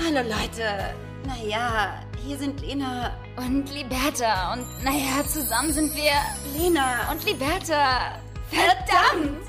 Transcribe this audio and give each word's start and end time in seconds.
Hallo 0.00 0.22
Leute. 0.22 0.94
Naja, 1.26 2.00
hier 2.24 2.38
sind 2.38 2.60
Lena 2.60 3.16
Und 3.36 3.68
Liberta. 3.70 4.52
Und 4.52 4.64
naja, 4.84 5.24
zusammen 5.26 5.72
sind 5.72 5.92
wir 5.96 6.12
Lena 6.56 7.10
und 7.10 7.24
Liberta. 7.24 8.20
Verdammt! 8.48 9.44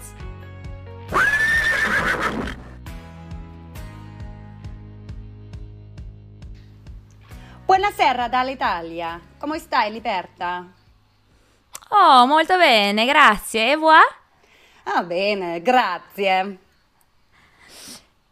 Buonasera 7.68 8.28
dall'Italia. 8.28 9.22
Come 9.38 9.60
stai, 9.60 9.92
Liberta? 9.92 10.66
Oh, 11.92 12.26
molto 12.26 12.58
bene, 12.58 13.06
grazie. 13.06 13.74
E 13.74 13.76
voi? 13.76 14.02
Ah, 14.86 15.04
bene, 15.04 15.62
grazie. 15.62 16.58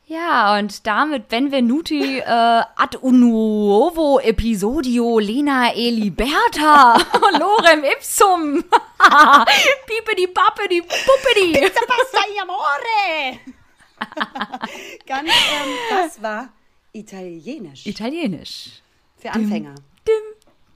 Ja, 0.09 0.57
und 0.57 0.87
damit 0.87 1.27
benvenuti 1.27 2.19
äh, 2.19 2.23
ad 2.23 2.95
un 3.01 3.19
nuovo 3.19 4.21
episodio 4.21 5.19
Lena 5.19 5.73
e 5.73 5.89
Liberta. 5.89 6.95
Lorem 7.37 7.83
ipsum. 7.83 8.63
Pipedi 9.85 10.27
pappedi 10.29 10.81
puppedi. 10.81 11.59
Pizza 11.59 11.81
pasta 11.85 12.21
amore! 12.41 13.41
Ganz, 15.05 15.27
ähm, 15.27 15.75
das 15.89 16.21
war 16.21 16.53
Italienisch. 16.93 17.85
Italienisch. 17.85 18.81
Für 19.17 19.31
Anfänger. 19.31 19.75
Dim, 20.07 20.23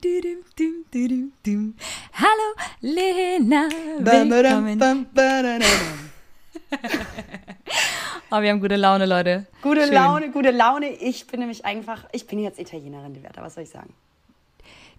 didim, 0.03 0.43
dim, 0.59 0.85
didim, 0.93 1.31
dim. 1.45 1.75
Hallo 2.15 2.53
Lena, 2.81 3.69
willkommen. 3.97 4.77
Oh, 8.33 8.41
wir 8.41 8.49
haben 8.49 8.61
gute 8.61 8.77
Laune, 8.77 9.05
Leute. 9.05 9.45
Gute 9.61 9.83
Schön. 9.83 9.93
Laune, 9.93 10.31
gute 10.31 10.51
Laune. 10.51 10.87
Ich 10.87 11.27
bin 11.27 11.41
nämlich 11.41 11.65
einfach, 11.65 12.05
ich 12.13 12.27
bin 12.27 12.39
jetzt 12.39 12.59
Italienerin, 12.59 13.13
Liberta, 13.13 13.41
was 13.41 13.55
soll 13.55 13.63
ich 13.63 13.69
sagen? 13.69 13.93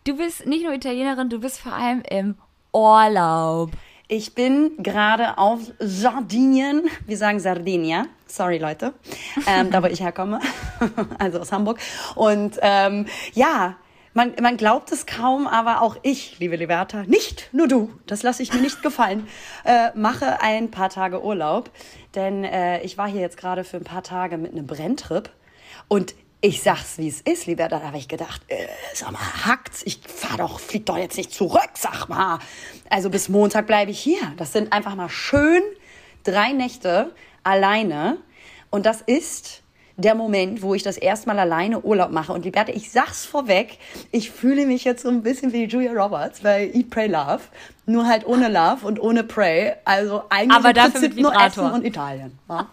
Du 0.05 0.19
bist 0.19 0.45
nicht 0.45 0.65
nur 0.65 0.75
Italienerin, 0.75 1.31
du 1.31 1.41
bist 1.41 1.59
vor 1.59 1.73
allem 1.73 2.03
im 2.11 2.35
Urlaub. 2.75 3.71
Ich 4.09 4.35
bin 4.35 4.73
gerade 4.83 5.39
auf 5.39 5.61
Sardinien. 5.79 6.83
Wir 7.07 7.17
sagen 7.17 7.41
Sardinia. 7.41 8.05
Sorry, 8.27 8.59
Leute. 8.59 8.93
Ähm, 9.47 9.71
da, 9.71 9.83
wo 9.83 9.87
ich 9.87 10.01
herkomme. 10.01 10.39
also 11.19 11.41
aus 11.41 11.53
Hamburg. 11.53 11.79
Und 12.15 12.59
ähm, 12.61 13.07
ja, 13.33 13.77
man, 14.15 14.35
man 14.41 14.57
glaubt 14.57 14.93
es 14.93 15.07
kaum, 15.07 15.47
aber 15.47 15.83
auch 15.83 15.97
ich, 16.03 16.39
liebe 16.39 16.57
Liberta, 16.57 17.05
nicht 17.05 17.49
nur 17.53 17.69
du, 17.69 17.91
das 18.07 18.23
lasse 18.23 18.43
ich 18.43 18.53
mir 18.53 18.61
nicht 18.61 18.83
gefallen, 18.83 19.27
äh, 19.65 19.91
mache 19.95 20.41
ein 20.43 20.71
paar 20.71 20.91
Tage 20.91 21.23
Urlaub. 21.23 21.71
Denn 22.15 22.45
äh, 22.45 22.83
ich 22.83 22.99
war 22.99 23.09
hier 23.09 23.21
jetzt 23.21 23.37
gerade 23.37 23.65
für 23.65 23.79
ein 23.79 23.85
paar 23.85 24.03
Tage 24.03 24.37
mit 24.37 24.53
einem 24.53 24.67
Brenntrip. 24.67 25.31
Und 25.89 26.15
ich 26.45 26.63
sag's, 26.63 26.99
wie 26.99 27.09
es 27.09 27.21
ist, 27.21 27.47
Liberta. 27.47 27.79
Da 27.79 27.87
habe 27.87 27.99
ich 27.99 28.09
gedacht, 28.09 28.43
äh, 28.49 28.67
sag 28.95 29.13
mal, 29.13 29.47
hackt's? 29.47 29.83
Ich 29.85 30.01
fahr 30.07 30.39
doch, 30.39 30.59
flieg 30.59 30.85
doch 30.87 30.99
jetzt 30.99 31.17
nicht 31.17 31.33
zurück, 31.33 31.71
sag 31.75 32.09
mal. 32.09 32.41
Also 32.91 33.11
bis 33.11 33.29
Montag 33.29 33.67
bleibe 33.67 33.93
ich 33.93 34.01
hier. 34.01 34.21
Das 34.37 34.53
sind 34.53 34.73
einfach 34.73 34.95
mal 34.95 35.09
schön 35.09 35.63
drei 36.25 36.53
Nächte 36.53 37.15
alleine. 37.45 38.19
Und 38.71 38.87
das 38.87 39.03
ist 39.03 39.62
der 40.03 40.15
Moment, 40.15 40.63
wo 40.63 40.75
ich 40.75 40.83
das 40.83 40.97
erste 40.97 41.29
Mal 41.29 41.39
alleine 41.39 41.81
Urlaub 41.81 42.11
mache. 42.11 42.33
Und 42.33 42.45
Liberta, 42.45 42.73
ich 42.73 42.91
sag's 42.93 43.25
vorweg, 43.25 43.79
ich 44.11 44.31
fühle 44.31 44.67
mich 44.67 44.85
jetzt 44.85 45.03
so 45.03 45.09
ein 45.09 45.23
bisschen 45.23 45.53
wie 45.53 45.65
Julia 45.65 45.93
Roberts 45.93 46.41
bei 46.41 46.71
Eat, 46.75 46.91
Pray, 46.91 47.07
Love. 47.09 47.41
Nur 47.87 48.07
halt 48.07 48.27
ohne 48.27 48.49
Love 48.49 48.87
und 48.87 49.01
ohne 49.01 49.25
Pray. 49.25 49.75
Also 49.85 50.23
eigentlich 50.29 50.57
Aber 50.57 50.73
dafür 50.73 50.93
Prinzip 50.93 51.15
mit 51.15 51.23
nur 51.23 51.33
Vibrator. 51.33 51.65
Essen 51.65 51.75
und 51.75 51.85
Italien. 51.85 52.39
Ja? 52.49 52.69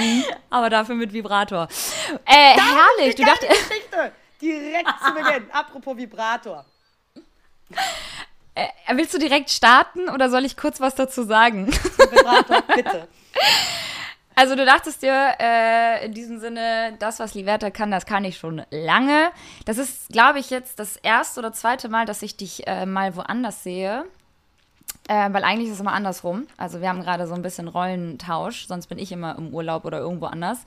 Aber 0.50 0.70
dafür 0.70 0.94
mit 0.94 1.12
Vibrator. 1.12 1.66
Äh, 2.24 2.54
herrlich. 2.58 3.14
Du 3.16 3.22
Die 3.22 3.28
dachtest, 3.28 3.50
Geschichte. 3.50 4.12
Direkt 4.40 4.88
zu 5.04 5.12
Beginn. 5.14 5.50
Apropos 5.52 5.96
Vibrator. 5.96 6.64
äh, 8.54 8.66
willst 8.94 9.12
du 9.14 9.18
direkt 9.18 9.50
starten 9.50 10.08
oder 10.08 10.30
soll 10.30 10.44
ich 10.44 10.56
kurz 10.56 10.80
was 10.80 10.94
dazu 10.94 11.24
sagen? 11.24 11.66
Vibrator, 11.72 12.62
bitte. 12.74 13.08
Also 14.36 14.56
du 14.56 14.64
dachtest 14.64 15.02
dir 15.02 15.34
äh, 15.38 16.06
in 16.06 16.12
diesem 16.12 16.40
Sinne, 16.40 16.94
das, 16.98 17.20
was 17.20 17.34
Liberta 17.34 17.70
kann, 17.70 17.90
das 17.90 18.04
kann 18.04 18.24
ich 18.24 18.36
schon 18.36 18.62
lange. 18.70 19.30
Das 19.64 19.78
ist, 19.78 20.08
glaube 20.08 20.40
ich, 20.40 20.50
jetzt 20.50 20.78
das 20.80 20.96
erste 20.96 21.40
oder 21.40 21.52
zweite 21.52 21.88
Mal, 21.88 22.04
dass 22.04 22.22
ich 22.22 22.36
dich 22.36 22.66
äh, 22.66 22.84
mal 22.84 23.14
woanders 23.14 23.62
sehe. 23.62 24.04
Äh, 25.06 25.32
weil 25.32 25.44
eigentlich 25.44 25.68
ist 25.68 25.74
es 25.74 25.80
immer 25.80 25.92
andersrum. 25.92 26.46
Also 26.56 26.80
wir 26.80 26.88
haben 26.88 27.02
gerade 27.02 27.26
so 27.26 27.34
ein 27.34 27.42
bisschen 27.42 27.68
Rollentausch, 27.68 28.66
sonst 28.66 28.86
bin 28.86 28.98
ich 28.98 29.12
immer 29.12 29.36
im 29.36 29.52
Urlaub 29.52 29.84
oder 29.84 29.98
irgendwo 29.98 30.26
anders. 30.26 30.64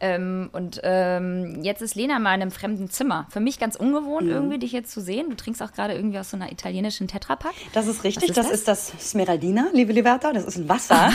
Ähm, 0.00 0.50
und 0.52 0.80
ähm, 0.82 1.62
jetzt 1.62 1.80
ist 1.80 1.94
Lena 1.94 2.18
mal 2.18 2.34
in 2.34 2.42
einem 2.42 2.50
fremden 2.50 2.90
Zimmer. 2.90 3.26
Für 3.30 3.40
mich 3.40 3.58
ganz 3.58 3.76
ungewohnt, 3.76 4.28
irgendwie 4.28 4.58
dich 4.58 4.72
jetzt 4.72 4.90
zu 4.90 5.00
sehen. 5.00 5.30
Du 5.30 5.36
trinkst 5.36 5.62
auch 5.62 5.72
gerade 5.72 5.94
irgendwie 5.94 6.18
aus 6.18 6.30
so 6.30 6.36
einer 6.36 6.50
italienischen 6.52 7.06
Tetrapack. 7.08 7.54
Das 7.72 7.86
ist 7.86 8.02
richtig. 8.04 8.30
Was 8.30 8.36
das? 8.36 8.46
ist 8.46 8.54
ist 8.54 8.68
das 8.68 8.92
Smeraldina, 9.10 9.68
liebe 9.72 9.92
Liberta. 9.92 10.32
Das 10.32 10.44
ist 10.44 10.56
ein 10.56 10.68
Wasser. 10.68 11.12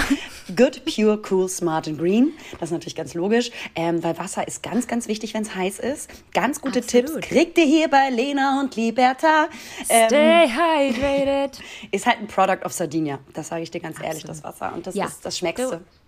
Good, 0.56 0.84
pure, 0.86 1.22
cool, 1.30 1.48
smart 1.50 1.88
and 1.88 2.00
green. 2.00 2.32
Das 2.54 2.70
ist 2.70 2.72
natürlich 2.72 2.96
ganz 2.96 3.14
logisch, 3.14 3.52
ähm, 3.76 4.04
weil 4.04 4.18
Wasser 4.18 4.48
ist 4.48 4.64
ganz, 4.64 4.88
ganz 4.88 5.08
wichtig, 5.08 5.34
wenn 5.34 5.44
es 5.44 5.54
heiß 5.56 5.80
ist. 5.80 6.10
Ganz 6.34 6.62
gute 6.62 6.80
Absolut. 6.80 7.08
Tipps 7.22 7.28
kriegt 7.28 7.58
ihr 7.58 7.66
hier 7.66 7.90
bei 7.90 8.10
Lena 8.10 8.60
und 8.62 8.76
Liberta. 8.76 9.50
Ähm, 9.90 10.08
Stay 10.08 10.48
hydrated. 10.50 11.60
ist 11.92 12.06
halt 12.06 12.20
ein 12.20 12.28
Product 12.28 12.66
of 12.66 12.72
Sardinia. 12.74 13.20
Das 13.34 13.50
sage 13.50 13.64
ich 13.64 13.72
dir 13.72 13.82
ganz 13.82 14.02
ehrlich, 14.02 14.24
das 14.24 14.44
Wasser. 14.44 14.74
Und 14.74 14.88
das 14.88 14.96
Ja. 14.96 15.06
ist 15.06 15.26
das 15.26 15.38
Schmeckste. 15.38 15.78
Du- 15.78 15.99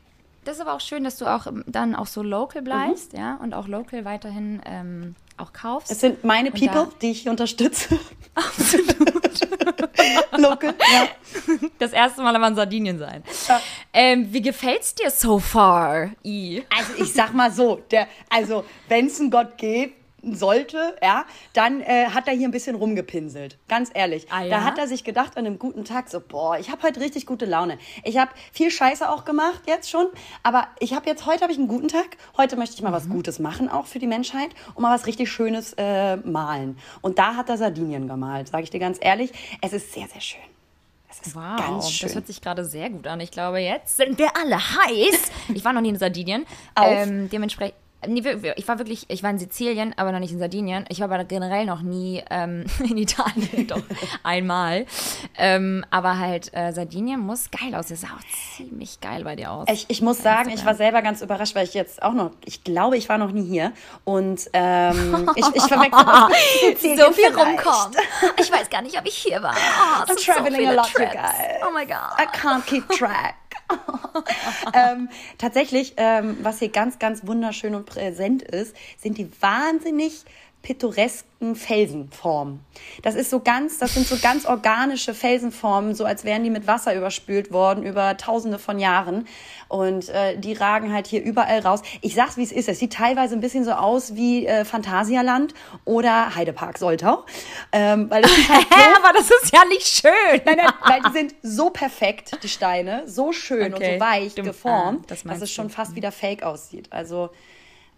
Das 0.44 0.56
ist 0.56 0.62
aber 0.62 0.74
auch 0.74 0.81
schön, 0.81 1.03
dass 1.03 1.18
du 1.18 1.25
auch 1.28 1.46
ähm, 1.47 1.63
dann 1.68 1.96
auch 1.96 2.07
so 2.07 2.24
local 2.24 2.62
bleibst, 2.62 3.13
ja, 3.13 3.35
und 3.41 3.53
auch 3.53 3.68
local 3.68 4.06
weiterhin 4.06 4.62
ähm, 4.66 5.16
auch 5.38 5.53
kaufst. 5.53 5.91
Es 5.91 6.00
sind 6.00 6.24
meine 6.24 6.50
Und 6.52 6.59
People, 6.59 6.88
da- 6.88 6.90
die 7.02 7.12
ich 7.12 7.22
hier 7.22 7.31
unterstütze. 7.31 8.00
Absolut. 8.35 9.22
Local, 10.38 10.74
ja. 10.94 11.07
das 11.78 11.91
erste 11.91 12.22
Mal 12.22 12.35
aber 12.35 12.47
in 12.47 12.56
Sardinien 12.56 12.97
sein. 12.97 13.24
Ja. 13.47 13.62
Ähm, 13.94 14.34
wie 14.34 14.41
gefällt's 14.41 14.96
dir 14.96 15.12
so 15.12 15.38
far, 15.40 16.09
I? 16.24 16.63
Also 16.75 17.03
ich 17.03 17.13
sag 17.13 17.34
mal 17.34 17.51
so, 17.51 17.81
der, 17.91 18.07
also 18.30 18.63
wenn 18.88 19.07
es 19.07 19.19
einen 19.19 19.30
Gott 19.30 19.57
geben 19.57 19.94
sollte, 20.24 20.96
ja, 21.02 21.26
dann 21.54 21.82
äh, 21.82 22.06
hat 22.08 22.28
er 22.28 22.34
hier 22.34 22.48
ein 22.48 22.52
bisschen 22.52 22.76
rumgepinselt. 22.76 23.58
Ganz 23.68 23.90
ehrlich. 23.94 24.28
Ah, 24.32 24.44
ja? 24.44 24.50
Da 24.59 24.64
hat 24.64 24.78
er 24.78 24.88
sich 24.88 25.04
gedacht 25.04 25.38
an 25.38 25.46
einem 25.46 25.58
guten 25.59 25.84
Tag 25.86 26.09
so, 26.09 26.20
boah, 26.20 26.58
ich 26.59 26.70
habe 26.70 26.84
heute 26.84 27.00
richtig 27.00 27.26
gute 27.26 27.46
Laune. 27.46 27.78
Ich 28.04 28.18
habe 28.18 28.31
viel 28.52 28.70
Scheiße 28.72 29.10
auch 29.10 29.26
gemacht 29.26 29.62
jetzt 29.68 29.90
schon, 29.90 30.08
aber 30.44 30.68
ich 30.80 30.94
habe 30.94 31.08
jetzt 31.10 31.26
heute 31.26 31.42
habe 31.42 31.52
ich 31.52 31.58
einen 31.58 31.68
guten 31.68 31.88
Tag. 31.88 32.18
Heute 32.38 32.56
möchte 32.56 32.76
ich 32.76 32.81
mal 32.81 32.90
Mhm. 32.92 32.94
was 32.96 33.10
Gutes 33.10 33.40
machen 33.40 33.70
auch 33.70 33.86
für 33.88 34.00
die 34.00 34.08
Menschheit 34.08 34.50
und 34.76 34.84
mal 34.84 34.94
was 34.94 35.08
richtig 35.08 35.31
Schönes 35.31 35.74
äh, 35.78 36.18
malen. 36.18 36.78
Und 37.02 37.18
da 37.20 37.36
hat 37.36 37.50
er 37.50 37.58
Sardinien 37.58 38.08
gemalt, 38.08 38.50
sage 38.50 38.64
ich 38.64 38.70
dir 38.70 38.80
ganz 38.80 38.98
ehrlich. 39.02 39.31
Es 39.62 39.74
ist 39.74 39.92
sehr 39.94 40.08
sehr 40.08 40.22
schön. 40.22 40.42
Es 41.10 41.28
ist 41.28 41.36
Wow, 41.36 41.58
ganz 41.58 41.90
schön. 41.92 42.08
das 42.08 42.16
hört 42.16 42.28
sich 42.28 42.42
gerade 42.42 42.64
sehr 42.64 42.90
gut 42.90 43.06
an. 43.08 43.20
Ich 43.20 43.31
glaube, 43.31 43.60
jetzt 43.60 43.98
sind 43.98 44.18
wir 44.18 44.30
alle 44.38 44.58
heiß. 44.58 45.31
Ich 45.54 45.66
war 45.66 45.74
noch 45.74 45.81
nie 45.81 45.90
in 45.90 45.98
Sardinien. 45.98 46.46
Ähm, 46.81 47.30
dementsprechend. 47.30 47.76
Ich 48.03 48.67
war 48.67 48.79
wirklich, 48.79 49.06
ich 49.09 49.22
war 49.22 49.29
in 49.29 49.38
Sizilien, 49.38 49.94
aber 49.95 50.12
noch 50.12 50.19
nicht 50.19 50.31
in 50.31 50.39
Sardinien. 50.39 50.85
Ich 50.89 51.00
war 51.00 51.12
aber 51.12 51.23
generell 51.23 51.66
noch 51.66 51.81
nie 51.81 52.23
ähm, 52.31 52.66
in 52.79 52.97
Italien, 52.97 53.67
doch 53.67 53.81
einmal. 54.23 54.85
Ähm, 55.38 55.85
aber 55.91 56.17
halt, 56.17 56.51
äh, 56.53 56.72
Sardinien 56.73 57.19
muss 57.19 57.51
geil 57.51 57.75
aussehen. 57.75 57.97
Das 58.01 58.09
sah 58.09 58.16
auch 58.16 58.56
ziemlich 58.57 59.00
geil 59.01 59.23
bei 59.23 59.35
dir 59.35 59.51
aus. 59.51 59.67
Ich, 59.72 59.85
ich 59.88 60.01
muss 60.01 60.22
sagen, 60.22 60.50
ich 60.50 60.66
war 60.66 60.73
selber 60.75 61.01
ganz 61.01 61.22
überrascht, 61.22 61.53
weil 61.56 61.66
ich 61.66 61.73
jetzt 61.73 62.01
auch 62.01 62.13
noch, 62.13 62.31
ich 62.45 62.63
glaube, 62.63 62.97
ich 62.97 63.07
war 63.09 63.17
noch 63.19 63.31
nie 63.31 63.47
hier. 63.47 63.72
Und 64.03 64.50
ähm, 64.53 65.29
ich, 65.35 65.45
ich 65.53 65.63
verwechsel 65.63 66.97
so 66.97 67.12
viel 67.12 67.25
vielleicht. 67.31 67.38
rumkommen. 67.38 67.97
Ich 68.39 68.51
weiß 68.51 68.69
gar 68.69 68.81
nicht, 68.81 68.97
ob 68.97 69.06
ich 69.06 69.16
hier 69.16 69.44
war. 69.44 69.53
Oh, 69.53 70.03
es 70.03 70.09
I'm 70.09 70.19
so 70.19 70.31
traveling 70.33 70.56
viele 70.56 70.69
a 70.69 70.73
lot, 70.73 70.88
you 70.88 70.94
Trips. 70.97 71.13
guys. 71.13 71.62
Oh 71.68 71.72
my 71.72 71.85
God. 71.85 72.19
I 72.19 72.25
can't 72.35 72.66
keep 72.66 72.88
track. 72.89 73.35
ähm, 74.74 75.09
tatsächlich, 75.38 75.94
ähm, 75.98 76.38
was 76.42 76.59
hier 76.59 76.70
ganz, 76.70 77.00
ganz 77.00 77.26
wunderschön 77.26 77.76
und 77.76 77.86
präsent 77.86 78.42
ist, 78.42 78.75
sind 78.98 79.18
die 79.18 79.30
wahnsinnig 79.42 80.25
pittoresken 80.62 81.56
Felsenformen. 81.56 82.60
Das 83.02 83.16
ist 83.16 83.30
so 83.31 83.40
ganz, 83.40 83.80
das 83.80 83.96
sind 83.96 84.06
so 84.08 84.16
ganz 84.22 84.46
organische 84.46 85.13
Felsenformen, 85.13 85.96
so 85.96 86.06
als 86.06 86.24
wären 86.24 86.44
die 86.44 86.50
mit 86.52 86.68
Wasser 86.68 86.96
überspült 86.96 87.52
worden 87.52 87.84
über 87.84 88.16
tausende 88.18 88.60
von 88.60 88.78
Jahren. 88.80 89.28
Und 89.68 90.10
äh, 90.10 90.38
die 90.38 90.54
ragen 90.54 90.94
halt 90.94 91.08
hier 91.08 91.24
überall 91.24 91.60
raus. 91.60 91.81
Ich 92.02 92.13
sag's, 92.13 92.38
wie 92.38 92.44
es 92.44 92.52
ist. 92.52 92.69
Es 92.69 92.80
sieht 92.80 92.94
teilweise 92.94 93.36
ein 93.36 93.42
bisschen 93.42 93.63
so 93.63 93.72
aus 93.72 94.16
wie 94.16 94.46
äh, 94.46 94.66
Phantasialand 94.66 95.54
oder 95.86 96.36
Heidepark 96.36 96.78
Soltau. 96.78 97.25
Ähm, 97.72 98.10
weil 98.10 98.24
es 98.24 98.38
ist 98.38 98.50
halt 98.50 98.68
so 98.69 99.04
aber 99.04 99.14
das 99.18 99.30
ist 99.31 99.54
ja 99.54 99.64
nicht 99.66 99.88
schön. 99.88 100.42
Nein, 100.46 100.57
nein, 100.57 100.74
weil 100.86 101.02
die 101.02 101.12
sind 101.18 101.36
so 101.42 101.69
perfekt, 101.69 102.38
die 102.44 102.50
Steine, 102.50 103.04
so 103.07 103.31
schön 103.31 103.74
Okay, 103.74 103.94
und 103.96 104.00
so 104.00 104.06
weich 104.06 104.36
du- 104.36 104.44
geformt, 104.44 105.00
ah, 105.04 105.06
das 105.07 105.24
dass 105.24 105.42
es 105.42 105.52
schon 105.52 105.69
fast 105.69 105.96
wieder 105.96 106.12
fake 106.12 106.44
aussieht. 106.44 106.88
Also 106.92 107.30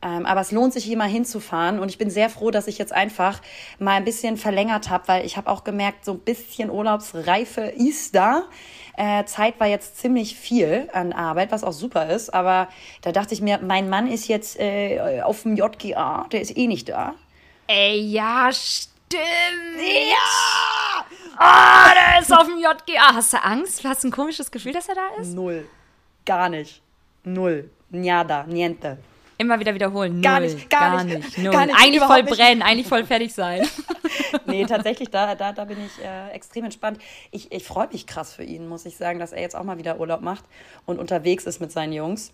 aber 0.08 0.42
es 0.42 0.52
lohnt 0.52 0.74
sich, 0.74 0.84
hier 0.84 0.98
mal 0.98 1.08
hinzufahren. 1.08 1.80
Und 1.80 1.90
ich 1.90 1.98
bin 1.98 2.10
sehr 2.10 2.30
froh, 2.30 2.52
dass 2.52 2.68
ich 2.68 2.78
jetzt 2.78 2.94
einfach 2.94 3.42
mal 3.80 3.94
ein 3.94 4.04
bisschen 4.04 4.38
verlängert 4.38 4.90
habe, 4.90 5.08
weil 5.08 5.26
ich 5.26 5.38
habe 5.38 5.50
auch 5.50 5.64
gemerkt, 5.64 6.06
so 6.06 6.14
ein 6.14 6.20
bisschen 6.20 6.70
Urlaubsreife 6.70 7.62
ist 7.62 8.16
da. 8.16 8.44
Äh, 8.98 9.26
Zeit 9.26 9.60
war 9.60 9.68
jetzt 9.68 9.98
ziemlich 9.98 10.36
viel 10.36 10.90
an 10.94 11.14
Arbeit, 11.14 11.52
was 11.52 11.64
auch 11.64 11.72
super 11.72 12.10
ist. 12.10 12.34
Aber 12.34 12.68
da 13.02 13.12
dachte 13.12 13.34
ich 13.34 13.42
mir, 13.42 13.60
mein 13.60 13.90
Mann 13.90 14.08
ist 14.08 14.28
jetzt 14.28 14.60
äh, 14.60 15.22
auf 15.24 15.44
dem 15.44 15.56
JGA, 15.56 16.28
der 16.32 16.42
ist 16.42 16.56
eh 16.58 16.68
nicht 16.68 16.90
da. 16.90 17.16
Ey, 17.68 18.00
ja, 18.00 18.50
stimmt. 18.52 19.22
Ja! 19.80 21.06
Ah, 21.38 21.92
der 21.94 22.22
ist 22.22 22.32
auf 22.32 22.46
dem 22.46 22.58
JGA. 22.58 23.14
Hast 23.14 23.34
du 23.34 23.44
Angst? 23.44 23.84
Hast 23.84 24.04
du 24.04 24.10
ein 24.10 24.12
komisches 24.12 24.52
Gefühl, 24.52 24.74
dass 24.74 24.90
er 24.90 24.96
da 24.96 25.22
ist? 25.22 25.34
Null. 25.34 25.68
Gar 26.26 26.50
nicht. 26.50 26.82
Null. 27.24 27.70
Nada. 27.90 28.44
Niente. 28.44 28.98
Immer 29.38 29.60
wieder 29.60 29.74
wiederholen. 29.74 30.14
Null, 30.14 30.22
Gar 30.22 30.40
nicht, 30.42 30.70
gar 30.70 31.04
nicht, 31.04 31.18
nicht. 31.18 31.38
Null. 31.40 31.52
gar 31.52 31.66
nicht, 31.66 31.76
eigentlich 31.76 32.00
voll 32.00 32.20
überhaupt 32.20 32.30
nicht. 32.30 32.38
brennen, 32.40 32.62
eigentlich 32.62 32.88
voll 32.88 33.06
fertig 33.06 33.34
sein. 33.34 33.68
nee, 34.46 34.66
tatsächlich, 34.66 35.10
da, 35.10 35.36
da, 35.36 35.52
da 35.52 35.66
bin 35.66 35.78
ich 35.86 36.04
äh, 36.04 36.30
extrem 36.32 36.66
entspannt. 36.66 37.00
Ich, 37.32 37.52
ich 37.52 37.64
freue 37.64 37.88
mich 37.92 38.06
krass 38.08 38.34
für 38.34 38.44
ihn, 38.44 38.68
muss 38.68 38.86
ich 38.86 38.96
sagen, 38.98 39.20
dass 39.20 39.32
er 39.34 39.42
jetzt 39.42 39.56
auch 39.56 39.64
mal 39.64 39.78
wieder 39.78 40.00
Urlaub 40.00 40.22
macht 40.22 40.44
und 40.86 41.00
unterwegs 41.00 41.46
ist 41.46 41.60
mit 41.62 41.72
seinen 41.72 41.94
Jungs. 41.94 42.32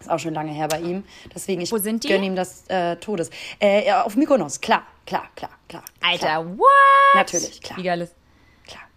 Ist 0.00 0.10
auch 0.10 0.18
schon 0.18 0.32
lange 0.32 0.50
her 0.52 0.68
bei 0.68 0.80
ihm. 0.80 1.04
Deswegen, 1.34 1.60
ich 1.60 1.70
Wo 1.72 1.76
sind 1.78 2.04
die? 2.04 2.08
gönne 2.08 2.24
ihm 2.24 2.34
das 2.36 2.64
äh, 2.68 2.96
Todes. 2.96 3.28
Äh, 3.58 3.92
auf 3.92 4.16
Mykonos, 4.16 4.60
klar, 4.60 4.84
klar, 5.04 5.28
klar, 5.36 5.50
klar. 5.68 5.84
Alter, 6.00 6.26
Klar. 6.26 6.46
what? 6.58 6.66
Natürlich, 7.14 7.60
klar. 7.60 7.78
Wie 7.78 7.82
geil 7.82 8.00
ist 8.00 8.14
klar. 8.14 8.19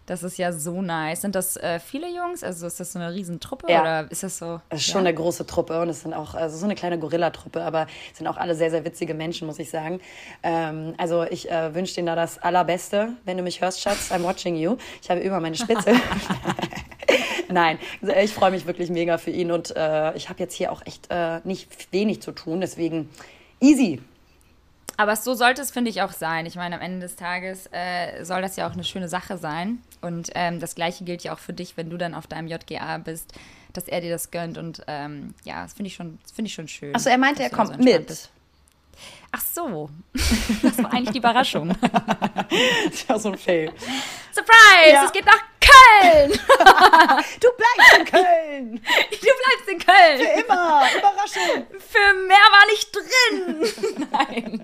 Das 0.06 0.22
ist 0.22 0.36
ja 0.36 0.52
so 0.52 0.82
nice. 0.82 1.22
Sind 1.22 1.34
das 1.34 1.56
äh, 1.56 1.80
viele 1.80 2.08
Jungs? 2.14 2.44
Also 2.44 2.66
ist 2.66 2.78
das 2.78 2.92
so 2.92 2.98
eine 2.98 3.14
Riesentruppe 3.14 3.70
Ja. 3.70 3.80
oder 3.80 4.10
ist 4.10 4.22
das 4.22 4.36
so? 4.38 4.60
Es 4.68 4.80
ist 4.80 4.88
ja? 4.88 4.92
schon 4.92 5.00
eine 5.06 5.14
große 5.14 5.46
Truppe 5.46 5.80
und 5.80 5.88
es 5.88 6.02
sind 6.02 6.12
auch 6.12 6.34
also 6.34 6.58
so 6.58 6.64
eine 6.66 6.74
kleine 6.74 6.98
Gorilla-Truppe, 6.98 7.62
aber 7.62 7.86
es 8.12 8.18
sind 8.18 8.26
auch 8.26 8.36
alle 8.36 8.54
sehr, 8.54 8.70
sehr 8.70 8.84
witzige 8.84 9.14
Menschen, 9.14 9.46
muss 9.46 9.58
ich 9.58 9.70
sagen. 9.70 10.00
Ähm, 10.42 10.94
also 10.98 11.22
ich 11.24 11.50
äh, 11.50 11.74
wünsche 11.74 11.94
denen 11.94 12.06
da 12.06 12.16
das 12.16 12.38
Allerbeste. 12.38 13.14
Wenn 13.24 13.38
du 13.38 13.42
mich 13.42 13.62
hörst, 13.62 13.80
Schatz, 13.80 14.12
I'm 14.12 14.22
watching 14.22 14.56
you. 14.56 14.76
Ich 15.00 15.10
habe 15.10 15.20
über 15.20 15.40
meine 15.40 15.56
Spitze. 15.56 15.92
Nein, 17.48 17.78
ich 18.22 18.32
freue 18.32 18.50
mich 18.50 18.66
wirklich 18.66 18.90
mega 18.90 19.16
für 19.18 19.30
ihn 19.30 19.50
und 19.52 19.74
äh, 19.76 20.14
ich 20.16 20.28
habe 20.28 20.40
jetzt 20.40 20.54
hier 20.54 20.72
auch 20.72 20.82
echt 20.86 21.06
äh, 21.10 21.40
nicht 21.44 21.92
wenig 21.92 22.20
zu 22.20 22.32
tun, 22.32 22.60
deswegen 22.60 23.08
easy. 23.60 24.00
Aber 24.96 25.16
so 25.16 25.34
sollte 25.34 25.60
es, 25.62 25.70
finde 25.70 25.90
ich, 25.90 26.02
auch 26.02 26.12
sein. 26.12 26.46
Ich 26.46 26.54
meine, 26.56 26.76
am 26.76 26.80
Ende 26.80 27.00
des 27.00 27.16
Tages 27.16 27.68
äh, 27.72 28.24
soll 28.24 28.42
das 28.42 28.56
ja 28.56 28.68
auch 28.68 28.72
eine 28.72 28.84
schöne 28.84 29.08
Sache 29.08 29.38
sein. 29.38 29.78
Und 30.00 30.30
ähm, 30.34 30.60
das 30.60 30.74
Gleiche 30.74 31.04
gilt 31.04 31.24
ja 31.24 31.34
auch 31.34 31.38
für 31.38 31.52
dich, 31.52 31.76
wenn 31.76 31.90
du 31.90 31.96
dann 31.96 32.14
auf 32.14 32.26
deinem 32.26 32.46
JGA 32.48 32.98
bist, 32.98 33.32
dass 33.72 33.88
er 33.88 34.00
dir 34.00 34.10
das 34.10 34.30
gönnt. 34.30 34.56
Und 34.58 34.82
ähm, 34.86 35.34
ja, 35.44 35.62
das 35.64 35.72
finde 35.74 35.88
ich, 35.88 35.94
schon- 35.94 36.18
das 36.22 36.32
finde 36.32 36.48
ich 36.48 36.54
schon 36.54 36.68
schön. 36.68 36.94
Achso, 36.94 37.08
er 37.10 37.18
meinte, 37.18 37.42
er 37.42 37.50
kommt 37.50 37.70
entspannt 37.72 37.84
mit. 37.98 38.06
bist. 38.06 38.30
Ach 39.32 39.40
so. 39.40 39.90
Das 40.62 40.78
war 40.80 40.92
eigentlich 40.92 41.10
die 41.10 41.18
Überraschung. 41.18 41.74
Das 42.84 42.94
ist 42.94 43.08
ja 43.08 43.18
so 43.18 43.32
ein 43.32 43.38
Fail. 43.38 43.72
Surprise! 44.32 44.92
Ja. 44.92 45.04
Es 45.06 45.12
geht 45.12 45.24
nach 45.26 45.40
Köln! 45.74 46.32
Du 47.40 47.48
bleibst 47.56 47.98
in 47.98 48.04
Köln! 48.06 48.80
Du 49.10 49.28
bleibst 49.40 49.68
in 49.68 49.78
Köln! 49.78 50.44
Immer! 50.44 50.82
Überraschung! 50.98 51.66
Für 51.78 52.14
mehr 52.26 52.36
war 52.50 52.66
nicht 52.70 52.94
drin. 52.94 54.06
Nein. 54.12 54.62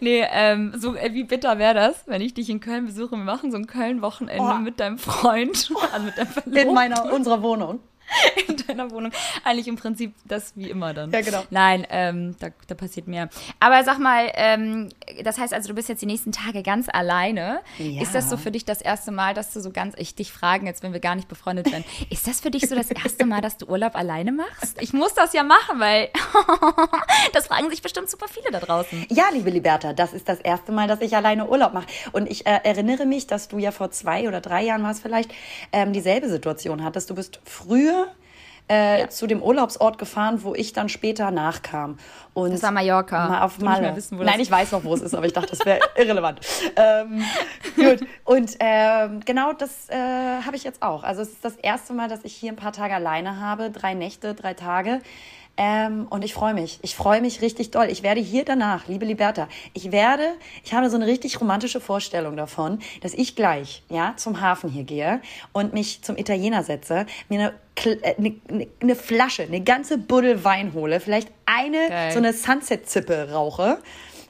Nee, 0.00 0.26
ähm, 0.30 0.74
so 0.76 0.94
äh, 0.94 1.12
wie 1.12 1.24
bitter 1.24 1.58
wäre 1.58 1.74
das, 1.74 2.02
wenn 2.06 2.20
ich 2.20 2.34
dich 2.34 2.48
in 2.50 2.60
Köln 2.60 2.86
besuche. 2.86 3.12
Wir 3.16 3.24
machen 3.24 3.50
so 3.50 3.56
ein 3.58 3.66
Köln-Wochenende 3.66 4.54
Oh. 4.56 4.58
mit 4.58 4.80
deinem 4.80 4.98
Freund, 4.98 5.70
also 5.92 6.04
mit 6.06 6.16
deinem 6.18 6.26
Verlobten 6.28 6.56
In 6.68 6.74
meiner, 6.74 7.12
unserer 7.12 7.42
Wohnung. 7.42 7.80
in 8.48 8.56
deiner 8.66 8.90
Wohnung. 8.90 9.12
Eigentlich 9.44 9.68
im 9.68 9.76
Prinzip 9.76 10.14
das 10.24 10.52
wie 10.56 10.70
immer 10.70 10.94
dann. 10.94 11.10
Ja, 11.10 11.20
genau. 11.20 11.44
Nein, 11.50 11.86
ähm, 11.90 12.36
da, 12.38 12.48
da 12.66 12.74
passiert 12.74 13.08
mehr. 13.08 13.28
Aber 13.60 13.84
sag 13.84 13.98
mal, 13.98 14.30
ähm, 14.34 14.88
das 15.22 15.38
heißt 15.38 15.52
also, 15.52 15.68
du 15.68 15.74
bist 15.74 15.88
jetzt 15.88 16.02
die 16.02 16.06
nächsten 16.06 16.32
Tage 16.32 16.62
ganz 16.62 16.88
alleine. 16.90 17.60
Ja. 17.78 18.02
Ist 18.02 18.14
das 18.14 18.30
so 18.30 18.36
für 18.36 18.50
dich 18.50 18.64
das 18.64 18.80
erste 18.80 19.10
Mal, 19.10 19.34
dass 19.34 19.52
du 19.52 19.60
so 19.60 19.70
ganz, 19.70 19.94
ich 19.98 20.14
dich 20.14 20.32
fragen 20.32 20.66
jetzt, 20.66 20.82
wenn 20.82 20.92
wir 20.92 21.00
gar 21.00 21.14
nicht 21.14 21.28
befreundet 21.28 21.68
sind, 21.68 21.84
ist 22.10 22.26
das 22.26 22.40
für 22.40 22.50
dich 22.50 22.68
so 22.68 22.74
das 22.74 22.90
erste 22.90 23.26
Mal, 23.26 23.40
dass 23.40 23.56
du 23.56 23.66
Urlaub 23.66 23.94
alleine 23.94 24.32
machst? 24.32 24.80
Ich 24.80 24.92
muss 24.92 25.14
das 25.14 25.32
ja 25.32 25.42
machen, 25.42 25.80
weil 25.80 26.08
das 27.32 27.46
fragen 27.46 27.70
sich 27.70 27.82
bestimmt 27.82 28.10
super 28.10 28.26
viele 28.28 28.50
da 28.50 28.60
draußen. 28.60 29.06
Ja, 29.10 29.24
liebe 29.32 29.50
Liberta, 29.50 29.92
das 29.92 30.12
ist 30.12 30.28
das 30.28 30.40
erste 30.40 30.72
Mal, 30.72 30.88
dass 30.88 31.00
ich 31.00 31.16
alleine 31.16 31.48
Urlaub 31.48 31.74
mache. 31.74 31.86
Und 32.12 32.30
ich 32.30 32.46
äh, 32.46 32.60
erinnere 32.64 33.06
mich, 33.06 33.26
dass 33.26 33.48
du 33.48 33.58
ja 33.58 33.70
vor 33.70 33.90
zwei 33.90 34.28
oder 34.28 34.40
drei 34.40 34.64
Jahren 34.64 34.82
war 34.82 34.90
es 34.90 35.00
vielleicht, 35.00 35.30
ähm, 35.72 35.92
dieselbe 35.92 36.28
Situation 36.28 36.84
hattest. 36.84 37.10
Du 37.10 37.14
bist 37.14 37.40
früher 37.44 37.97
äh, 38.68 39.08
zu 39.08 39.26
dem 39.26 39.42
Urlaubsort 39.42 39.98
gefahren, 39.98 40.42
wo 40.42 40.54
ich 40.54 40.72
dann 40.72 40.88
später 40.88 41.30
nachkam. 41.30 41.96
Und 42.34 42.52
Das 42.52 42.62
war 42.62 42.70
Mallorca. 42.70 43.28
Mal 43.28 43.42
auf 43.42 43.58
Malle. 43.58 43.80
mehr 43.82 43.96
wissen, 43.96 44.18
wo 44.18 44.22
Nein, 44.22 44.34
das- 44.38 44.42
ich 44.46 44.50
weiß 44.50 44.72
noch, 44.72 44.84
wo 44.84 44.94
es 44.94 45.00
ist, 45.00 45.14
aber 45.14 45.26
ich 45.26 45.32
dachte, 45.32 45.48
das 45.50 45.64
wäre 45.66 45.80
irrelevant. 45.96 46.40
Ähm, 46.76 47.24
gut. 47.74 48.00
Und 48.24 48.56
ähm, 48.60 49.20
genau 49.24 49.52
das 49.54 49.88
äh, 49.88 49.94
habe 49.96 50.54
ich 50.54 50.64
jetzt 50.64 50.82
auch. 50.82 51.02
Also 51.02 51.22
es 51.22 51.28
ist 51.30 51.44
das 51.44 51.56
erste 51.56 51.92
Mal, 51.94 52.08
dass 52.08 52.24
ich 52.24 52.34
hier 52.34 52.52
ein 52.52 52.56
paar 52.56 52.72
Tage 52.72 52.94
alleine 52.94 53.40
habe. 53.40 53.70
Drei 53.70 53.94
Nächte, 53.94 54.34
drei 54.34 54.54
Tage. 54.54 55.00
Ähm, 55.60 56.06
und 56.08 56.24
ich 56.24 56.34
freue 56.34 56.54
mich. 56.54 56.78
Ich 56.82 56.94
freue 56.94 57.20
mich 57.20 57.42
richtig 57.42 57.72
doll. 57.72 57.88
Ich 57.90 58.04
werde 58.04 58.20
hier 58.20 58.44
danach, 58.44 58.86
liebe 58.86 59.04
Liberta, 59.04 59.48
ich 59.74 59.90
werde, 59.90 60.34
ich 60.64 60.72
habe 60.72 60.88
so 60.88 60.94
eine 60.94 61.06
richtig 61.06 61.40
romantische 61.40 61.80
Vorstellung 61.80 62.36
davon, 62.36 62.78
dass 63.02 63.12
ich 63.12 63.34
gleich, 63.34 63.82
ja, 63.88 64.14
zum 64.16 64.40
Hafen 64.40 64.70
hier 64.70 64.84
gehe 64.84 65.20
und 65.52 65.74
mich 65.74 66.02
zum 66.02 66.16
Italiener 66.16 66.62
setze, 66.62 67.06
mir 67.28 67.40
eine, 67.40 67.54
Kl- 67.76 68.00
äh, 68.02 68.14
eine, 68.16 68.36
eine, 68.48 68.68
eine 68.80 68.94
Flasche, 68.94 69.42
eine 69.42 69.60
ganze 69.60 69.98
Buddel 69.98 70.44
Wein 70.44 70.74
hole, 70.74 71.00
vielleicht 71.00 71.28
eine, 71.44 71.88
Geil. 71.88 72.12
so 72.12 72.18
eine 72.18 72.32
Sunset-Zippe 72.32 73.32
rauche. 73.32 73.78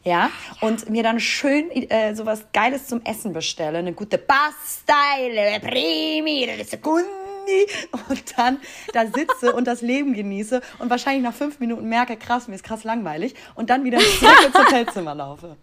Ja, 0.05 0.31
und 0.63 0.89
mir 0.89 1.03
dann 1.03 1.21
schön 1.21 1.71
äh, 1.71 2.15
sowas 2.15 2.47
Geiles 2.55 2.87
zum 2.87 3.03
Essen 3.05 3.35
bestelle. 3.35 3.79
Eine 3.79 3.93
gute 3.93 4.17
Pasta, 4.17 4.95
le 5.21 5.61
primi, 5.61 6.47
le 6.47 6.65
secondi. 6.65 7.28
Und 8.09 8.39
dann 8.39 8.59
da 8.93 9.07
sitze 9.07 9.53
und 9.53 9.67
das 9.67 9.81
Leben 9.83 10.15
genieße 10.15 10.61
und 10.79 10.91
wahrscheinlich 10.91 11.23
nach 11.23 11.35
fünf 11.35 11.61
Minuten 11.61 11.89
merke, 11.89 12.17
krass, 12.17 12.49
mir 12.49 12.55
ist 12.55 12.65
krass 12.65 12.85
langweilig. 12.85 13.35
Und 13.55 13.71
dann 13.71 13.85
wieder 13.85 13.99
zurück 13.99 14.47
ins 14.47 14.55
Hotelzimmer 14.55 15.15
laufe. 15.15 15.57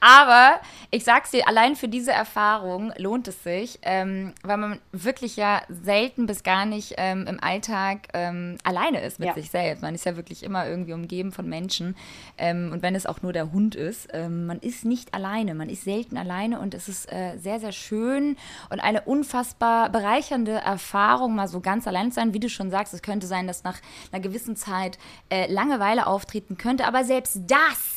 Aber 0.00 0.60
ich 0.90 1.04
sag's 1.04 1.30
dir, 1.30 1.46
allein 1.46 1.76
für 1.76 1.88
diese 1.88 2.10
Erfahrung 2.12 2.92
lohnt 2.96 3.28
es 3.28 3.42
sich, 3.42 3.78
ähm, 3.82 4.32
weil 4.42 4.56
man 4.56 4.78
wirklich 4.92 5.36
ja 5.36 5.62
selten 5.68 6.26
bis 6.26 6.42
gar 6.42 6.64
nicht 6.64 6.94
ähm, 6.96 7.26
im 7.26 7.38
Alltag 7.42 8.08
ähm, 8.14 8.56
alleine 8.64 9.00
ist 9.02 9.18
mit 9.18 9.28
Ja. 9.28 9.34
sich 9.34 9.50
selbst. 9.50 9.82
Man 9.82 9.94
ist 9.94 10.04
ja 10.06 10.16
wirklich 10.16 10.42
immer 10.42 10.66
irgendwie 10.66 10.94
umgeben 10.94 11.32
von 11.32 11.48
Menschen. 11.48 11.96
Ähm, 12.38 12.70
und 12.72 12.82
wenn 12.82 12.94
es 12.94 13.04
auch 13.06 13.20
nur 13.22 13.32
der 13.34 13.52
Hund 13.52 13.74
ist, 13.74 14.08
ähm, 14.12 14.46
man 14.46 14.58
ist 14.58 14.84
nicht 14.86 15.12
alleine. 15.12 15.54
Man 15.54 15.68
ist 15.68 15.84
selten 15.84 16.16
alleine 16.16 16.60
und 16.60 16.72
es 16.74 16.88
ist 16.88 17.12
äh, 17.12 17.36
sehr, 17.38 17.60
sehr 17.60 17.72
schön 17.72 18.36
und 18.70 18.80
eine 18.80 19.02
unfassbar 19.02 19.90
bereichernde 19.90 20.52
Erfahrung, 20.52 21.34
mal 21.34 21.48
so 21.48 21.60
ganz 21.60 21.86
allein 21.86 22.10
zu 22.10 22.16
sein. 22.16 22.32
Wie 22.32 22.40
du 22.40 22.48
schon 22.48 22.70
sagst, 22.70 22.94
es 22.94 23.02
könnte 23.02 23.26
sein, 23.26 23.46
dass 23.46 23.64
nach 23.64 23.78
einer 24.12 24.22
gewissen 24.22 24.56
Zeit 24.56 24.98
äh, 25.28 25.52
Langeweile 25.52 26.06
auftreten 26.06 26.56
könnte, 26.56 26.86
aber 26.86 27.04
selbst 27.04 27.38
das 27.46 27.89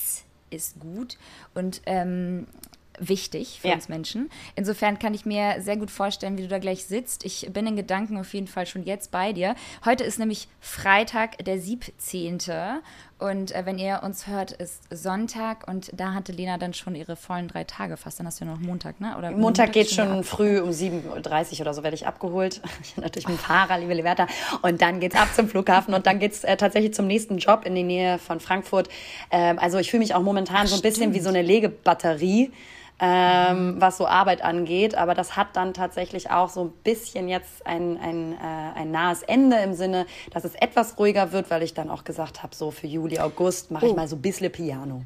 ist 0.53 0.79
gut 0.79 1.17
und 1.53 1.81
ähm, 1.85 2.47
wichtig 2.99 3.59
für 3.61 3.69
Ja. 3.69 3.73
uns 3.73 3.89
Menschen. 3.89 4.29
Insofern 4.55 4.99
kann 4.99 5.13
ich 5.15 5.25
mir 5.25 5.55
sehr 5.61 5.77
gut 5.77 5.89
vorstellen, 5.89 6.37
wie 6.37 6.43
du 6.43 6.47
da 6.47 6.59
gleich 6.59 6.85
sitzt. 6.85 7.25
Ich 7.25 7.49
bin 7.51 7.65
in 7.65 7.75
Gedanken 7.75 8.17
auf 8.17 8.33
jeden 8.35 8.45
Fall 8.47 8.67
schon 8.67 8.83
jetzt 8.83 9.09
bei 9.09 9.33
dir. 9.33 9.55
Heute 9.83 10.03
ist 10.03 10.19
nämlich 10.19 10.47
Freitag, 10.59 11.43
der 11.43 11.59
17. 11.59 12.37
Und 13.23 13.55
äh, 13.55 13.65
wenn 13.65 13.79
ihr 13.79 14.01
uns 14.03 14.27
hört, 14.27 14.51
ist 14.51 14.83
Sonntag 14.89 15.65
und 15.65 15.89
da 15.93 16.13
hatte 16.13 16.33
Lena 16.33 16.57
dann 16.57 16.73
schon 16.73 16.93
ihre 16.93 17.15
vollen 17.15 17.47
drei 17.47 17.63
Tage 17.63 17.95
fast. 17.95 18.19
Dann 18.19 18.27
hast 18.27 18.41
du 18.41 18.45
ja 18.45 18.51
noch 18.51 18.59
Montag, 18.59 18.99
ne? 18.99 19.15
Oder 19.17 19.31
Montag 19.31 19.71
geht 19.71 19.87
ist 19.87 19.95
schon 19.95 20.25
früh 20.25 20.59
um 20.59 20.71
7.30 20.71 21.53
Uhr 21.53 21.61
oder 21.61 21.73
so 21.73 21.83
werde 21.83 21.95
ich 21.95 22.05
abgeholt. 22.05 22.59
Ich 22.83 22.95
bin 22.95 23.03
natürlich 23.05 23.29
mit 23.29 23.37
dem 23.37 23.39
Fahrer, 23.39 23.77
liebe 23.77 23.93
Liberta. 23.93 24.27
Und 24.61 24.81
dann 24.81 24.99
geht's 24.99 25.15
ab 25.15 25.29
zum 25.33 25.47
Flughafen 25.47 25.93
und 25.93 26.05
dann 26.05 26.19
geht's 26.19 26.43
äh, 26.43 26.57
tatsächlich 26.57 26.93
zum 26.93 27.07
nächsten 27.07 27.37
Job 27.37 27.65
in 27.65 27.75
die 27.75 27.83
Nähe 27.83 28.19
von 28.19 28.41
Frankfurt. 28.41 28.89
Ähm, 29.31 29.57
also 29.57 29.77
ich 29.77 29.89
fühle 29.89 30.01
mich 30.01 30.13
auch 30.15 30.21
momentan 30.21 30.67
so 30.67 30.75
ein 30.75 30.81
bisschen 30.81 31.13
wie 31.13 31.21
so 31.21 31.29
eine 31.29 31.41
Legebatterie. 31.41 32.51
Ähm, 32.99 33.75
was 33.79 33.97
so 33.97 34.07
Arbeit 34.07 34.43
angeht, 34.43 34.95
aber 34.95 35.13
das 35.13 35.35
hat 35.35 35.47
dann 35.55 35.73
tatsächlich 35.73 36.29
auch 36.31 36.47
so 36.49 36.65
ein 36.65 36.71
bisschen 36.83 37.27
jetzt 37.27 37.65
ein, 37.65 37.99
ein, 37.99 38.33
äh, 38.33 38.79
ein 38.79 38.91
nahes 38.91 39.23
Ende 39.23 39.57
im 39.57 39.73
Sinne, 39.73 40.05
dass 40.31 40.45
es 40.45 40.55
etwas 40.55 40.97
ruhiger 40.97 41.31
wird, 41.31 41.49
weil 41.49 41.63
ich 41.63 41.73
dann 41.73 41.89
auch 41.89 42.03
gesagt 42.03 42.43
habe, 42.43 42.55
so 42.55 42.71
für 42.71 42.87
Juli, 42.87 43.19
August 43.19 43.71
mache 43.71 43.87
ich 43.87 43.91
Oh. 43.91 43.95
mal 43.95 44.07
so 44.07 44.15
ein 44.15 44.21
bisschen 44.21 44.51
Piano. 44.51 45.01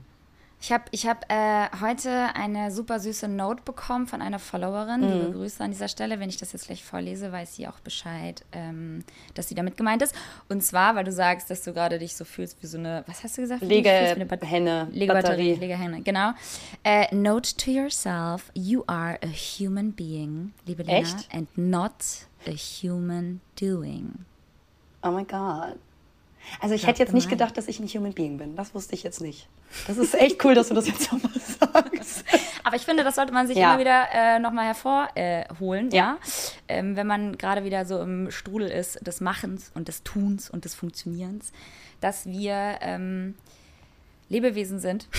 Ich 0.60 0.72
habe 0.72 0.86
ich 0.92 1.06
hab, 1.06 1.32
äh, 1.32 1.68
heute 1.82 2.10
eine 2.34 2.72
super 2.72 3.00
süße 3.00 3.28
Note 3.28 3.62
bekommen 3.64 4.08
von 4.08 4.22
einer 4.24 4.40
Followerin. 4.40 5.02
Mhm. 5.02 5.08
Liebe 5.08 5.32
Grüße 5.34 5.64
an 5.64 5.72
dieser 5.72 5.88
Stelle. 5.88 6.20
Wenn 6.20 6.30
ich 6.30 6.38
das 6.38 6.52
jetzt 6.52 6.66
gleich 6.66 6.84
vorlese, 6.84 7.32
weiß 7.32 7.56
sie 7.56 7.68
auch 7.68 7.80
Bescheid, 7.80 8.44
ähm, 8.52 9.04
dass 9.36 9.48
sie 9.48 9.56
damit 9.56 9.78
gemeint 9.78 10.02
ist. 10.02 10.16
Und 10.50 10.64
zwar, 10.64 10.96
weil 10.96 11.04
du 11.04 11.12
sagst, 11.12 11.52
dass 11.52 11.64
du 11.64 11.74
gerade 11.74 12.00
dich 12.00 12.16
so 12.16 12.26
fühlst 12.26 12.62
wie 12.62 12.68
so 12.68 12.80
eine, 12.80 13.04
was 13.06 13.24
hast 13.24 13.38
du 13.38 13.42
gesagt? 13.42 13.62
Legehenne, 13.62 14.88
Legebatterie, 14.92 15.06
Batterie. 15.06 15.54
Legehenne, 15.56 16.02
genau. 16.02 16.32
Äh, 16.84 17.14
note 17.16 17.56
to 17.56 17.70
yourself, 17.70 18.52
you 18.56 18.84
are 18.88 19.20
a 19.24 19.28
human 19.28 19.92
being, 19.92 20.54
liebe 20.66 20.82
Lena, 20.84 21.00
Echt? 21.00 21.30
and 21.34 21.48
not 21.56 21.94
a 22.48 22.52
human 22.52 23.42
doing. 23.60 24.26
Oh 25.04 25.12
my 25.12 25.24
God. 25.24 25.78
Also 26.62 26.74
ich 26.76 26.88
hätte 26.88 27.00
jetzt 27.00 27.14
nicht 27.14 27.30
gedacht, 27.30 27.58
dass 27.58 27.68
ich 27.68 27.80
ein 27.80 27.88
Human 27.88 28.14
Being 28.14 28.38
bin. 28.38 28.56
Das 28.56 28.74
wusste 28.74 28.96
ich 28.96 29.04
jetzt 29.04 29.22
nicht. 29.22 29.48
Das 29.88 29.98
ist 29.98 30.16
echt 30.16 30.44
cool, 30.46 30.56
dass 30.56 30.70
du 30.70 30.74
das 30.74 30.88
jetzt 30.88 31.12
nochmal 31.12 31.32
sagst. 31.60 32.24
Aber 32.64 32.76
ich 32.76 32.84
finde, 32.84 33.04
das 33.04 33.16
sollte 33.16 33.34
man 33.34 33.48
sich 33.48 33.58
Ja. 33.58 33.72
immer 33.72 33.80
wieder 33.80 34.06
äh, 34.14 34.40
nochmal 34.40 34.66
hervorholen, 34.66 35.92
äh, 35.92 35.96
ja. 35.96 36.04
Ja. 36.06 36.18
Ähm, 36.68 36.96
wenn 36.96 37.08
man 37.08 37.38
gerade 37.38 37.64
wieder 37.64 37.86
so 37.86 38.02
im 38.02 38.32
Strudel 38.32 38.70
ist 38.70 39.06
des 39.06 39.22
Machens 39.22 39.72
und 39.74 39.88
des 39.88 40.04
Tuns 40.04 40.50
und 40.50 40.66
des 40.66 40.74
Funktionierens, 40.76 41.52
dass 42.02 42.26
wir 42.26 42.78
ähm, 42.82 43.36
Lebewesen 44.30 44.80
sind. 44.80 45.08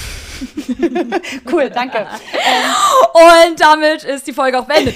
Cool, 1.51 1.69
danke. 1.71 1.99
Und 3.15 3.61
damit 3.61 4.05
ist 4.05 4.25
die 4.29 4.33
Folge 4.33 4.61
auch 4.61 4.67
beendet. 4.67 4.95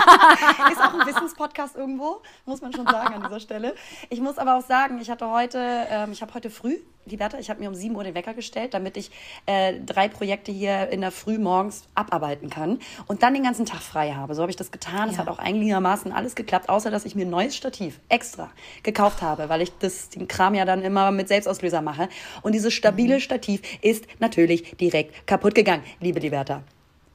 Ist 0.72 0.80
auch 0.80 0.94
ein 1.00 1.06
Wissenspodcast 1.06 1.76
irgendwo, 1.76 2.20
muss 2.46 2.60
man 2.60 2.72
schon 2.72 2.86
sagen 2.86 3.14
an 3.14 3.22
dieser 3.22 3.40
Stelle. 3.40 3.74
Ich 4.08 4.20
muss 4.20 4.38
aber 4.38 4.56
auch 4.56 4.64
sagen, 4.66 4.98
ich 5.00 5.10
hatte 5.10 5.30
heute, 5.30 5.58
ähm, 5.90 6.12
ich 6.12 6.22
habe 6.22 6.34
heute 6.34 6.50
früh, 6.50 6.76
Liberta, 7.06 7.38
ich 7.38 7.48
habe 7.50 7.60
mir 7.60 7.68
um 7.68 7.74
7 7.74 7.96
Uhr 7.96 8.04
den 8.04 8.14
Wecker 8.14 8.34
gestellt, 8.34 8.74
damit 8.74 8.96
ich 8.96 9.10
äh, 9.46 9.74
drei 9.80 10.08
Projekte 10.08 10.52
hier 10.52 10.90
in 10.90 11.00
der 11.00 11.10
Früh 11.10 11.38
morgens 11.38 11.84
abarbeiten 11.94 12.50
kann 12.50 12.78
und 13.06 13.22
dann 13.22 13.34
den 13.34 13.42
ganzen 13.42 13.64
Tag 13.66 13.80
frei 13.80 14.12
habe. 14.12 14.34
So 14.34 14.42
habe 14.42 14.50
ich 14.50 14.56
das 14.56 14.70
getan. 14.70 15.08
Es 15.08 15.16
Ja. 15.16 15.22
hat 15.22 15.28
auch 15.28 15.38
einigermaßen 15.38 16.12
alles 16.12 16.34
geklappt, 16.34 16.68
außer 16.68 16.90
dass 16.90 17.04
ich 17.06 17.14
mir 17.14 17.24
ein 17.26 17.30
neues 17.30 17.56
Stativ 17.56 18.00
extra 18.10 18.50
gekauft 18.82 19.22
habe, 19.22 19.48
weil 19.48 19.62
ich 19.62 19.72
das, 19.78 20.10
den 20.10 20.28
Kram 20.28 20.54
ja 20.54 20.64
dann 20.64 20.82
immer 20.82 21.10
mit 21.10 21.28
Selbstauslöser 21.28 21.80
mache. 21.82 22.08
Und 22.42 22.52
dieses 22.54 22.74
stabile 22.74 23.16
Mhm. 23.16 23.20
Stativ 23.20 23.62
ist 23.82 24.04
natürlich 24.20 24.76
direkt 24.76 25.26
kaputt 25.26 25.54
gegangen, 25.54 25.82
liebe 26.00 26.20
Liberta. 26.20 26.62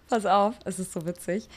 Pass 0.09 0.25
auf, 0.25 0.53
es 0.65 0.77
ist 0.77 0.93
so 0.93 1.05
witzig. 1.05 1.47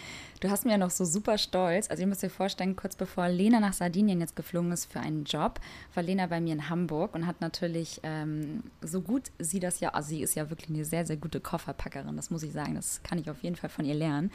Du 0.40 0.50
hast 0.50 0.64
mir 0.64 0.72
ja 0.72 0.78
noch 0.78 0.90
so 0.90 1.04
super 1.04 1.36
stolz. 1.38 1.90
Also, 1.90 2.02
ihr 2.02 2.06
müsst 2.06 2.22
euch 2.22 2.32
vorstellen, 2.32 2.76
kurz 2.76 2.94
bevor 2.94 3.28
Lena 3.28 3.60
nach 3.60 3.72
Sardinien 3.72 4.20
jetzt 4.20 4.36
geflogen 4.36 4.70
ist 4.72 4.90
für 4.90 5.00
einen 5.00 5.24
Job, 5.24 5.60
war 5.94 6.02
Lena 6.02 6.26
bei 6.26 6.40
mir 6.40 6.52
in 6.52 6.68
Hamburg 6.68 7.14
und 7.14 7.26
hat 7.26 7.40
natürlich, 7.40 8.00
ähm, 8.04 8.62
so 8.80 9.00
gut 9.00 9.30
sie 9.38 9.60
das 9.60 9.80
ja, 9.80 9.90
also 9.90 10.10
sie 10.10 10.22
ist 10.22 10.34
ja 10.34 10.48
wirklich 10.50 10.70
eine 10.70 10.84
sehr, 10.84 11.04
sehr 11.04 11.16
gute 11.16 11.40
Kofferpackerin, 11.40 12.16
das 12.16 12.30
muss 12.30 12.42
ich 12.42 12.52
sagen, 12.52 12.74
das 12.74 13.02
kann 13.02 13.18
ich 13.18 13.30
auf 13.30 13.42
jeden 13.42 13.56
Fall 13.56 13.70
von 13.70 13.84
ihr 13.84 13.94
lernen. 13.94 14.30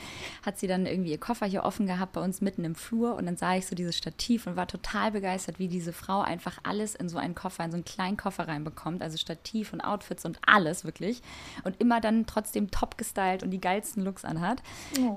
Hat 0.45 0.57
sie 0.57 0.67
dann 0.67 0.85
irgendwie 0.85 1.11
ihr 1.11 1.19
Koffer 1.19 1.45
hier 1.45 1.63
offen 1.63 1.87
gehabt 1.87 2.13
bei 2.13 2.21
uns 2.21 2.41
mitten 2.41 2.65
im 2.65 2.75
Flur 2.75 3.15
und 3.15 3.25
dann 3.25 3.37
sah 3.37 3.55
ich 3.55 3.65
so 3.65 3.75
dieses 3.75 3.97
Stativ 3.97 4.45
und 4.47 4.55
war 4.55 4.67
total 4.67 5.11
begeistert, 5.11 5.59
wie 5.59 5.67
diese 5.67 5.93
Frau 5.93 6.21
einfach 6.21 6.59
alles 6.63 6.95
in 6.95 7.07
so 7.07 7.17
einen 7.17 7.35
Koffer, 7.35 7.63
in 7.63 7.71
so 7.71 7.77
einen 7.77 7.85
kleinen 7.85 8.17
Koffer 8.17 8.47
reinbekommt. 8.47 9.01
Also 9.01 9.17
Stativ 9.17 9.73
und 9.73 9.81
Outfits 9.81 10.25
und 10.25 10.39
alles 10.45 10.83
wirklich. 10.83 11.21
Und 11.63 11.79
immer 11.79 12.01
dann 12.01 12.25
trotzdem 12.25 12.71
top 12.71 12.97
gestylt 12.97 13.43
und 13.43 13.51
die 13.51 13.61
geilsten 13.61 14.03
Looks 14.03 14.25
anhat. 14.25 14.61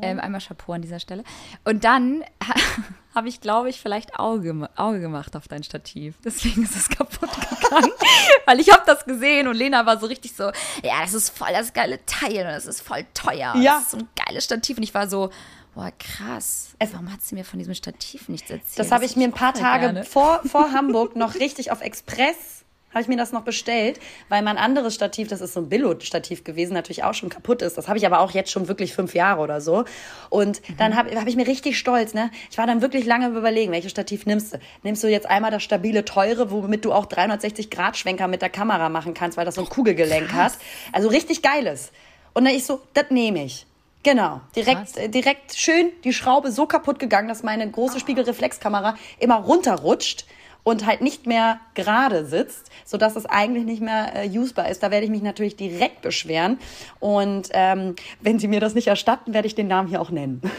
Ähm, 0.02 0.20
einmal 0.20 0.40
Chapeau 0.40 0.75
an 0.76 0.82
dieser 0.82 1.00
Stelle. 1.00 1.24
Und 1.64 1.84
dann 1.84 2.22
habe 3.14 3.28
ich, 3.28 3.40
glaube 3.40 3.68
ich, 3.68 3.80
vielleicht 3.80 4.18
Auge, 4.18 4.68
Auge 4.76 5.00
gemacht 5.00 5.34
auf 5.34 5.48
dein 5.48 5.64
Stativ. 5.64 6.14
Deswegen 6.24 6.62
ist 6.62 6.76
es 6.76 6.88
kaputt 6.88 7.30
gegangen. 7.32 7.92
Weil 8.46 8.60
ich 8.60 8.70
habe 8.70 8.82
das 8.86 9.04
gesehen 9.04 9.48
und 9.48 9.56
Lena 9.56 9.84
war 9.86 9.98
so 9.98 10.06
richtig 10.06 10.34
so, 10.34 10.44
ja, 10.82 11.00
das 11.02 11.14
ist 11.14 11.36
voll 11.36 11.48
das 11.52 11.72
geile 11.72 12.04
Teil 12.06 12.46
und 12.46 12.52
das 12.52 12.66
ist 12.66 12.82
voll 12.82 13.04
teuer. 13.14 13.54
Ja. 13.56 13.78
Das 13.78 13.82
ist 13.82 13.90
so 13.90 13.98
ein 13.98 14.08
geiles 14.26 14.44
Stativ. 14.44 14.76
Und 14.76 14.84
ich 14.84 14.94
war 14.94 15.08
so, 15.08 15.30
boah, 15.74 15.90
krass. 15.98 16.74
Warum 16.92 17.12
hat 17.12 17.22
sie 17.22 17.34
mir 17.34 17.44
von 17.44 17.58
diesem 17.58 17.74
Stativ 17.74 18.28
nichts 18.28 18.50
erzählt? 18.50 18.78
Das 18.78 18.92
habe 18.92 19.04
ich 19.04 19.16
mir 19.16 19.24
ein 19.24 19.32
paar 19.32 19.54
Tage 19.54 19.86
gerne. 19.86 20.04
vor, 20.04 20.40
vor 20.44 20.72
Hamburg 20.72 21.16
noch 21.16 21.34
richtig 21.34 21.72
auf 21.72 21.80
Express 21.80 22.55
habe 22.96 23.02
ich 23.02 23.08
mir 23.08 23.18
das 23.18 23.30
noch 23.30 23.42
bestellt, 23.42 24.00
weil 24.30 24.40
mein 24.40 24.56
anderes 24.56 24.94
Stativ, 24.94 25.28
das 25.28 25.42
ist 25.42 25.52
so 25.52 25.60
ein 25.60 25.68
Billo-Stativ 25.68 26.44
gewesen, 26.44 26.72
natürlich 26.72 27.04
auch 27.04 27.12
schon 27.12 27.28
kaputt 27.28 27.60
ist. 27.60 27.76
Das 27.76 27.88
habe 27.88 27.98
ich 27.98 28.06
aber 28.06 28.20
auch 28.20 28.30
jetzt 28.30 28.50
schon 28.50 28.68
wirklich 28.68 28.94
fünf 28.94 29.14
Jahre 29.14 29.42
oder 29.42 29.60
so. 29.60 29.84
Und 30.30 30.62
dann 30.78 30.96
habe 30.96 31.14
hab 31.14 31.26
ich 31.26 31.36
mir 31.36 31.46
richtig 31.46 31.78
stolz, 31.78 32.14
ne? 32.14 32.30
Ich 32.50 32.56
war 32.56 32.66
dann 32.66 32.80
wirklich 32.80 33.04
lange 33.04 33.28
überlegen, 33.28 33.70
welches 33.70 33.90
Stativ 33.90 34.24
nimmst 34.24 34.54
du? 34.54 34.58
Nimmst 34.82 35.04
du 35.04 35.08
jetzt 35.08 35.26
einmal 35.26 35.50
das 35.50 35.62
stabile, 35.62 36.06
teure, 36.06 36.50
womit 36.50 36.86
du 36.86 36.92
auch 36.94 37.04
360-Grad-Schwenker 37.04 38.28
mit 38.28 38.40
der 38.40 38.48
Kamera 38.48 38.88
machen 38.88 39.12
kannst, 39.12 39.36
weil 39.36 39.44
das 39.44 39.56
so 39.56 39.60
ein 39.60 39.68
Kugelgelenk 39.68 40.32
hast. 40.32 40.58
Also 40.92 41.08
richtig 41.08 41.42
geiles. 41.42 41.92
Und 42.32 42.46
dann 42.46 42.54
ich 42.54 42.64
so, 42.64 42.80
das 42.94 43.10
nehme 43.10 43.44
ich. 43.44 43.66
Genau, 44.04 44.40
direkt, 44.54 44.94
Krass. 44.94 44.96
äh, 44.96 45.08
direkt 45.10 45.54
schön 45.54 45.90
die 46.04 46.14
Schraube 46.14 46.50
so 46.50 46.64
kaputt 46.64 46.98
gegangen, 46.98 47.28
dass 47.28 47.42
meine 47.42 47.70
große 47.70 48.00
Spiegelreflexkamera 48.00 48.96
immer 49.18 49.34
runterrutscht 49.34 50.24
und 50.66 50.84
halt 50.84 51.00
nicht 51.00 51.28
mehr 51.28 51.60
gerade 51.74 52.26
sitzt, 52.26 52.72
sodass 52.84 53.14
es 53.14 53.24
eigentlich 53.24 53.64
nicht 53.64 53.80
mehr 53.80 54.16
äh, 54.16 54.28
usbar 54.36 54.68
ist. 54.68 54.82
Da 54.82 54.90
werde 54.90 55.04
ich 55.04 55.12
mich 55.12 55.22
natürlich 55.22 55.54
direkt 55.54 56.02
beschweren. 56.02 56.58
Und 56.98 57.50
ähm, 57.52 57.94
wenn 58.20 58.40
Sie 58.40 58.48
mir 58.48 58.58
das 58.58 58.74
nicht 58.74 58.88
erstatten, 58.88 59.32
werde 59.32 59.46
ich 59.46 59.54
den 59.54 59.68
Namen 59.68 59.88
hier 59.88 60.00
auch 60.00 60.10
nennen. 60.10 60.42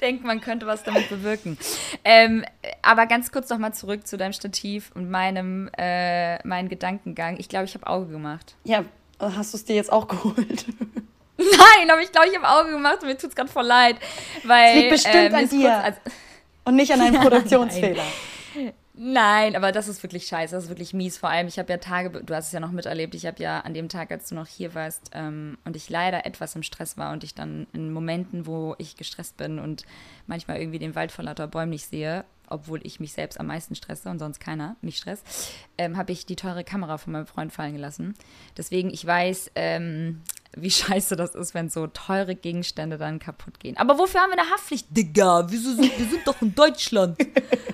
denkt, 0.00 0.24
man 0.24 0.40
könnte 0.40 0.66
was 0.66 0.82
damit 0.82 1.10
bewirken. 1.10 1.58
Ähm, 2.04 2.42
aber 2.80 3.04
ganz 3.04 3.30
kurz 3.30 3.50
noch 3.50 3.58
mal 3.58 3.72
zurück 3.72 4.06
zu 4.06 4.16
deinem 4.16 4.32
Stativ 4.32 4.90
und 4.94 5.10
meinem 5.10 5.68
äh, 5.76 6.46
meinen 6.46 6.70
Gedankengang. 6.70 7.36
Ich 7.38 7.50
glaube, 7.50 7.66
ich 7.66 7.74
habe 7.74 7.86
Auge 7.86 8.12
gemacht. 8.12 8.54
Ja, 8.64 8.82
hast 9.20 9.52
du 9.52 9.58
es 9.58 9.66
dir 9.66 9.76
jetzt 9.76 9.92
auch 9.92 10.08
geholt? 10.08 10.66
Nein, 11.36 11.90
aber 11.90 12.00
ich 12.00 12.12
glaube, 12.12 12.28
ich 12.28 12.36
habe 12.36 12.48
Auge 12.48 12.70
gemacht 12.70 13.02
und 13.02 13.08
mir 13.08 13.18
tut's 13.18 13.34
gerade 13.34 13.50
voll 13.50 13.66
leid, 13.66 13.96
weil 14.44 14.68
Es 14.68 14.74
liegt 14.76 14.90
bestimmt 14.90 15.32
äh, 15.32 15.36
an 15.36 15.48
dir. 15.50 15.70
Kurz, 15.70 15.84
also, 15.84 16.00
Und 16.64 16.76
nicht 16.76 16.92
an 16.92 17.00
einem 17.00 17.20
Produktionsfehler. 17.20 18.04
Nein, 18.96 19.56
aber 19.56 19.72
das 19.72 19.88
ist 19.88 20.04
wirklich 20.04 20.28
scheiße, 20.28 20.54
das 20.54 20.64
ist 20.64 20.70
wirklich 20.70 20.94
mies. 20.94 21.18
Vor 21.18 21.28
allem, 21.28 21.48
ich 21.48 21.58
habe 21.58 21.72
ja 21.72 21.78
Tage, 21.78 22.10
du 22.22 22.34
hast 22.34 22.46
es 22.46 22.52
ja 22.52 22.60
noch 22.60 22.70
miterlebt, 22.70 23.16
ich 23.16 23.26
habe 23.26 23.42
ja 23.42 23.60
an 23.60 23.74
dem 23.74 23.88
Tag, 23.88 24.12
als 24.12 24.28
du 24.28 24.36
noch 24.36 24.46
hier 24.46 24.72
warst 24.74 25.10
ähm, 25.14 25.58
und 25.64 25.74
ich 25.74 25.90
leider 25.90 26.24
etwas 26.26 26.54
im 26.54 26.62
Stress 26.62 26.96
war 26.96 27.12
und 27.12 27.24
ich 27.24 27.34
dann 27.34 27.66
in 27.72 27.92
Momenten, 27.92 28.46
wo 28.46 28.76
ich 28.78 28.96
gestresst 28.96 29.36
bin 29.36 29.58
und 29.58 29.84
manchmal 30.28 30.60
irgendwie 30.60 30.78
den 30.78 30.94
Wald 30.94 31.10
vor 31.10 31.24
lauter 31.24 31.48
Bäumen 31.48 31.70
nicht 31.70 31.86
sehe, 31.86 32.24
obwohl 32.48 32.86
ich 32.86 33.00
mich 33.00 33.12
selbst 33.12 33.40
am 33.40 33.48
meisten 33.48 33.74
stresse 33.74 34.08
und 34.08 34.20
sonst 34.20 34.38
keiner 34.38 34.76
mich 34.80 34.98
stresst, 34.98 35.26
ähm, 35.76 35.96
habe 35.96 36.12
ich 36.12 36.24
die 36.24 36.36
teure 36.36 36.62
Kamera 36.62 36.96
von 36.96 37.14
meinem 37.14 37.26
Freund 37.26 37.52
fallen 37.52 37.74
gelassen. 37.74 38.14
Deswegen, 38.56 38.90
ich 38.90 39.04
weiß, 39.04 39.50
ähm, 39.56 40.22
wie 40.56 40.70
scheiße 40.70 41.16
das 41.16 41.34
ist, 41.34 41.54
wenn 41.54 41.68
so 41.68 41.86
teure 41.86 42.34
Gegenstände 42.34 42.98
dann 42.98 43.18
kaputt 43.18 43.58
gehen. 43.60 43.76
Aber 43.76 43.98
wofür 43.98 44.20
haben 44.20 44.30
wir 44.30 44.38
eine 44.38 44.50
Haftpflicht? 44.50 44.86
Digga, 44.90 45.46
wieso 45.48 45.72
sind, 45.72 45.98
wir 45.98 46.06
sind 46.06 46.26
doch 46.26 46.40
in 46.42 46.54
Deutschland. 46.54 47.18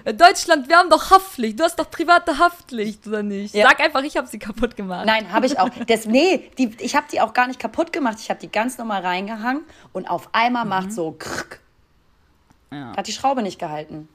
In 0.04 0.16
Deutschland, 0.16 0.68
wir 0.68 0.76
haben 0.76 0.88
doch 0.88 1.10
Haftpflicht. 1.10 1.60
Du 1.60 1.64
hast 1.64 1.78
doch 1.78 1.90
private 1.90 2.38
Haftpflicht, 2.38 3.06
oder 3.06 3.22
nicht? 3.22 3.54
Ja. 3.54 3.68
Sag 3.68 3.80
einfach, 3.80 4.02
ich 4.02 4.16
habe 4.16 4.26
sie 4.26 4.38
kaputt 4.38 4.76
gemacht. 4.76 5.04
Nein, 5.06 5.30
habe 5.32 5.46
ich 5.46 5.58
auch. 5.58 5.68
Das, 5.86 6.06
nee, 6.06 6.50
die, 6.58 6.74
ich 6.78 6.96
habe 6.96 7.06
die 7.12 7.20
auch 7.20 7.34
gar 7.34 7.46
nicht 7.46 7.60
kaputt 7.60 7.92
gemacht. 7.92 8.16
Ich 8.20 8.30
habe 8.30 8.40
die 8.40 8.50
ganz 8.50 8.78
normal 8.78 9.02
reingehangen 9.02 9.62
und 9.92 10.08
auf 10.08 10.30
einmal 10.32 10.64
macht 10.64 10.92
so 10.92 11.12
krrk. 11.12 11.60
Ja. 12.72 12.96
Hat 12.96 13.06
die 13.06 13.12
Schraube 13.12 13.42
nicht 13.42 13.58
gehalten. 13.58 14.08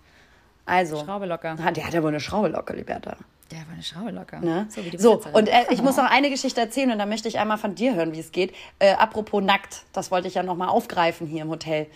Also. 0.66 1.04
Schraube 1.04 1.26
locker. 1.26 1.56
Der 1.56 1.66
hat 1.66 1.94
ja 1.94 2.02
wohl 2.02 2.10
eine 2.10 2.20
Schraube 2.20 2.48
locker, 2.48 2.74
Liberta. 2.74 3.18
Der 3.52 3.60
war 3.60 3.74
eine 3.74 3.84
Schraube 3.84 4.12
locker. 4.12 4.40
Ne? 4.40 4.68
So 4.70 4.84
wie 4.84 4.90
die 4.90 4.98
So, 4.98 5.22
und 5.34 5.48
äh, 5.48 5.66
ich 5.70 5.82
muss 5.82 5.98
noch 5.98 6.10
eine 6.10 6.30
Geschichte 6.30 6.60
erzählen 6.60 6.92
und 6.92 6.98
da 6.98 7.06
möchte 7.06 7.28
ich 7.28 7.38
einmal 7.38 7.58
von 7.58 7.76
dir 7.76 7.94
hören, 7.94 8.14
wie 8.14 8.20
es 8.20 8.32
geht. 8.32 8.56
Äh, 8.80 8.94
apropos 8.94 9.44
nackt, 9.44 9.84
das 9.94 10.10
wollte 10.10 10.28
ich 10.28 10.34
ja 10.34 10.44
nochmal 10.44 10.70
aufgreifen 10.70 11.28
hier 11.28 11.44
im 11.44 11.50
Hotel. 11.50 11.88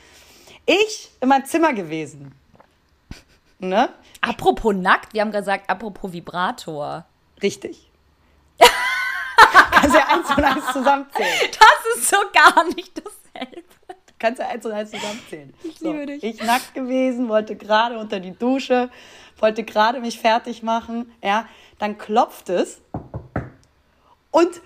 Ich 0.66 1.10
in 1.22 1.30
meinem 1.30 1.46
Zimmer 1.46 1.74
gewesen. 1.74 2.34
Ne? 3.58 3.90
Apropos 4.22 4.76
nackt, 4.76 5.14
wir 5.14 5.22
haben 5.22 5.32
gesagt, 5.32 5.70
apropos 5.70 6.14
Vibrator. 6.14 7.06
Richtig. 7.42 7.90
Kannst 9.72 9.96
ja 9.96 10.08
eins 10.08 10.30
und 10.30 10.44
eins 10.44 10.66
zusammenzählen. 10.72 11.52
Das 11.60 11.96
ist 11.98 12.10
so 12.10 12.18
gar 12.34 12.64
nicht 12.76 12.92
dasselbe. 12.98 13.64
Kannst 14.20 14.40
du 14.40 14.46
eins 14.46 14.66
und 14.66 14.72
eins 14.74 14.92
zusammenzählen. 14.92 15.54
Ich 15.64 15.80
liebe 15.80 16.06
dich. 16.06 16.24
Ich 16.24 16.44
nackt 16.44 16.74
gewesen, 16.74 17.30
wollte 17.30 17.56
gerade 17.56 17.98
unter 17.98 18.20
die 18.20 18.38
Dusche, 18.38 18.90
wollte 19.42 19.64
gerade 19.64 20.00
mich 20.00 20.20
fertig 20.20 20.64
machen. 20.64 21.12
Ja, 21.24 21.46
dann 21.78 21.98
klopft 21.98 22.50
es 22.50 22.82
und 24.32 24.62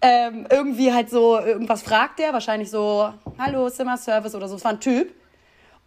ähm, 0.00 0.46
irgendwie 0.50 0.92
halt 0.92 1.10
so, 1.10 1.38
irgendwas 1.38 1.82
fragt 1.82 2.18
der, 2.18 2.32
wahrscheinlich 2.32 2.70
so, 2.70 3.12
hallo, 3.38 3.70
Zimmerservice 3.70 4.34
oder 4.34 4.48
so, 4.48 4.56
es 4.56 4.64
war 4.64 4.72
ein 4.72 4.80
Typ. 4.80 5.14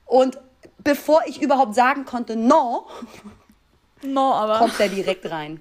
Und 0.05 0.39
bevor 0.83 1.21
ich 1.25 1.41
überhaupt 1.41 1.75
sagen 1.75 2.05
konnte, 2.05 2.35
no, 2.35 2.87
No, 4.03 4.33
aber. 4.33 4.59
kommt 4.59 4.79
der 4.79 4.89
direkt 4.89 5.29
rein. 5.29 5.59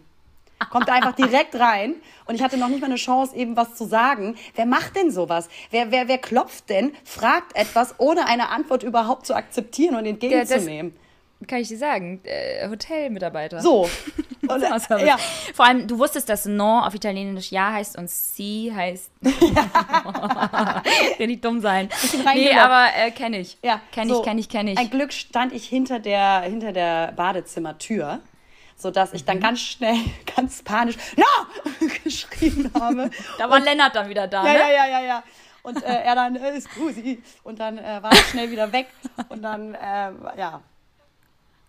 Kommt 0.71 0.89
er 0.89 0.95
einfach 0.95 1.15
direkt 1.15 1.57
rein 1.59 1.97
und 2.27 2.37
ich 2.37 2.43
hatte 2.43 2.57
noch 2.57 2.69
nicht 2.69 2.81
mal 2.81 2.87
eine 2.87 2.95
Chance, 2.95 3.37
eben 3.37 3.57
was 3.57 3.75
zu 3.75 3.85
sagen. 3.85 4.37
Wer 4.55 4.65
macht 4.67 4.97
denn 4.97 5.11
sowas? 5.11 5.49
Wer, 5.71 5.91
wer, 5.91 6.09
wer 6.09 6.19
klopft 6.19 6.71
denn, 6.71 6.95
fragt 7.05 7.55
etwas, 7.57 7.97
ohne 7.99 8.27
eine 8.27 8.49
Antwort 8.49 8.83
überhaupt 8.83 9.27
zu 9.27 9.35
akzeptieren 9.35 9.95
und 9.97 10.07
entgegenzunehmen? 10.07 10.97
Kann 11.47 11.59
ich 11.61 11.69
dir 11.69 11.79
sagen, 11.79 12.21
äh, 12.25 12.69
Hotelmitarbeiter. 12.69 13.61
so. 13.61 13.89
Und, 14.47 14.61
Zimmerservice. 14.61 15.07
ja, 15.07 15.17
Vor 15.55 15.65
allem, 15.65 15.89
du 15.89 15.99
wusstest, 15.99 16.29
dass 16.29 16.45
No 16.45 16.81
auf 16.81 16.95
Italienisch 16.95 17.51
Ja 17.51 17.73
heißt 17.73 17.97
und 17.97 18.11
Si 18.11 18.71
heißt. 18.75 19.11
Der 21.19 21.27
nicht 21.27 21.45
dumm 21.45 21.61
sein. 21.61 21.89
Nee, 22.35 22.53
aber 22.53 22.89
äh, 22.97 23.11
kenne 23.11 23.39
ich. 23.39 23.57
ja. 23.63 23.81
Kenn 23.93 24.09
so. 24.09 24.19
ich, 24.21 24.25
kenn 24.25 24.39
ich, 24.39 24.49
kenn 24.49 24.69
ich. 24.69 24.79
Ein 24.79 24.91
Glück 24.91 25.13
stand 25.15 25.53
ich 25.55 25.67
hinter 25.67 25.99
der, 25.99 26.43
hinter 26.43 26.73
der 26.73 27.13
Badezimmertür, 27.13 28.21
sodass 28.77 29.13
ich 29.15 29.23
Mhm. 29.23 29.27
dann 29.27 29.41
ganz 29.41 29.61
schnell, 29.61 29.97
ganz 30.37 30.63
panisch, 30.63 30.97
no! 31.17 31.25
geschrien 32.05 32.71
habe. 32.79 33.11
Da 33.39 33.49
war 33.49 33.61
Lennart 33.61 33.95
dann 33.97 34.09
wieder 34.09 34.27
da, 34.29 34.45
Ja, 34.47 34.53
ne? 34.53 34.59
ja, 34.59 34.69
ja, 34.69 34.87
ja, 34.87 35.01
ja. 35.07 35.23
Und 35.63 35.83
äh, 35.83 36.03
er 36.03 36.15
dann, 36.15 36.37
äh, 36.37 36.61
scusi. 36.61 37.23
Und 37.43 37.59
dann 37.61 37.79
äh, 37.79 38.03
war 38.03 38.11
er 38.11 38.17
schnell 38.17 38.51
wieder 38.51 38.71
weg. 38.73 38.89
Und 39.31 39.41
dann, 39.43 39.75
äh, 39.75 40.11
ja. 40.37 40.61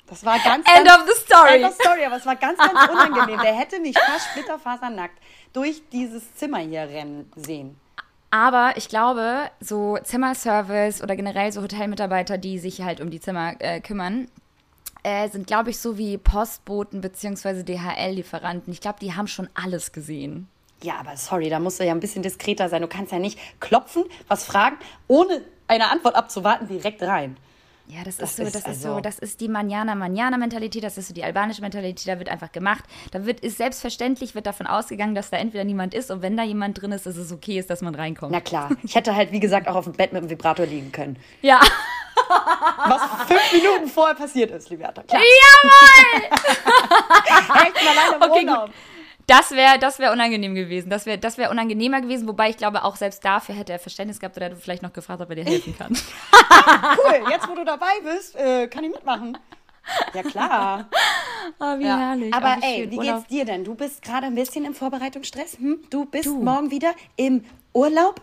Das 0.07 0.23
war 0.23 0.37
ganz, 0.39 0.67
End 0.67 0.85
ganz, 0.85 1.01
of 1.01 1.07
the 1.07 1.21
story. 1.21 1.55
End 1.55 1.65
of 1.65 1.73
story, 1.73 2.05
aber 2.05 2.17
es 2.17 2.25
war 2.25 2.35
ganz, 2.35 2.57
ganz 2.57 2.89
unangenehm. 2.89 3.39
Der 3.41 3.55
hätte 3.55 3.79
mich 3.79 3.97
fast 3.97 4.27
splitterfasernackt 4.31 5.17
durch 5.53 5.81
dieses 5.91 6.35
Zimmer 6.35 6.59
hier 6.59 6.81
rennen 6.81 7.31
sehen. 7.35 7.79
Aber 8.29 8.73
ich 8.75 8.89
glaube, 8.89 9.49
so 9.59 9.97
Zimmerservice 10.03 11.01
oder 11.01 11.15
generell 11.15 11.51
so 11.51 11.61
Hotelmitarbeiter, 11.61 12.37
die 12.37 12.59
sich 12.59 12.81
halt 12.81 12.99
um 12.99 13.09
die 13.09 13.19
Zimmer 13.19 13.53
äh, 13.59 13.79
kümmern, 13.79 14.27
äh, 15.03 15.29
sind, 15.29 15.47
glaube 15.47 15.69
ich, 15.69 15.79
so 15.79 15.97
wie 15.97 16.17
Postboten 16.17 17.01
bzw. 17.01 17.63
DHL-Lieferanten. 17.63 18.73
Ich 18.73 18.81
glaube, 18.81 18.99
die 18.99 19.15
haben 19.15 19.27
schon 19.27 19.49
alles 19.53 19.91
gesehen. 19.91 20.49
Ja, 20.83 20.95
aber 20.99 21.15
sorry, 21.15 21.49
da 21.49 21.59
musst 21.59 21.79
du 21.79 21.85
ja 21.85 21.93
ein 21.93 21.99
bisschen 21.99 22.23
diskreter 22.23 22.69
sein. 22.69 22.81
Du 22.81 22.87
kannst 22.87 23.11
ja 23.11 23.19
nicht 23.19 23.39
klopfen, 23.59 24.03
was 24.27 24.43
fragen, 24.43 24.77
ohne 25.07 25.41
eine 25.67 25.89
Antwort 25.89 26.15
abzuwarten, 26.15 26.67
direkt 26.67 27.01
rein. 27.03 27.37
Ja, 27.87 28.03
das, 28.03 28.17
Das 28.17 28.31
ist 28.31 28.37
so, 28.37 28.43
das 28.43 28.55
ist 28.55 28.65
also- 28.67 28.93
so, 28.95 28.99
das 28.99 29.19
ist 29.19 29.41
die 29.41 29.47
Manjana-Manjana-Mentalität, 29.47 30.83
das 30.83 30.97
ist 30.97 31.07
so 31.09 31.13
die 31.13 31.23
albanische 31.23 31.61
Mentalität, 31.61 32.07
da 32.07 32.17
wird 32.17 32.29
einfach 32.29 32.51
gemacht. 32.51 32.83
Da 33.11 33.25
wird, 33.25 33.41
ist 33.41 33.57
selbstverständlich, 33.57 34.33
wird 34.33 34.47
davon 34.47 34.65
ausgegangen, 34.65 35.13
dass 35.13 35.29
da 35.29 35.37
entweder 35.37 35.63
niemand 35.63 35.93
ist 35.93 36.09
und 36.09 36.21
wenn 36.23 36.35
da 36.35 36.43
jemand 36.43 36.81
drin 36.81 36.91
ist, 36.91 37.05
dass 37.05 37.15
es 37.15 37.31
okay 37.31 37.59
ist, 37.59 37.69
dass 37.69 37.81
man 37.81 37.93
reinkommt. 37.93 38.31
Na 38.31 38.41
klar, 38.41 38.71
ich 38.83 38.95
hätte 38.95 39.15
halt, 39.15 39.31
wie 39.31 39.39
gesagt, 39.39 39.67
auch 39.67 39.75
auf 39.75 39.83
dem 39.85 39.93
Bett 39.93 40.13
mit 40.13 40.23
dem 40.23 40.29
Vibrator 40.31 40.65
liegen 40.65 40.91
können. 40.91 41.17
ja. 41.41 41.59
Was 42.87 43.01
fünf 43.27 43.51
Minuten 43.51 43.87
vorher 43.89 44.15
passiert 44.15 44.49
ist, 44.51 44.69
Liberta. 44.69 45.03
Klar. 45.03 45.21
Jawohl! 45.21 46.29
Ich 47.67 47.73
bin 47.73 47.87
alleine 47.87 48.15
im 48.15 48.21
Okay, 48.31 48.45
Urlaub. 48.47 48.65
gut. 48.67 48.75
Das 49.27 49.51
wäre 49.51 49.79
das 49.79 49.97
wär 49.99 50.11
unangenehm 50.11 50.53
gewesen. 50.55 50.89
Das 50.89 51.05
wäre 51.05 51.17
das 51.17 51.37
wär 51.37 51.49
unangenehmer 51.49 51.99
gewesen, 52.01 52.27
wobei 52.27 52.49
ich 52.49 52.57
glaube, 52.57 52.83
auch 52.83 52.95
selbst 52.95 53.25
dafür 53.25 53.55
hätte 53.55 53.73
er 53.73 53.79
Verständnis 53.79 54.19
gehabt 54.19 54.37
oder 54.37 54.47
hätte 54.47 54.55
vielleicht 54.57 54.83
noch 54.83 54.93
gefragt, 54.93 55.21
ob 55.21 55.29
er 55.29 55.35
dir 55.37 55.45
helfen 55.45 55.75
kann. 55.77 55.97
Cool, 56.97 57.29
jetzt 57.31 57.47
wo 57.49 57.55
du 57.55 57.63
dabei 57.65 57.91
bist, 58.03 58.35
äh, 58.35 58.67
kann 58.67 58.83
ich 58.83 58.91
mitmachen. 58.91 59.37
Ja, 60.13 60.23
klar. 60.23 60.89
Oh, 61.59 61.77
wie 61.79 61.85
Ja. 61.85 61.97
herrlich. 61.97 62.33
Aber 62.33 62.55
Oh, 62.57 62.61
wie 62.61 62.65
ey, 62.81 62.91
wie 62.91 62.97
Urlaub. 62.97 63.15
geht's 63.17 63.27
dir 63.29 63.45
denn? 63.45 63.63
Du 63.63 63.75
bist 63.75 64.01
gerade 64.01 64.25
ein 64.27 64.35
bisschen 64.35 64.65
im 64.65 64.73
Vorbereitungsstress. 64.73 65.57
Hm? 65.59 65.79
Du 65.89 66.05
bist 66.05 66.27
morgen 66.27 66.71
wieder 66.71 66.93
im 67.17 67.43
Urlaub. 67.73 68.19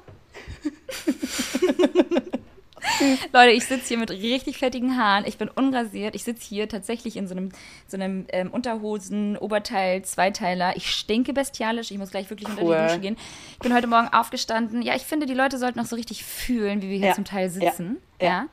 Leute, 3.33 3.51
ich 3.53 3.65
sitze 3.67 3.89
hier 3.89 3.99
mit 3.99 4.11
richtig 4.11 4.59
fettigen 4.59 4.97
Haaren. 4.97 5.25
Ich 5.27 5.39
bin 5.39 5.49
unrasiert. 5.49 6.15
Ich 6.15 6.25
sitze 6.25 6.47
hier 6.47 6.69
tatsächlich 6.69 7.17
in 7.17 7.27
so 7.29 7.35
einem, 7.35 7.51
so 7.87 7.97
einem 7.97 8.27
ähm, 8.31 8.51
Unterhosen, 8.51 9.37
Oberteil, 9.37 10.03
Zweiteiler. 10.03 10.77
Ich 10.77 10.91
stinke 10.91 11.33
bestialisch. 11.33 11.91
Ich 11.91 11.99
muss 11.99 12.11
gleich 12.11 12.29
wirklich 12.31 12.49
unter 12.49 12.63
Cool. 12.63 12.77
die 12.77 12.83
Dusche 12.89 13.01
gehen. 13.01 13.17
Ich 13.53 13.59
bin 13.59 13.75
heute 13.75 13.87
Morgen 13.87 14.09
aufgestanden. 14.09 14.83
Ja, 14.83 14.95
ich 14.97 15.03
finde, 15.03 15.27
die 15.27 15.35
Leute 15.35 15.59
sollten 15.59 15.81
auch 15.81 15.87
so 15.87 15.97
richtig 15.97 16.25
fühlen, 16.25 16.83
wie 16.83 16.91
wir 16.91 16.99
hier 16.99 17.09
Ja. 17.09 17.15
zum 17.15 17.25
Teil 17.25 17.51
sitzen. 17.51 17.99
Ja. 18.21 18.29
Ja. 18.29 18.47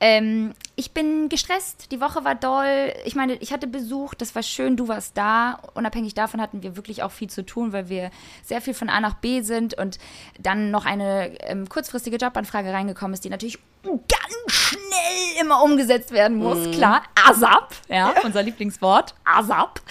Ähm, 0.00 0.54
ich 0.76 0.92
bin 0.92 1.28
gestresst. 1.28 1.92
Die 1.92 2.00
Woche 2.00 2.24
war 2.24 2.34
doll. 2.34 2.94
Ich 3.04 3.14
meine, 3.14 3.34
ich 3.34 3.52
hatte 3.52 3.66
Besuch, 3.66 4.14
das 4.14 4.34
war 4.34 4.42
schön, 4.42 4.76
du 4.76 4.88
warst 4.88 5.16
da. 5.16 5.60
Unabhängig 5.74 6.14
davon 6.14 6.40
hatten 6.40 6.62
wir 6.62 6.74
wirklich 6.74 7.02
auch 7.02 7.10
viel 7.10 7.28
zu 7.28 7.44
tun, 7.44 7.74
weil 7.74 7.90
wir 7.90 8.10
sehr 8.42 8.62
viel 8.62 8.72
von 8.72 8.88
A 8.88 9.00
nach 9.00 9.14
B 9.14 9.42
sind 9.42 9.74
und 9.74 9.98
dann 10.38 10.70
noch 10.70 10.86
eine 10.86 11.38
ähm, 11.42 11.68
kurzfristige 11.68 12.16
Jobanfrage 12.16 12.72
reingekommen 12.72 13.12
ist, 13.12 13.24
die 13.24 13.30
natürlich 13.30 13.58
ganz 13.82 14.54
schnell 14.54 15.40
immer 15.40 15.62
umgesetzt 15.62 16.12
werden 16.12 16.38
muss. 16.38 16.70
Klar, 16.70 17.02
ASAP, 17.14 17.74
ja, 17.88 18.14
unser 18.24 18.42
Lieblingswort, 18.42 19.14
ASAP. 19.24 19.82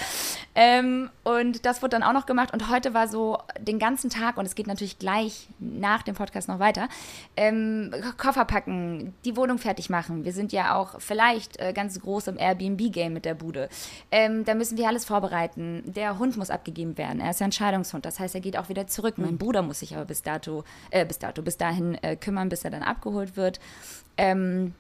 Ähm, 0.61 1.09
und 1.23 1.65
das 1.65 1.81
wurde 1.81 1.91
dann 1.91 2.03
auch 2.03 2.11
noch 2.11 2.25
gemacht. 2.25 2.51
Und 2.51 2.69
heute 2.69 2.93
war 2.93 3.07
so 3.07 3.37
den 3.61 3.79
ganzen 3.79 4.09
Tag, 4.09 4.35
und 4.35 4.45
es 4.45 4.55
geht 4.55 4.67
natürlich 4.67 4.99
gleich 4.99 5.47
nach 5.57 6.03
dem 6.03 6.15
Podcast 6.15 6.49
noch 6.49 6.59
weiter, 6.59 6.89
ähm, 7.37 7.95
Koffer 8.17 8.43
packen, 8.43 9.13
die 9.23 9.37
Wohnung 9.37 9.57
fertig 9.57 9.89
machen. 9.89 10.25
Wir 10.25 10.33
sind 10.33 10.51
ja 10.51 10.75
auch 10.75 10.99
vielleicht 10.99 11.57
äh, 11.61 11.71
ganz 11.71 11.97
groß 12.01 12.27
im 12.27 12.37
Airbnb-Game 12.37 13.13
mit 13.13 13.23
der 13.23 13.35
Bude. 13.35 13.69
Ähm, 14.11 14.43
da 14.43 14.53
müssen 14.53 14.77
wir 14.77 14.89
alles 14.89 15.05
vorbereiten. 15.05 15.81
Der 15.85 16.19
Hund 16.19 16.35
muss 16.35 16.49
abgegeben 16.49 16.97
werden. 16.97 17.21
Er 17.21 17.29
ist 17.29 17.39
ja 17.39 17.45
ein 17.45 17.53
Scheidungshund. 17.53 18.05
Das 18.05 18.19
heißt, 18.19 18.35
er 18.35 18.41
geht 18.41 18.57
auch 18.57 18.67
wieder 18.67 18.85
zurück. 18.85 19.17
Mein 19.17 19.37
Bruder 19.37 19.61
muss 19.61 19.79
sich 19.79 19.95
aber 19.95 20.03
bis 20.03 20.23
dato, 20.23 20.65
äh, 20.91 21.05
bis 21.05 21.19
dato, 21.19 21.41
bis 21.41 21.55
dahin 21.55 21.95
äh, 22.03 22.17
kümmern, 22.17 22.49
bis 22.49 22.65
er 22.65 22.71
dann 22.71 22.83
abgeholt 22.83 23.37
wird. 23.37 23.61
Ähm, 24.17 24.73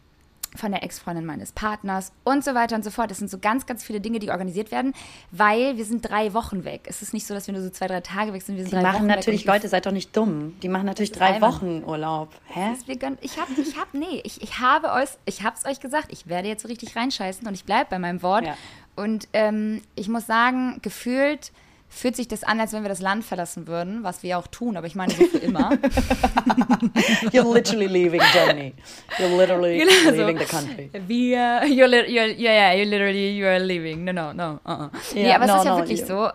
von 0.55 0.71
der 0.71 0.83
Ex-Freundin 0.83 1.25
meines 1.25 1.51
Partners 1.51 2.11
und 2.23 2.43
so 2.43 2.55
weiter 2.55 2.75
und 2.75 2.83
so 2.83 2.91
fort. 2.91 3.11
Das 3.11 3.19
sind 3.19 3.29
so 3.29 3.37
ganz, 3.39 3.65
ganz 3.65 3.83
viele 3.83 4.01
Dinge, 4.01 4.19
die 4.19 4.29
organisiert 4.29 4.71
werden, 4.71 4.93
weil 5.31 5.77
wir 5.77 5.85
sind 5.85 6.09
drei 6.09 6.33
Wochen 6.33 6.63
weg. 6.63 6.81
Es 6.85 7.01
ist 7.01 7.13
nicht 7.13 7.27
so, 7.27 7.33
dass 7.33 7.47
wir 7.47 7.53
nur 7.53 7.63
so 7.63 7.69
zwei, 7.69 7.87
drei 7.87 8.01
Tage 8.01 8.33
weg 8.33 8.41
sind. 8.41 8.55
Wir 8.55 8.63
sind 8.63 8.71
Die 8.71 8.75
drei 8.75 8.83
machen 8.83 8.99
Wochen 8.99 9.07
natürlich, 9.07 9.45
Leute, 9.45 9.67
seid 9.67 9.85
doch 9.85 9.91
nicht 9.91 10.15
dumm. 10.15 10.55
Die 10.61 10.69
machen 10.69 10.85
natürlich 10.85 11.11
drei. 11.11 11.39
Wochen 11.41 11.83
Urlaub. 11.85 12.29
Hä? 12.47 12.73
Ich 13.21 13.39
habe, 13.39 13.51
ich 13.61 13.77
habe, 13.77 13.97
nee, 13.97 14.21
ich, 14.23 14.41
ich 14.41 14.59
habe 14.59 14.91
euch, 14.91 15.09
ich 15.25 15.43
habe 15.43 15.55
es 15.57 15.65
euch 15.65 15.79
gesagt, 15.79 16.07
ich 16.09 16.27
werde 16.27 16.47
jetzt 16.47 16.63
so 16.63 16.67
richtig 16.67 16.95
reinscheißen 16.95 17.47
und 17.47 17.53
ich 17.53 17.65
bleibe 17.65 17.89
bei 17.89 17.99
meinem 17.99 18.21
Wort. 18.21 18.45
Ja. 18.45 18.55
Und 18.95 19.27
ähm, 19.33 19.81
ich 19.95 20.09
muss 20.09 20.25
sagen, 20.25 20.79
gefühlt 20.81 21.51
fühlt 21.89 22.15
sich 22.15 22.27
das 22.27 22.43
an, 22.43 22.59
als 22.59 22.71
wenn 22.71 22.83
wir 22.83 22.89
das 22.89 23.01
Land 23.01 23.25
verlassen 23.25 23.67
würden, 23.67 24.03
was 24.03 24.21
wir 24.23 24.37
auch 24.37 24.47
tun, 24.47 24.77
aber 24.77 24.87
ich 24.87 24.95
meine 24.95 25.11
so 25.13 25.25
für 25.25 25.39
immer. 25.39 25.71
You're 27.33 27.51
literally 27.53 27.87
leaving 27.87 28.21
Germany. 28.33 28.73
You're 29.17 29.35
literally 29.37 29.77
Genau 29.83 29.91
so. 30.03 30.11
leaving 30.11 30.37
the 30.37 30.45
country. 30.45 30.89
Wir, 31.07 31.65
you're, 31.65 31.87
li- 31.87 32.07
you're, 32.13 32.27
yeah, 32.27 32.71
yeah, 32.71 32.73
you're 32.73 32.85
literally, 32.85 33.37
you're 33.37 33.59
leaving. 33.59 34.05
No, 34.05 34.11
no, 34.13 34.33
no. 34.33 34.59
Uh 34.65 34.69
-uh. 34.71 34.89
nee, 35.13 35.27
Ja, 35.27 35.35
aber 35.35 35.45
es 35.45 35.51
no, 35.51 35.57
ist 35.57 35.65
ja 35.65 35.71
no, 35.71 35.77
wirklich 35.77 35.99
you. 36.01 36.05
so. 36.07 36.29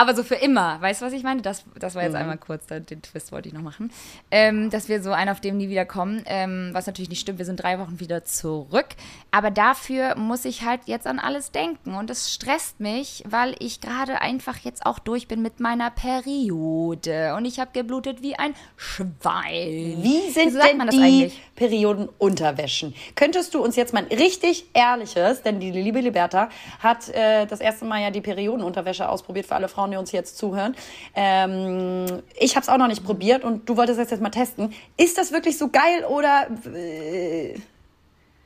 Aber 0.00 0.14
so 0.14 0.22
für 0.22 0.36
immer. 0.36 0.80
Weißt 0.80 1.02
du, 1.02 1.06
was 1.06 1.12
ich 1.12 1.24
meine? 1.24 1.42
Das, 1.42 1.64
das 1.78 1.94
war 1.96 2.02
jetzt 2.04 2.12
Mhm. 2.12 2.18
einmal 2.18 2.38
kurz, 2.38 2.66
den 2.66 3.02
Twist 3.02 3.32
wollte 3.32 3.48
ich 3.48 3.54
noch 3.54 3.62
machen. 3.62 3.90
Ähm, 4.30 4.70
dass 4.70 4.88
wir 4.88 5.02
so 5.02 5.10
einen 5.10 5.28
auf 5.30 5.40
dem 5.40 5.56
nie 5.56 5.68
wiederkommen. 5.68 6.22
Ähm, 6.26 6.70
was 6.72 6.86
natürlich 6.86 7.08
nicht 7.08 7.20
stimmt, 7.20 7.38
wir 7.38 7.46
sind 7.46 7.60
drei 7.62 7.80
Wochen 7.80 7.98
wieder 7.98 8.24
zurück. 8.24 8.86
Aber 9.32 9.50
dafür 9.50 10.14
muss 10.16 10.44
ich 10.44 10.64
halt 10.64 10.82
jetzt 10.86 11.06
an 11.08 11.18
alles 11.18 11.50
denken. 11.50 11.94
Und 11.96 12.10
es 12.10 12.32
stresst 12.32 12.78
mich, 12.78 13.24
weil 13.28 13.56
ich 13.58 13.80
gerade 13.80 14.20
einfach 14.20 14.58
jetzt 14.58 14.86
auch 14.86 15.00
durch 15.00 15.26
bin 15.26 15.42
mit 15.42 15.58
meiner 15.58 15.90
Periode. 15.90 17.34
Und 17.36 17.44
ich 17.44 17.58
habe 17.58 17.70
geblutet 17.72 18.22
wie 18.22 18.36
ein 18.36 18.54
Schwein. 18.76 19.98
Wie 20.02 20.30
sind 20.30 20.46
Wieso 20.48 20.58
sagt 20.58 20.70
denn 20.70 20.76
man 20.78 20.86
das 20.86 20.96
die 20.96 21.02
eigentlich? 21.02 21.42
Periodenunterwäschen? 21.56 22.94
Könntest 23.14 23.54
du 23.54 23.62
uns 23.62 23.76
jetzt 23.76 23.92
mal 23.92 24.04
ein 24.08 24.16
richtig 24.16 24.66
ehrliches, 24.74 25.42
denn 25.42 25.60
die 25.60 25.70
liebe 25.70 26.00
Liberta 26.00 26.48
hat 26.80 27.08
äh, 27.10 27.46
das 27.46 27.60
erste 27.60 27.84
Mal 27.84 28.00
ja 28.02 28.10
die 28.10 28.20
Periodenunterwäsche 28.20 29.08
ausprobiert 29.08 29.46
für 29.46 29.54
alle 29.54 29.68
Frauen, 29.68 29.87
die 29.90 29.96
uns 29.96 30.12
jetzt 30.12 30.38
zuhören. 30.38 30.74
Ähm, 31.14 32.22
ich 32.38 32.56
habe 32.56 32.62
es 32.62 32.68
auch 32.68 32.78
noch 32.78 32.88
nicht 32.88 33.04
probiert 33.04 33.44
und 33.44 33.68
du 33.68 33.76
wolltest 33.76 33.98
das 33.98 34.10
jetzt 34.10 34.20
mal 34.20 34.30
testen. 34.30 34.72
Ist 34.96 35.18
das 35.18 35.32
wirklich 35.32 35.58
so 35.58 35.68
geil 35.68 36.04
oder 36.08 36.48
äh, 36.74 37.54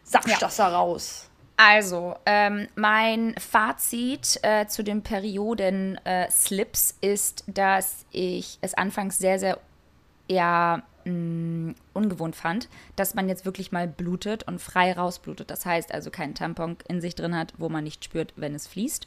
sagst 0.05 0.28
Ja. 0.28 0.37
das 0.40 0.57
da 0.57 0.68
raus? 0.68 1.28
Also, 1.57 2.16
ähm, 2.26 2.66
mein 2.74 3.35
Fazit 3.38 4.38
äh, 4.42 4.66
zu 4.66 4.83
den 4.83 5.02
Perioden-Slips 5.02 6.96
ist, 7.00 7.44
dass 7.46 8.05
ich 8.11 8.59
es 8.62 8.74
anfangs 8.74 9.18
sehr, 9.18 9.38
sehr 9.38 9.59
eher 10.28 10.83
mh, 11.05 11.74
ungewohnt 11.92 12.37
fand, 12.37 12.68
dass 12.96 13.14
man 13.14 13.28
jetzt 13.28 13.44
wirklich 13.44 13.70
mal 13.70 13.87
blutet 13.87 14.44
und 14.48 14.61
frei 14.61 14.92
rausblutet. 14.92 15.50
Das 15.50 15.66
heißt 15.66 15.92
also 15.92 16.11
keinen 16.11 16.35
Tampon 16.35 16.76
in 16.88 17.00
sich 17.00 17.14
drin 17.14 17.37
hat, 17.37 17.52
wo 17.59 17.68
man 17.68 17.85
nicht 17.85 18.05
spürt, 18.05 18.33
wenn 18.37 18.55
es 18.55 18.66
fließt. 18.66 19.07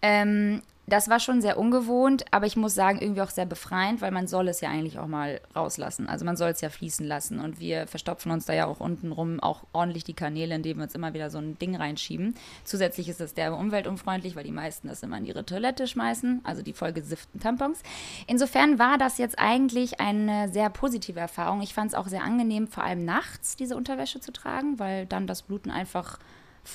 Ähm, 0.00 0.62
das 0.88 1.08
war 1.08 1.20
schon 1.20 1.42
sehr 1.42 1.58
ungewohnt, 1.58 2.24
aber 2.30 2.46
ich 2.46 2.56
muss 2.56 2.74
sagen, 2.74 2.98
irgendwie 3.00 3.20
auch 3.20 3.30
sehr 3.30 3.46
befreiend, 3.46 4.00
weil 4.00 4.10
man 4.10 4.26
soll 4.26 4.48
es 4.48 4.60
ja 4.60 4.70
eigentlich 4.70 4.98
auch 4.98 5.06
mal 5.06 5.40
rauslassen. 5.54 6.08
Also 6.08 6.24
man 6.24 6.36
soll 6.36 6.50
es 6.50 6.60
ja 6.60 6.70
fließen 6.70 7.06
lassen 7.06 7.40
und 7.40 7.60
wir 7.60 7.86
verstopfen 7.86 8.32
uns 8.32 8.46
da 8.46 8.54
ja 8.54 8.66
auch 8.66 8.80
unten 8.80 9.12
rum 9.12 9.40
auch 9.40 9.64
ordentlich 9.72 10.04
die 10.04 10.14
Kanäle, 10.14 10.54
indem 10.54 10.78
wir 10.78 10.84
uns 10.84 10.94
immer 10.94 11.14
wieder 11.14 11.30
so 11.30 11.38
ein 11.38 11.58
Ding 11.58 11.76
reinschieben. 11.76 12.34
Zusätzlich 12.64 13.08
ist 13.08 13.20
es 13.20 13.34
derbe 13.34 13.56
umweltunfreundlich, 13.56 14.34
weil 14.36 14.44
die 14.44 14.52
meisten 14.52 14.88
das 14.88 15.02
immer 15.02 15.18
in 15.18 15.26
ihre 15.26 15.44
Toilette 15.44 15.86
schmeißen, 15.86 16.40
also 16.44 16.62
die 16.62 16.72
vollgesifften 16.72 17.40
Tampons. 17.40 17.82
Insofern 18.26 18.78
war 18.78 18.98
das 18.98 19.18
jetzt 19.18 19.38
eigentlich 19.38 20.00
eine 20.00 20.48
sehr 20.48 20.70
positive 20.70 21.20
Erfahrung. 21.20 21.60
Ich 21.62 21.74
fand 21.74 21.92
es 21.92 21.94
auch 21.94 22.08
sehr 22.08 22.22
angenehm, 22.22 22.66
vor 22.66 22.84
allem 22.84 23.04
nachts 23.04 23.56
diese 23.56 23.76
Unterwäsche 23.76 24.20
zu 24.20 24.32
tragen, 24.32 24.78
weil 24.78 25.06
dann 25.06 25.26
das 25.26 25.42
Bluten 25.42 25.70
einfach 25.70 26.18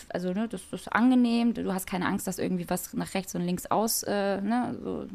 also 0.09 0.33
ne, 0.33 0.47
das, 0.47 0.61
das 0.69 0.81
ist 0.81 0.87
angenehm, 0.93 1.53
du 1.53 1.73
hast 1.73 1.87
keine 1.87 2.05
Angst, 2.05 2.27
dass 2.27 2.39
irgendwie 2.39 2.69
was 2.69 2.93
nach 2.93 3.13
rechts 3.13 3.35
und 3.35 3.41
links 3.41 3.65
aus, 3.67 4.03
äh, 4.03 4.41
ne, 4.41 4.77
so, 4.81 5.05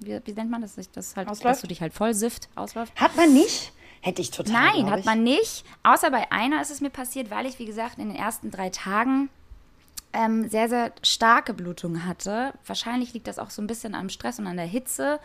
wie, 0.00 0.20
wie 0.24 0.32
nennt 0.32 0.50
man 0.50 0.62
das, 0.62 0.76
das 0.92 1.16
halt, 1.16 1.28
Ausläuft? 1.28 1.56
dass 1.56 1.60
du 1.62 1.66
dich 1.66 1.80
halt 1.80 1.92
voll 1.92 2.14
sifft, 2.14 2.48
ausläuft. 2.54 2.98
Hat 3.00 3.16
man 3.16 3.32
nicht? 3.32 3.72
Hätte 4.00 4.22
ich 4.22 4.30
total. 4.30 4.52
Nein, 4.52 4.80
glaub 4.82 4.90
hat 4.90 5.00
ich. 5.00 5.04
man 5.06 5.22
nicht. 5.22 5.64
Außer 5.82 6.10
bei 6.10 6.30
einer 6.30 6.62
ist 6.62 6.70
es 6.70 6.80
mir 6.80 6.90
passiert, 6.90 7.30
weil 7.30 7.46
ich, 7.46 7.58
wie 7.58 7.66
gesagt, 7.66 7.98
in 7.98 8.08
den 8.08 8.16
ersten 8.16 8.50
drei 8.50 8.70
Tagen 8.70 9.28
ähm, 10.12 10.48
sehr, 10.48 10.68
sehr 10.68 10.92
starke 11.02 11.52
Blutungen 11.52 12.06
hatte. 12.06 12.54
Wahrscheinlich 12.64 13.12
liegt 13.12 13.26
das 13.26 13.38
auch 13.38 13.50
so 13.50 13.60
ein 13.60 13.66
bisschen 13.66 13.94
am 13.94 14.08
Stress 14.08 14.38
und 14.38 14.46
an 14.46 14.56
der 14.56 14.66
Hitze. 14.66 15.20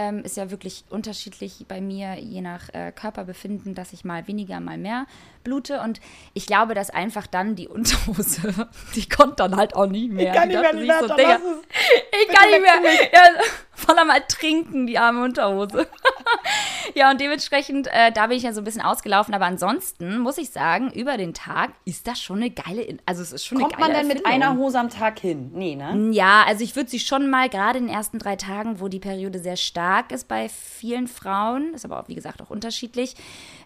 Ähm, 0.00 0.22
ist 0.22 0.36
ja 0.36 0.52
wirklich 0.52 0.84
unterschiedlich 0.90 1.64
bei 1.66 1.80
mir, 1.80 2.14
je 2.20 2.40
nach 2.40 2.68
äh, 2.72 2.92
Körperbefinden, 2.92 3.74
dass 3.74 3.92
ich 3.92 4.04
mal 4.04 4.28
weniger, 4.28 4.60
mal 4.60 4.78
mehr 4.78 5.06
blute. 5.42 5.80
Und 5.80 6.00
ich 6.34 6.46
glaube, 6.46 6.74
dass 6.74 6.90
einfach 6.90 7.26
dann 7.26 7.56
die 7.56 7.66
Unterhose, 7.66 8.68
die 8.94 9.08
konnte 9.08 9.36
dann 9.38 9.56
halt 9.56 9.74
auch 9.74 9.86
nie 9.86 10.08
mehr. 10.08 10.32
kann 10.32 10.50
Die 10.50 10.56
nicht 10.56 10.86
mehr, 10.86 11.00
so, 11.00 11.16
Digga, 11.16 11.40
ich 12.12 12.28
kann 12.28 12.50
nicht 12.50 12.60
mehr. 12.60 13.10
Ja, 13.12 13.22
voll 13.72 13.98
am 13.98 14.10
Trinken, 14.28 14.86
die 14.86 14.98
arme 14.98 15.24
Unterhose. 15.24 15.88
ja, 16.94 17.10
und 17.10 17.20
dementsprechend, 17.20 17.88
äh, 17.88 18.12
da 18.12 18.26
bin 18.26 18.36
ich 18.36 18.42
ja 18.42 18.52
so 18.52 18.60
ein 18.60 18.64
bisschen 18.64 18.82
ausgelaufen. 18.82 19.34
Aber 19.34 19.46
ansonsten 19.46 20.18
muss 20.18 20.38
ich 20.38 20.50
sagen, 20.50 20.90
über 20.92 21.16
den 21.16 21.34
Tag 21.34 21.72
ist 21.84 22.06
das 22.06 22.20
schon 22.20 22.38
eine 22.38 22.50
geile, 22.50 22.98
also 23.06 23.22
es 23.22 23.32
ist 23.32 23.44
schon 23.44 23.58
Kommt 23.58 23.74
eine 23.74 23.82
geile 23.82 23.92
man 23.92 24.00
denn 24.00 24.08
mit 24.08 24.24
Erfindung. 24.24 24.48
einer 24.48 24.58
Hose 24.60 24.78
am 24.78 24.90
Tag 24.90 25.18
hin? 25.18 25.50
Nee, 25.54 25.76
ne? 25.76 26.10
Ja, 26.12 26.44
also 26.46 26.64
ich 26.64 26.76
würde 26.76 26.90
sie 26.90 27.00
schon 27.00 27.30
mal, 27.30 27.48
gerade 27.48 27.78
in 27.78 27.86
den 27.86 27.94
ersten 27.94 28.18
drei 28.18 28.36
Tagen, 28.36 28.80
wo 28.80 28.88
die 28.88 29.00
Periode 29.00 29.38
sehr 29.38 29.56
stark 29.56 30.12
ist 30.12 30.28
bei 30.28 30.48
vielen 30.48 31.08
Frauen, 31.08 31.74
ist 31.74 31.84
aber 31.84 32.00
auch, 32.00 32.08
wie 32.08 32.14
gesagt, 32.14 32.42
auch 32.42 32.50
unterschiedlich, 32.50 33.14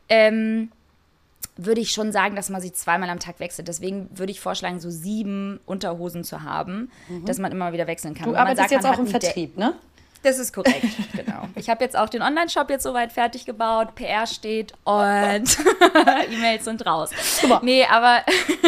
ähm, 0.09 0.71
würde 1.57 1.81
ich 1.83 1.91
schon 1.93 2.13
sagen, 2.13 2.35
dass 2.35 2.49
man 2.49 2.61
sie 2.63 2.73
zweimal 2.73 3.11
am 3.11 3.19
Tag 3.19 3.39
wechselt. 3.39 3.69
Deswegen 3.69 4.09
würde 4.15 4.33
ich 4.33 4.41
vorschlagen, 4.41 4.81
so 4.81 4.89
sieben 4.91 5.61
Unterhosen 5.67 6.25
zu 6.25 6.43
haben, 6.43 6.91
dass 7.27 7.39
man 7.39 7.53
immer 7.53 7.73
wieder 7.75 7.87
wechseln 7.87 8.15
kann. 8.15 8.31
Du 8.31 8.37
arbeitest 8.37 8.71
jetzt 8.71 8.87
auch 8.87 8.99
im 8.99 9.07
Vertrieb, 9.07 9.59
ne? 9.59 9.75
Das 10.23 10.39
ist 10.39 10.53
korrekt, 10.53 10.87
genau. 11.17 11.49
Ich 11.57 11.69
habe 11.69 11.83
jetzt 11.83 11.97
auch 11.97 12.09
den 12.09 12.23
Online-Shop 12.23 12.71
jetzt 12.71 12.85
soweit 12.85 13.13
fertig 13.13 13.45
gebaut, 13.45 13.95
PR 13.97 14.27
steht 14.27 14.73
und 14.85 14.95
E-Mails 16.33 16.65
sind 16.65 16.87
raus. 16.87 17.11
Super. 17.41 17.61
Nee, 17.65 17.85
aber 17.87 18.21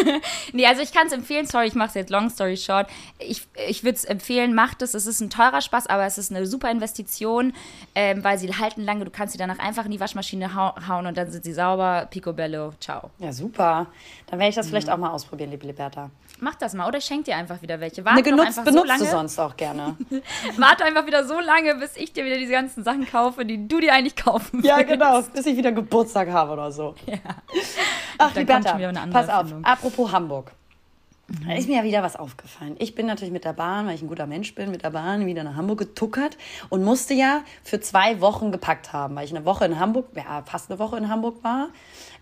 nee, 0.53 0.67
also 0.67 0.83
ich 0.83 0.93
kann 0.93 1.07
es 1.07 1.13
empfehlen, 1.13 1.47
sorry, 1.47 1.67
ich 1.67 1.75
mache 1.75 1.89
es 1.89 1.95
jetzt 1.95 2.11
long 2.11 2.29
story 2.29 2.57
short. 2.57 2.89
Ich, 3.19 3.47
ich 3.69 3.85
würde 3.85 3.97
es 3.97 4.05
empfehlen, 4.05 4.55
macht 4.55 4.83
es. 4.83 4.95
Es 4.95 5.07
ist 5.07 5.21
ein 5.21 5.31
teurer 5.31 5.61
Spaß, 5.61 5.87
aber 5.87 6.05
es 6.05 6.19
ist 6.19 6.33
eine 6.33 6.45
super 6.47 6.71
Investition, 6.71 7.53
ähm, 7.95 8.25
weil 8.25 8.39
sie 8.39 8.53
halten 8.53 8.83
lange. 8.83 9.05
Du 9.05 9.11
kannst 9.11 9.33
sie 9.33 9.39
danach 9.39 9.59
einfach 9.61 9.85
in 9.85 9.93
die 9.93 10.01
Waschmaschine 10.01 10.55
hau 10.55 10.75
hauen 10.89 11.07
und 11.07 11.17
dann 11.17 11.31
sind 11.31 11.45
sie 11.45 11.53
sauber. 11.53 12.09
Picobello, 12.11 12.73
ciao. 12.81 13.11
Ja, 13.19 13.33
super. 13.33 13.87
Dann 14.27 14.39
werde 14.41 14.51
ich 14.51 14.57
das 14.57 14.69
vielleicht 14.69 14.91
auch 14.91 14.97
mal 14.97 15.11
ausprobieren, 15.11 15.51
liebe 15.51 15.67
Liberta. 15.67 16.11
Mach 16.41 16.57
das 16.57 16.75
mal 16.75 16.89
oder 16.89 17.01
schenk 17.01 17.27
dir 17.27 17.37
einfach 17.37 17.63
wieder 17.63 17.81
welche. 17.81 18.05
Warte 18.05 18.23
doch 18.23 18.31
genutzt 18.31 18.65
benutzt 18.65 18.75
so 18.75 18.83
du 18.83 18.87
lange. 18.89 19.05
sonst 19.05 19.39
auch 19.39 19.57
gerne. 19.57 19.97
Warte 20.57 20.85
einfach 20.85 21.07
wieder 21.07 21.25
so 21.27 21.39
lange, 21.41 21.77
bis 21.77 21.97
ich 21.97 22.13
dir 22.13 22.25
wieder 22.25 22.37
diese 22.37 22.53
ganzen 22.53 22.83
Sachen 22.83 23.07
kaufe, 23.09 23.45
die 23.45 23.69
du 23.69 23.81
dir 23.81 23.93
eigentlich 23.95 24.17
kaufen 24.17 24.55
willst. 24.55 24.67
Ja, 24.67 24.83
genau, 24.83 25.23
bis 25.23 25.47
ich 25.47 25.57
wieder 25.57 25.73
Geburtstag 25.73 26.31
habe 26.31 26.53
oder 26.53 26.73
so. 26.73 26.95
Ach, 28.19 28.33
Dann 28.33 28.43
Liberta, 28.43 28.79
pass 29.11 29.29
auf, 29.29 29.35
Erfindung. 29.43 29.65
apropos 29.65 30.13
Hamburg. 30.13 30.53
Da 31.47 31.55
ist 31.55 31.69
mir 31.69 31.79
ja 31.79 31.85
wieder 31.85 32.03
was 32.03 32.17
aufgefallen. 32.17 32.77
Ich 32.79 32.95
bin 32.95 33.07
natürlich 33.07 33.33
mit 33.33 33.45
der 33.45 33.55
Bahn, 33.55 33.87
weil 33.87 33.95
ich 33.95 34.03
ein 34.03 34.09
guter 34.09 34.27
Mensch 34.27 34.55
bin, 34.55 34.71
mit 34.71 34.83
der 34.85 34.91
Bahn 34.91 35.25
wieder 35.25 35.43
nach 35.43 35.57
Hamburg 35.57 35.79
getuckert 35.79 36.37
und 36.69 36.85
musste 36.85 37.15
ja 37.15 37.41
für 37.63 37.81
zwei 37.81 38.21
Wochen 38.21 38.53
gepackt 38.53 38.93
haben, 38.93 39.17
weil 39.17 39.25
ich 39.25 39.35
eine 39.35 39.47
Woche 39.47 39.65
in 39.65 39.79
Hamburg, 39.81 40.09
ja, 40.15 40.43
fast 40.45 40.71
eine 40.71 40.79
Woche 40.79 40.99
in 40.99 41.09
Hamburg 41.09 41.43
war, 41.43 41.69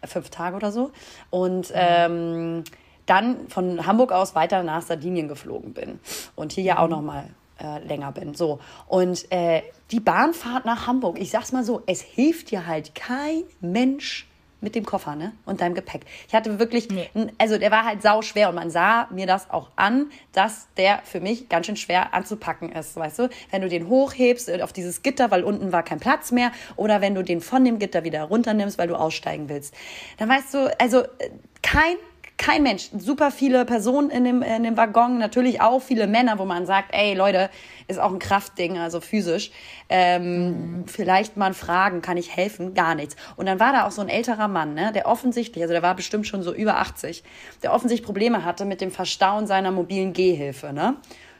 fünf 0.06 0.30
Tage 0.30 0.54
oder 0.54 0.70
so. 0.70 0.92
Und 1.30 1.72
ähm, 1.74 2.62
dann 3.06 3.48
von 3.48 3.86
Hamburg 3.86 4.12
aus 4.12 4.34
weiter 4.34 4.62
nach 4.62 4.82
Sardinien 4.82 5.28
geflogen 5.28 5.72
bin 5.72 6.00
und 6.36 6.52
hier 6.52 6.64
ja 6.64 6.78
auch 6.78 6.88
noch 6.88 7.02
mal 7.02 7.28
äh, 7.60 7.78
länger 7.86 8.12
bin. 8.12 8.34
So 8.34 8.60
und 8.86 9.30
äh, 9.30 9.62
die 9.90 10.00
Bahnfahrt 10.00 10.64
nach 10.64 10.86
Hamburg. 10.86 11.18
Ich 11.20 11.30
sag's 11.30 11.52
mal 11.52 11.64
so, 11.64 11.82
es 11.86 12.00
hilft 12.00 12.50
dir 12.50 12.66
halt 12.66 12.94
kein 12.94 13.42
Mensch 13.60 14.26
mit 14.62 14.76
dem 14.76 14.86
Koffer, 14.86 15.16
ne? 15.16 15.32
Und 15.44 15.60
deinem 15.60 15.74
Gepäck. 15.74 16.02
Ich 16.28 16.34
hatte 16.34 16.60
wirklich, 16.60 16.88
n- 17.14 17.32
also 17.36 17.58
der 17.58 17.72
war 17.72 17.84
halt 17.84 18.00
sau 18.00 18.22
schwer 18.22 18.48
und 18.48 18.54
man 18.54 18.70
sah 18.70 19.08
mir 19.10 19.26
das 19.26 19.50
auch 19.50 19.70
an, 19.74 20.10
dass 20.32 20.68
der 20.76 21.00
für 21.02 21.18
mich 21.20 21.48
ganz 21.48 21.66
schön 21.66 21.76
schwer 21.76 22.14
anzupacken 22.14 22.70
ist, 22.70 22.94
weißt 22.94 23.18
du? 23.18 23.28
Wenn 23.50 23.62
du 23.62 23.68
den 23.68 23.88
hochhebst 23.88 24.48
äh, 24.48 24.62
auf 24.62 24.72
dieses 24.72 25.02
Gitter, 25.02 25.32
weil 25.32 25.42
unten 25.42 25.72
war 25.72 25.82
kein 25.82 25.98
Platz 25.98 26.30
mehr, 26.30 26.52
oder 26.76 27.00
wenn 27.00 27.16
du 27.16 27.24
den 27.24 27.40
von 27.40 27.64
dem 27.64 27.80
Gitter 27.80 28.04
wieder 28.04 28.22
runternimmst, 28.22 28.78
weil 28.78 28.86
du 28.86 28.94
aussteigen 28.94 29.48
willst, 29.48 29.74
dann 30.18 30.28
weißt 30.28 30.54
du, 30.54 30.80
also 30.80 31.00
äh, 31.00 31.30
kein 31.62 31.96
kein 32.38 32.62
Mensch, 32.62 32.90
super 32.96 33.30
viele 33.30 33.64
Personen 33.64 34.10
in 34.10 34.24
dem, 34.24 34.42
in 34.42 34.62
dem 34.64 34.76
Waggon, 34.76 35.18
natürlich 35.18 35.60
auch 35.60 35.80
viele 35.80 36.06
Männer, 36.06 36.38
wo 36.38 36.44
man 36.44 36.66
sagt, 36.66 36.92
ey 36.92 37.14
Leute, 37.14 37.50
ist 37.86 38.00
auch 38.00 38.12
ein 38.12 38.18
Kraftding, 38.18 38.78
also 38.78 39.00
physisch. 39.00 39.50
Ähm, 39.88 40.84
Vielleicht 40.86 41.36
mal 41.36 41.54
fragen, 41.54 42.02
kann 42.02 42.16
ich 42.16 42.34
helfen? 42.34 42.74
Gar 42.74 42.94
nichts. 42.94 43.16
Und 43.36 43.46
dann 43.46 43.60
war 43.60 43.72
da 43.72 43.86
auch 43.86 43.90
so 43.90 44.02
ein 44.02 44.08
älterer 44.08 44.48
Mann, 44.48 44.74
ne, 44.74 44.92
der 44.92 45.06
offensichtlich, 45.06 45.62
also 45.62 45.72
der 45.72 45.82
war 45.82 45.94
bestimmt 45.94 46.26
schon 46.26 46.42
so 46.42 46.52
über 46.52 46.78
80, 46.78 47.22
der 47.62 47.72
offensichtlich 47.72 48.04
Probleme 48.04 48.44
hatte 48.44 48.64
mit 48.64 48.80
dem 48.80 48.90
Verstauen 48.90 49.46
seiner 49.46 49.70
mobilen 49.70 50.12
Gehhilfe. 50.12 50.72
Ne? 50.72 50.96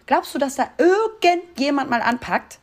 Glaubst 0.07 0.35
du, 0.35 0.39
dass 0.39 0.57
da 0.57 0.69
irgendjemand 0.79 1.91
mal 1.91 2.03
anpackt? 2.03 2.59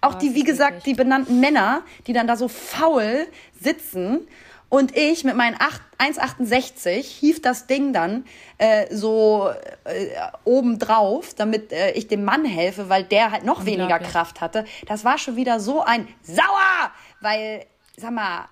Auch 0.00 0.14
die, 0.14 0.28
das 0.28 0.34
wie 0.34 0.44
gesagt, 0.44 0.86
die 0.86 0.94
benannten 0.94 1.40
Männer, 1.40 1.82
die 2.06 2.12
dann 2.12 2.26
da 2.26 2.36
so 2.36 2.48
faul 2.48 3.26
sitzen 3.58 4.26
und 4.74 4.96
ich 4.96 5.22
mit 5.22 5.36
meinen 5.36 5.54
acht- 5.60 5.82
1,68 5.98 7.02
hief 7.04 7.40
das 7.40 7.68
Ding 7.68 7.92
dann 7.92 8.24
äh, 8.58 8.92
so 8.92 9.48
äh, 9.84 10.08
oben 10.42 10.80
drauf, 10.80 11.32
damit 11.34 11.72
äh, 11.72 11.92
ich 11.92 12.08
dem 12.08 12.24
Mann 12.24 12.44
helfe, 12.44 12.88
weil 12.88 13.04
der 13.04 13.30
halt 13.30 13.44
noch 13.44 13.64
weniger 13.66 13.84
Unglaublich. 13.84 14.10
Kraft 14.10 14.40
hatte. 14.40 14.64
Das 14.86 15.04
war 15.04 15.16
schon 15.18 15.36
wieder 15.36 15.60
so 15.60 15.82
ein 15.82 16.08
Sauer, 16.22 16.90
weil, 17.20 17.64
sag 17.96 18.10
mal, 18.10 18.48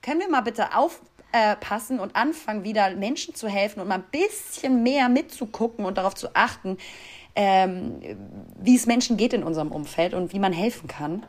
können 0.00 0.20
wir 0.20 0.30
mal 0.30 0.40
bitte 0.40 0.68
aufpassen 0.74 2.00
und 2.00 2.16
anfangen, 2.16 2.64
wieder 2.64 2.90
Menschen 2.96 3.34
zu 3.34 3.46
helfen 3.46 3.80
und 3.80 3.88
mal 3.88 3.96
ein 3.96 4.04
bisschen 4.10 4.82
mehr 4.82 5.10
mitzugucken 5.10 5.84
und 5.84 5.98
darauf 5.98 6.14
zu 6.14 6.34
achten, 6.34 6.78
ähm, 7.36 8.00
wie 8.58 8.76
es 8.76 8.86
Menschen 8.86 9.18
geht 9.18 9.34
in 9.34 9.42
unserem 9.42 9.72
Umfeld 9.72 10.14
und 10.14 10.32
wie 10.32 10.38
man 10.38 10.54
helfen 10.54 10.88
kann. 10.88 11.26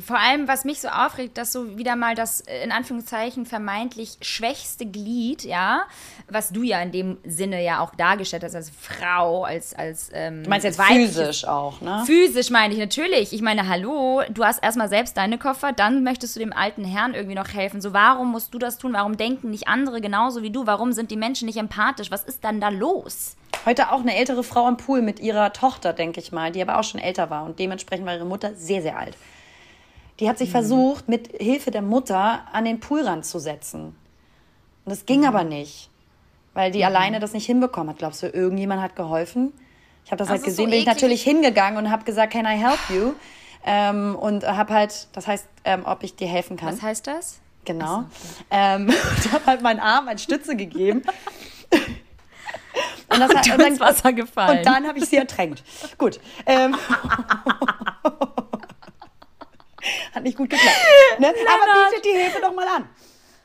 Vor 0.00 0.18
allem, 0.18 0.48
was 0.48 0.64
mich 0.64 0.80
so 0.80 0.88
aufregt, 0.88 1.38
dass 1.38 1.52
so 1.52 1.76
wieder 1.78 1.96
mal 1.96 2.14
das 2.14 2.40
äh, 2.42 2.64
in 2.64 2.72
Anführungszeichen 2.72 3.46
vermeintlich 3.46 4.16
schwächste 4.20 4.86
Glied, 4.86 5.44
ja, 5.44 5.84
was 6.28 6.50
du 6.50 6.62
ja 6.62 6.80
in 6.80 6.92
dem 6.92 7.18
Sinne 7.24 7.62
ja 7.62 7.80
auch 7.80 7.94
dargestellt 7.94 8.44
hast 8.44 8.54
als 8.54 8.70
Frau, 8.70 9.44
als 9.44 9.74
als 9.74 10.10
ähm, 10.12 10.42
Du 10.44 10.50
meinst 10.50 10.64
jetzt 10.64 10.80
physisch 10.80 11.46
auch, 11.46 11.80
ne? 11.80 12.02
Physisch 12.06 12.50
meine 12.50 12.74
ich 12.74 12.80
natürlich. 12.80 13.32
Ich 13.32 13.42
meine, 13.42 13.68
hallo, 13.68 14.22
du 14.30 14.44
hast 14.44 14.62
erstmal 14.62 14.88
selbst 14.88 15.16
deine 15.16 15.38
Koffer, 15.38 15.72
dann 15.72 16.02
möchtest 16.02 16.36
du 16.36 16.40
dem 16.40 16.52
alten 16.52 16.84
Herrn 16.84 17.14
irgendwie 17.14 17.36
noch 17.36 17.48
helfen. 17.48 17.80
So, 17.80 17.92
warum 17.92 18.30
musst 18.32 18.54
du 18.54 18.58
das 18.58 18.78
tun? 18.78 18.92
Warum 18.94 19.16
denken 19.16 19.50
nicht 19.50 19.68
andere 19.68 20.00
genauso 20.00 20.42
wie 20.42 20.50
du? 20.50 20.66
Warum 20.66 20.92
sind 20.92 21.10
die 21.10 21.16
Menschen 21.16 21.46
nicht 21.46 21.58
empathisch? 21.58 22.10
Was 22.10 22.24
ist 22.24 22.44
dann 22.44 22.60
da 22.60 22.68
los? 22.68 23.36
Heute 23.66 23.92
auch 23.92 24.00
eine 24.00 24.14
ältere 24.14 24.42
Frau 24.42 24.66
am 24.66 24.76
Pool 24.76 25.00
mit 25.00 25.20
ihrer 25.20 25.52
Tochter, 25.52 25.94
denke 25.94 26.20
ich 26.20 26.32
mal, 26.32 26.52
die 26.52 26.60
aber 26.60 26.78
auch 26.78 26.84
schon 26.84 27.00
älter 27.00 27.30
war 27.30 27.44
und 27.44 27.58
dementsprechend 27.58 28.04
war 28.04 28.14
ihre 28.14 28.26
Mutter 28.26 28.54
sehr, 28.54 28.82
sehr 28.82 28.98
alt. 28.98 29.16
Die 30.20 30.28
hat 30.28 30.38
sich 30.38 30.50
versucht, 30.50 31.08
mit 31.08 31.30
Hilfe 31.40 31.70
der 31.70 31.82
Mutter 31.82 32.42
an 32.52 32.64
den 32.64 32.80
Poolrand 32.80 33.24
zu 33.24 33.38
setzen. 33.38 33.96
Und 34.84 34.90
das 34.90 35.06
ging 35.06 35.26
aber 35.26 35.44
nicht, 35.44 35.90
weil 36.52 36.70
die 36.70 36.84
alleine 36.84 37.18
das 37.18 37.32
nicht 37.32 37.46
hinbekommen 37.46 37.90
hat. 37.90 37.98
Glaubst 37.98 38.22
du, 38.22 38.28
irgendjemand 38.28 38.80
hat 38.80 38.94
geholfen? 38.96 39.52
Ich 40.04 40.12
habe 40.12 40.18
das 40.18 40.28
Das 40.28 40.38
halt 40.38 40.40
ist 40.40 40.56
so 40.56 40.62
gesehen, 40.62 40.70
bin 40.70 40.78
ich 40.80 40.86
natürlich 40.86 41.22
hingegangen 41.22 41.78
und 41.78 41.90
habe 41.90 42.04
gesagt, 42.04 42.32
can 42.32 42.44
I 42.44 42.56
help 42.56 42.78
you? 42.90 43.14
Ähm, 43.66 44.14
und 44.16 44.46
habe 44.46 44.74
halt, 44.74 45.08
das 45.12 45.26
heißt, 45.26 45.48
ähm, 45.64 45.82
ob 45.86 46.02
ich 46.02 46.14
dir 46.14 46.28
helfen 46.28 46.56
kann. 46.56 46.74
Was 46.74 46.82
heißt 46.82 47.06
das? 47.06 47.40
Genau. 47.64 48.04
Ähm, 48.50 48.86
und 49.16 49.32
habe 49.32 49.46
halt 49.46 49.62
meinen 49.62 49.80
Arm 49.80 50.06
als 50.06 50.22
Stütze 50.22 50.56
gegeben. 50.56 51.02
Und, 53.06 53.20
das 53.20 53.34
hat, 53.34 53.48
und 53.48 53.60
dann, 53.60 53.68
ins 53.68 53.80
Wasser 53.80 54.12
gefallen. 54.12 54.58
Und 54.58 54.66
dann 54.66 54.88
habe 54.88 54.98
ich 54.98 55.04
sie 55.04 55.16
ertränkt. 55.16 55.62
Gut. 55.98 56.18
Ähm, 56.46 56.74
hat 60.14 60.22
nicht 60.22 60.36
gut 60.36 60.50
geklappt. 60.50 60.76
Ne? 61.18 61.28
Aber 61.28 61.90
bietet 61.90 62.04
die 62.04 62.18
Hilfe 62.18 62.40
doch 62.40 62.54
mal 62.54 62.66
an. 62.66 62.88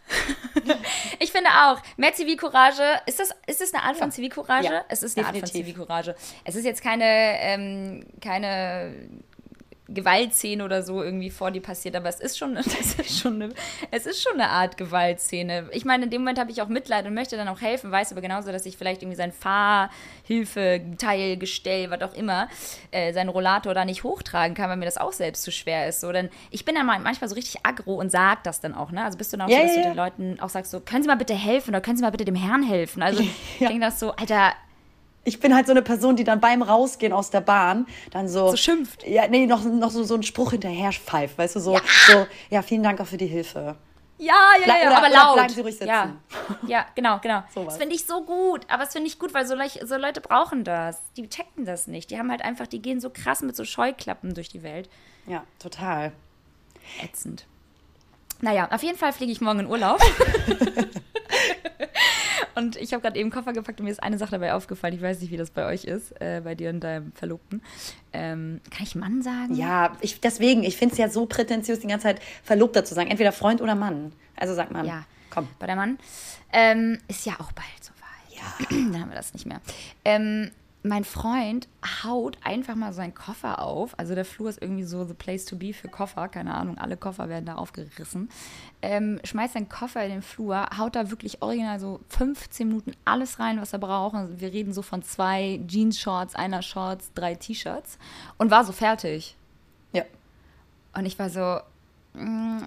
Ich 1.19 1.31
finde 1.31 1.49
auch, 1.49 1.79
mehr 1.97 2.13
Zivilcourage, 2.13 3.01
ist 3.05 3.19
das, 3.19 3.29
ist 3.45 3.61
das 3.61 3.73
eine 3.73 3.83
Art 3.83 3.97
von 3.97 4.11
Zivilcourage? 4.11 4.65
Ja, 4.65 4.85
es 4.89 5.03
ist 5.03 5.17
eine 5.17 5.27
Art 5.27 5.37
von. 5.37 5.45
Zivilcourage. 5.45 6.15
Es 6.43 6.55
ist 6.55 6.65
jetzt 6.65 6.81
keine, 6.81 7.05
ähm, 7.05 8.05
keine 8.21 8.95
Gewaltszene 9.93 10.63
oder 10.63 10.83
so 10.83 11.01
irgendwie 11.03 11.29
vor 11.29 11.51
dir 11.51 11.61
passiert, 11.61 11.95
aber 11.95 12.09
es 12.09 12.19
ist 12.19 12.37
schon, 12.37 12.55
es 12.57 12.67
ist 12.99 13.19
schon, 13.19 13.41
eine, 13.41 13.53
es 13.91 14.05
ist 14.05 14.21
schon 14.23 14.33
eine 14.33 14.49
Art 14.49 14.77
Gewaltszene. 14.77 15.69
Ich 15.71 15.85
meine, 15.85 16.05
in 16.05 16.09
dem 16.09 16.21
Moment 16.21 16.39
habe 16.39 16.51
ich 16.51 16.61
auch 16.61 16.67
Mitleid 16.67 17.05
und 17.05 17.13
möchte 17.13 17.37
dann 17.37 17.47
auch 17.47 17.61
helfen, 17.61 17.91
weiß 17.91 18.11
aber 18.11 18.21
genauso, 18.21 18.51
dass 18.51 18.65
ich 18.65 18.77
vielleicht 18.77 19.01
irgendwie 19.01 19.17
sein 19.17 19.31
Fahrhilfe, 19.31 20.81
Teil, 20.97 21.37
Gestell, 21.37 21.89
was 21.89 22.01
auch 22.01 22.13
immer, 22.13 22.47
äh, 22.91 23.13
seinen 23.13 23.29
Rollator 23.29 23.73
da 23.73 23.85
nicht 23.85 24.03
hochtragen 24.03 24.55
kann, 24.55 24.69
weil 24.69 24.77
mir 24.77 24.85
das 24.85 24.97
auch 24.97 25.13
selbst 25.13 25.43
zu 25.43 25.51
schwer 25.51 25.87
ist. 25.87 26.01
So, 26.01 26.11
denn 26.11 26.29
ich 26.51 26.65
bin 26.65 26.75
dann 26.75 26.85
mal 26.85 26.99
manchmal 26.99 27.29
so 27.29 27.35
richtig 27.35 27.65
aggro 27.65 27.95
und 27.95 28.11
sag 28.11 28.43
das 28.43 28.61
dann 28.61 28.73
auch, 28.73 28.91
ne? 28.91 29.03
Also 29.03 29.17
bist 29.17 29.33
du 29.33 29.37
dann 29.37 29.47
auch 29.47 29.51
Ja, 29.51 29.57
so, 29.57 29.63
dass 29.63 29.75
ja, 29.75 29.81
du 29.81 29.87
den 29.89 29.97
Leuten 29.97 30.39
auch 30.39 30.49
sagst, 30.49 30.71
so, 30.71 30.79
können 30.79 31.03
Sie 31.03 31.07
mal 31.07 31.15
bitte 31.17 31.33
helfen 31.35 31.69
oder 31.71 31.81
können 31.81 31.97
Sie 31.97 32.03
mal 32.03 32.11
bitte 32.11 32.25
dem 32.25 32.35
Herrn 32.35 32.63
helfen? 32.63 33.01
Also 33.03 33.21
ich 33.21 33.29
Ja. 33.59 33.67
denke 33.69 33.85
das 33.85 33.99
so, 33.99 34.11
Alter, 34.11 34.53
Ich 35.25 35.39
bin 35.39 35.53
halt 35.53 35.65
so 35.67 35.71
eine 35.73 35.81
Person, 35.81 36.15
die 36.15 36.23
dann 36.23 36.39
beim 36.39 36.61
Rausgehen 36.61 37.13
aus 37.13 37.29
der 37.29 37.41
Bahn 37.41 37.85
dann 38.11 38.27
so. 38.27 38.49
So 38.51 38.55
schimpft. 38.55 39.05
Ja, 39.05 39.27
nee, 39.27 39.45
noch, 39.45 39.63
noch 39.63 39.91
so, 39.91 40.03
so 40.03 40.13
einen 40.15 40.23
Spruch 40.23 40.51
hinterher 40.51 40.91
pfeift, 40.91 41.37
weißt 41.37 41.57
du, 41.57 41.59
so 41.59 41.73
Ja. 41.73 41.81
so, 42.07 42.27
ja, 42.49 42.61
vielen 42.61 42.83
Dank 42.83 42.99
auch 43.01 43.05
für 43.07 43.17
die 43.17 43.27
Hilfe. 43.27 43.75
Ja, 44.17 44.33
ja, 44.59 44.65
Ble- 44.65 44.67
ja, 44.83 44.87
oder- 44.89 44.97
aber 44.97 45.07
oder 45.07 45.15
laut. 45.15 45.33
bleiben 45.35 45.53
Sie 45.53 45.61
ruhig 45.61 45.75
sitzen. 45.75 45.87
Ja, 45.87 46.13
ja 46.67 46.85
genau, 46.95 47.19
genau. 47.21 47.41
Sowas. 47.53 47.67
Das 47.73 47.77
finde 47.77 47.95
ich 47.95 48.05
so 48.05 48.21
gut. 48.23 48.65
Aber 48.69 48.83
das 48.83 48.91
finde 48.93 49.07
ich 49.07 49.17
gut, 49.19 49.33
weil 49.33 49.45
so, 49.45 49.55
so 49.85 49.95
Leute 49.97 50.19
brauchen 50.21 50.63
das. 50.65 51.01
Die 51.15 51.29
checken 51.29 51.63
das 51.65 51.87
nicht. 51.87 52.11
Die 52.11 52.17
haben 52.17 52.29
halt 52.31 52.41
einfach, 52.41 52.67
die 52.67 52.81
gehen 52.81 52.99
so 52.99 53.09
krass 53.09 53.41
mit 53.41 53.55
so 53.55 53.63
Scheuklappen 53.63 54.33
durch 54.33 54.49
die 54.49 54.61
Welt. 54.63 54.89
Ja, 55.25 55.43
total. 55.59 56.11
Ätzend. 57.03 57.45
Naja, 58.41 58.67
auf 58.71 58.83
jeden 58.83 58.97
Fall 58.97 59.13
fliege 59.13 59.31
ich 59.31 59.41
morgen 59.41 59.59
in 59.59 59.67
Urlaub. 59.67 60.01
Und 62.55 62.75
ich 62.75 62.93
habe 62.93 63.01
gerade 63.01 63.19
eben 63.19 63.29
Koffer 63.29 63.53
gepackt 63.53 63.79
und 63.79 63.85
mir 63.85 63.91
ist 63.91 64.03
eine 64.03 64.17
Sache 64.17 64.31
dabei 64.31 64.53
aufgefallen. 64.53 64.93
Ich 64.93 65.01
weiß 65.01 65.21
nicht, 65.21 65.31
wie 65.31 65.37
das 65.37 65.51
bei 65.51 65.65
euch 65.65 65.85
ist, 65.85 66.11
äh, 66.21 66.41
bei 66.43 66.55
dir 66.55 66.69
und 66.69 66.81
deinem 66.81 67.11
Verlobten. 67.13 67.61
Ähm, 68.13 68.61
kann 68.71 68.83
ich 68.83 68.95
Mann 68.95 69.21
sagen? 69.21 69.55
Ja, 69.55 69.95
ich, 70.01 70.19
deswegen, 70.19 70.63
ich 70.63 70.77
finde 70.77 70.93
es 70.93 70.99
ja 70.99 71.09
so 71.09 71.25
prätentiös, 71.25 71.79
die 71.79 71.87
ganze 71.87 72.03
Zeit 72.03 72.21
Verlobter 72.43 72.83
zu 72.85 72.93
sagen. 72.93 73.09
Entweder 73.09 73.31
Freund 73.31 73.61
oder 73.61 73.75
Mann. 73.75 74.13
Also 74.35 74.53
sag 74.53 74.71
mal. 74.71 74.85
Ja, 74.85 75.05
komm. 75.29 75.47
Bei 75.59 75.67
der 75.67 75.75
Mann. 75.75 75.97
Ähm, 76.51 76.99
ist 77.07 77.25
ja 77.25 77.33
auch 77.33 77.51
bald 77.51 77.67
soweit. 77.81 77.99
Ja. 78.29 78.65
Dann 78.91 79.01
haben 79.01 79.09
wir 79.09 79.15
das 79.15 79.33
nicht 79.33 79.45
mehr. 79.45 79.61
Ähm, 80.05 80.51
mein 80.81 81.03
Freund 81.03 81.67
haut 82.03 82.37
einfach 82.43 82.75
mal 82.75 82.93
seinen 82.93 83.13
Koffer 83.13 83.61
auf. 83.61 83.97
Also 83.99 84.15
der 84.15 84.23
Flur 84.23 84.49
ist 84.49 84.61
irgendwie 84.61 84.83
so 84.83 85.03
the 85.03 85.13
place 85.13 85.43
to 85.45 85.57
be 85.57 85.73
für 85.73 85.89
Koffer. 85.89 86.29
Keine 86.29 86.53
Ahnung, 86.53 86.77
alle 86.77 86.95
Koffer 86.95 87.27
werden 87.27 87.45
da 87.45 87.55
aufgerissen. 87.55 88.29
Ähm, 88.81 89.19
schmeißt 89.23 89.55
seinen 89.55 89.67
Koffer 89.67 90.03
in 90.05 90.11
den 90.11 90.21
Flur, 90.21 90.65
haut 90.77 90.95
da 90.95 91.09
wirklich 91.09 91.41
original 91.41 91.79
so 91.79 91.99
15 92.09 92.67
Minuten 92.67 92.93
alles 93.03 93.39
rein, 93.39 93.59
was 93.59 93.73
er 93.73 93.79
braucht. 93.79 94.15
Also 94.15 94.39
wir 94.39 94.53
reden 94.53 94.71
so 94.71 94.81
von 94.81 95.03
zwei 95.03 95.59
Jeans-Shorts, 95.67 96.35
einer 96.35 96.61
Shorts, 96.61 97.11
drei 97.13 97.35
T-Shirts 97.35 97.97
und 98.37 98.49
war 98.49 98.63
so 98.63 98.71
fertig. 98.71 99.35
Ja. 99.91 100.03
Und 100.93 101.05
ich 101.05 101.19
war 101.19 101.29
so, 101.29 101.59
mm, 102.13 102.63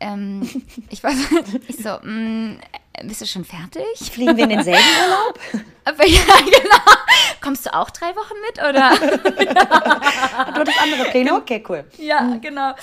ähm, 0.00 0.42
ich 0.90 1.02
war 1.02 1.12
so, 1.12 1.38
ich 1.68 1.78
so, 1.78 1.98
mm, 2.06 2.58
bist 3.04 3.20
du 3.20 3.26
schon 3.26 3.44
fertig? 3.44 3.84
Fliegen 4.10 4.36
wir 4.36 4.44
in 4.44 4.50
denselben 4.50 4.80
Urlaub? 5.04 5.64
Aber 5.84 6.04
ja, 6.04 6.20
genau. 6.44 6.96
Kommst 7.40 7.66
du 7.66 7.74
auch 7.74 7.90
drei 7.90 8.08
Wochen 8.16 8.34
mit, 8.44 8.58
oder? 8.58 8.90
du 10.54 10.60
hattest 10.60 10.82
andere 10.82 11.10
Pläne? 11.10 11.34
Okay, 11.34 11.62
cool. 11.68 11.84
Ja, 11.98 12.38
genau. 12.40 12.74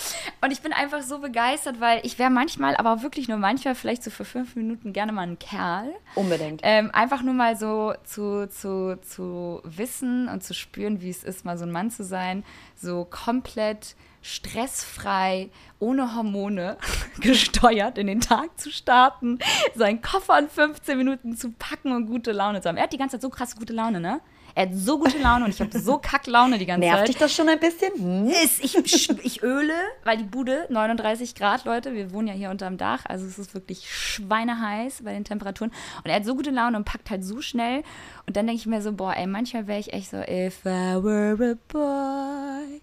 Und 0.41 0.51
ich 0.51 0.61
bin 0.61 0.71
einfach 0.71 1.01
so 1.01 1.19
begeistert, 1.19 1.81
weil 1.81 1.99
ich 2.03 2.17
wäre 2.17 2.29
manchmal, 2.29 2.77
aber 2.77 3.01
wirklich 3.01 3.27
nur 3.27 3.37
manchmal, 3.37 3.75
vielleicht 3.75 4.03
so 4.03 4.09
für 4.11 4.23
fünf 4.23 4.55
Minuten 4.55 4.93
gerne 4.93 5.11
mal 5.11 5.23
ein 5.23 5.37
Kerl. 5.37 5.93
Unbedingt. 6.15 6.61
Ähm, 6.63 6.91
einfach 6.93 7.23
nur 7.23 7.33
mal 7.33 7.57
so 7.57 7.93
zu, 8.05 8.47
zu, 8.47 8.97
zu 9.01 9.61
wissen 9.65 10.29
und 10.29 10.43
zu 10.43 10.53
spüren, 10.53 11.01
wie 11.01 11.09
es 11.09 11.23
ist, 11.23 11.43
mal 11.43 11.57
so 11.57 11.65
ein 11.65 11.71
Mann 11.71 11.91
zu 11.91 12.03
sein. 12.03 12.45
So 12.75 13.05
komplett 13.09 13.95
stressfrei, 14.23 15.51
ohne 15.79 16.15
Hormone, 16.15 16.77
gesteuert 17.19 17.97
in 17.97 18.07
den 18.07 18.21
Tag 18.21 18.59
zu 18.59 18.71
starten, 18.71 19.37
seinen 19.75 20.01
Koffer 20.01 20.39
in 20.39 20.49
15 20.49 20.97
Minuten 20.97 21.37
zu 21.37 21.51
packen 21.51 21.91
und 21.91 22.07
gute 22.07 22.31
Laune 22.31 22.61
zu 22.61 22.69
haben. 22.69 22.77
Er 22.77 22.83
hat 22.83 22.93
die 22.93 22.97
ganze 22.97 23.17
Zeit 23.17 23.21
so 23.21 23.29
krass 23.29 23.55
gute 23.55 23.73
Laune, 23.73 23.99
ne? 23.99 24.21
Er 24.55 24.67
hat 24.67 24.75
so 24.75 24.99
gute 24.99 25.17
Laune 25.17 25.45
und 25.45 25.51
ich 25.51 25.59
habe 25.59 25.77
so 25.77 25.97
Kacklaune 25.97 26.59
die 26.59 26.67
ganze 26.67 26.81
Nervt 26.81 26.99
Zeit. 26.99 27.07
dich 27.07 27.17
das 27.17 27.33
schon 27.33 27.49
ein 27.49 27.59
bisschen? 27.59 27.91
Hm? 27.95 28.27
Ist, 28.27 28.63
ich, 28.63 28.77
ich 29.25 29.41
öle, 29.41 29.73
weil 30.03 30.17
die 30.17 30.23
Bude 30.25 30.67
39 30.69 31.33
Grad, 31.33 31.65
Leute. 31.65 31.93
Wir 31.95 32.11
wohnen 32.13 32.27
ja 32.27 32.33
hier 32.35 32.51
unterm 32.51 32.77
Dach, 32.77 33.03
also 33.05 33.25
es 33.25 33.39
ist 33.39 33.55
wirklich 33.55 33.91
schweineheiß 33.91 35.01
bei 35.03 35.13
den 35.13 35.23
Temperaturen. 35.23 35.71
Und 36.03 36.09
er 36.09 36.17
hat 36.17 36.25
so 36.25 36.35
gute 36.35 36.51
Laune 36.51 36.77
und 36.77 36.85
packt 36.85 37.09
halt 37.09 37.23
so 37.23 37.41
schnell. 37.41 37.83
Und 38.27 38.37
dann 38.37 38.45
denke 38.45 38.59
ich 38.59 38.67
mir 38.67 38.81
so, 38.83 38.93
boah, 38.93 39.15
ey, 39.17 39.25
manchmal 39.25 39.65
wäre 39.65 39.79
ich 39.79 39.91
echt 39.91 40.11
so, 40.11 40.17
if 40.17 40.63
I 40.65 41.01
were 41.01 41.53
a 41.53 41.55
boy. 41.67 42.81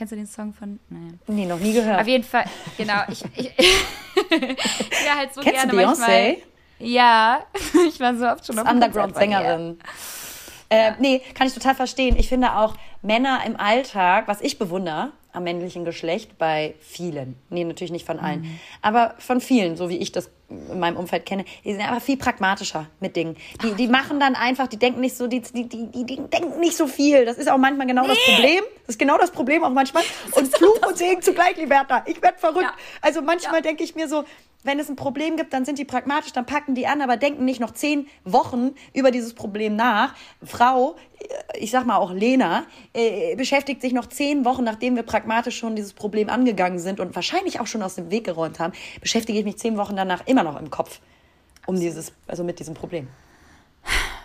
Kennst 0.00 0.12
du 0.12 0.16
den 0.16 0.26
Song 0.26 0.54
von? 0.54 0.80
Nein. 0.88 1.20
Nee, 1.26 1.44
noch 1.44 1.58
nie 1.58 1.74
gehört. 1.74 2.00
Auf 2.00 2.06
jeden 2.06 2.24
Fall, 2.24 2.46
genau. 2.78 3.02
Ich, 3.08 3.22
ich, 3.36 3.52
ja, 5.04 5.14
halt 5.14 5.34
so 5.34 5.42
Kennst 5.42 5.60
gerne 5.60 5.72
du 5.72 5.76
Beyoncé? 5.76 6.38
Ja, 6.78 7.44
ich 7.86 8.00
war 8.00 8.16
so 8.16 8.26
oft 8.26 8.46
schon 8.46 8.58
auf. 8.58 8.66
Underground-Sängerin. 8.66 9.78
Äh, 10.70 10.92
nee, 11.00 11.20
kann 11.34 11.48
ich 11.48 11.52
total 11.52 11.74
verstehen. 11.74 12.16
Ich 12.16 12.30
finde 12.30 12.56
auch 12.56 12.76
Männer 13.02 13.40
im 13.44 13.60
Alltag, 13.60 14.26
was 14.26 14.40
ich 14.40 14.58
bewundere 14.58 15.12
am 15.32 15.44
männlichen 15.44 15.84
Geschlecht 15.84 16.38
bei 16.38 16.74
vielen, 16.80 17.36
nee, 17.50 17.64
natürlich 17.64 17.92
nicht 17.92 18.06
von 18.06 18.18
allen, 18.18 18.42
Mhm. 18.42 18.60
aber 18.82 19.14
von 19.18 19.40
vielen, 19.40 19.76
so 19.76 19.88
wie 19.88 19.98
ich 19.98 20.12
das 20.12 20.30
in 20.48 20.80
meinem 20.80 20.96
Umfeld 20.96 21.26
kenne, 21.26 21.44
die 21.64 21.72
sind 21.72 21.80
einfach 21.80 22.02
viel 22.02 22.16
pragmatischer 22.16 22.86
mit 22.98 23.14
Dingen. 23.14 23.36
Die, 23.62 23.72
die 23.74 23.86
machen 23.86 24.18
dann 24.18 24.34
einfach, 24.34 24.66
die 24.66 24.78
denken 24.78 25.00
nicht 25.00 25.16
so, 25.16 25.28
die, 25.28 25.40
die, 25.40 25.68
die, 25.68 25.86
die, 25.86 26.16
denken 26.16 26.58
nicht 26.58 26.76
so 26.76 26.88
viel. 26.88 27.24
Das 27.24 27.38
ist 27.38 27.48
auch 27.48 27.58
manchmal 27.58 27.86
genau 27.86 28.06
das 28.06 28.18
Problem. 28.24 28.64
Das 28.86 28.96
ist 28.96 28.98
genau 28.98 29.16
das 29.16 29.30
Problem 29.30 29.62
auch 29.62 29.70
manchmal. 29.70 30.02
Und 30.32 30.48
Fluch 30.48 30.84
und 30.86 30.98
Segen 30.98 31.22
zugleich, 31.22 31.56
Liberta. 31.56 32.02
Ich 32.06 32.20
werd 32.20 32.40
verrückt. 32.40 32.62
Ja. 32.62 32.74
Also 33.00 33.22
manchmal 33.22 33.62
denke 33.62 33.84
ich 33.84 33.94
mir 33.94 34.08
so, 34.08 34.24
wenn 34.64 34.78
es 34.78 34.88
ein 34.88 34.96
Problem 34.96 35.36
gibt, 35.36 35.52
dann 35.52 35.64
sind 35.64 35.78
die 35.78 35.84
pragmatisch, 35.84 36.32
dann 36.32 36.44
packen 36.46 36.74
die 36.74 36.86
an, 36.86 37.00
aber 37.00 37.16
denken 37.16 37.44
nicht 37.44 37.60
noch 37.60 37.70
zehn 37.70 38.08
Wochen 38.24 38.72
über 38.92 39.10
dieses 39.10 39.34
Problem 39.34 39.76
nach. 39.76 40.14
Frau, 40.44 40.96
ich 41.54 41.70
sag 41.70 41.86
mal 41.86 41.96
auch 41.96 42.12
Lena, 42.12 42.64
äh, 42.92 43.34
beschäftigt 43.36 43.82
sich 43.82 43.92
noch 43.92 44.06
zehn 44.06 44.44
Wochen, 44.44 44.64
nachdem 44.64 44.96
wir 44.96 45.02
pragmatisch 45.02 45.58
schon 45.58 45.76
dieses 45.76 45.92
Problem 45.92 46.28
angegangen 46.28 46.78
sind 46.78 47.00
und 47.00 47.14
wahrscheinlich 47.14 47.60
auch 47.60 47.66
schon 47.66 47.82
aus 47.82 47.94
dem 47.94 48.10
Weg 48.10 48.24
geräumt 48.24 48.58
haben, 48.58 48.72
beschäftige 49.00 49.38
ich 49.38 49.44
mich 49.44 49.58
zehn 49.58 49.76
Wochen 49.76 49.96
danach 49.96 50.26
immer 50.26 50.42
noch 50.42 50.60
im 50.60 50.70
Kopf 50.70 51.00
um 51.66 51.78
dieses, 51.78 52.12
also 52.26 52.44
mit 52.44 52.58
diesem 52.58 52.74
Problem. 52.74 53.08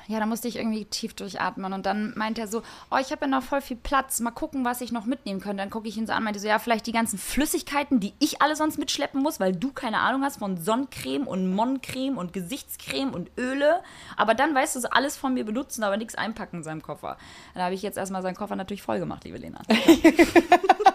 Ja, 0.08 0.20
da 0.20 0.26
musste 0.26 0.48
ich 0.48 0.58
irgendwie 0.58 0.86
tief 0.86 1.14
durchatmen. 1.14 1.74
Und 1.74 1.86
dann 1.86 2.14
meint 2.16 2.38
er 2.38 2.48
so, 2.48 2.62
oh, 2.92 2.98
ich 3.00 3.12
habe 3.12 3.22
ja 3.22 3.28
noch 3.28 3.44
voll 3.44 3.62
viel 3.62 3.78
Platz. 3.78 4.20
Mal 4.20 4.32
gucken, 4.32 4.66
was 4.66 4.82
ich 4.82 4.92
noch 4.92 5.06
mitnehmen 5.06 5.40
könnte. 5.40 5.58
Dann 5.58 5.70
gucke 5.70 5.88
ich 5.88 5.98
ihn 5.98 6.08
so 6.08 6.14
an, 6.14 6.24
meinte 6.24 6.40
so, 6.40 6.48
ja, 6.48 6.60
vielleicht 6.60 6.88
die 6.88 6.92
ganzen 6.92 7.18
Flüssigkeiten, 7.18 8.00
die 8.00 8.14
ich 8.20 8.42
alle 8.42 8.56
sonst 8.56 8.78
mitschleppen 8.78 9.22
muss, 9.22 9.40
weil 9.40 9.56
du 9.56 9.72
keine 9.72 10.00
Ahnung 10.00 10.24
hast 10.24 10.40
von 10.40 10.58
Sonnencreme 10.58 11.28
und 11.28 11.54
Monncreme 11.54 12.18
und 12.18 12.34
Gesichtscreme 12.34 13.14
und 13.14 13.32
Öle. 13.38 13.82
Aber 14.18 14.34
dann 14.34 14.54
weißt 14.54 14.76
du 14.76 14.80
so 14.80 14.90
alles 14.90 15.18
von 15.18 15.34
mir 15.34 15.46
benutzen, 15.46 15.84
aber 15.84 15.98
nichts 15.98 16.16
einpacken 16.16 16.58
in 16.58 16.64
seinem 16.64 16.82
Koffer. 16.82 17.18
Dann 17.54 17.64
habe 17.64 17.76
ich 17.76 17.82
jetzt 17.82 17.98
erstmal 17.98 18.22
seinen 18.22 18.36
Koffer 18.36 18.56
natürlich 18.56 18.84
voll 18.84 19.00
gemacht, 19.00 19.24
liebe 19.24 19.38
Lena. 19.38 19.62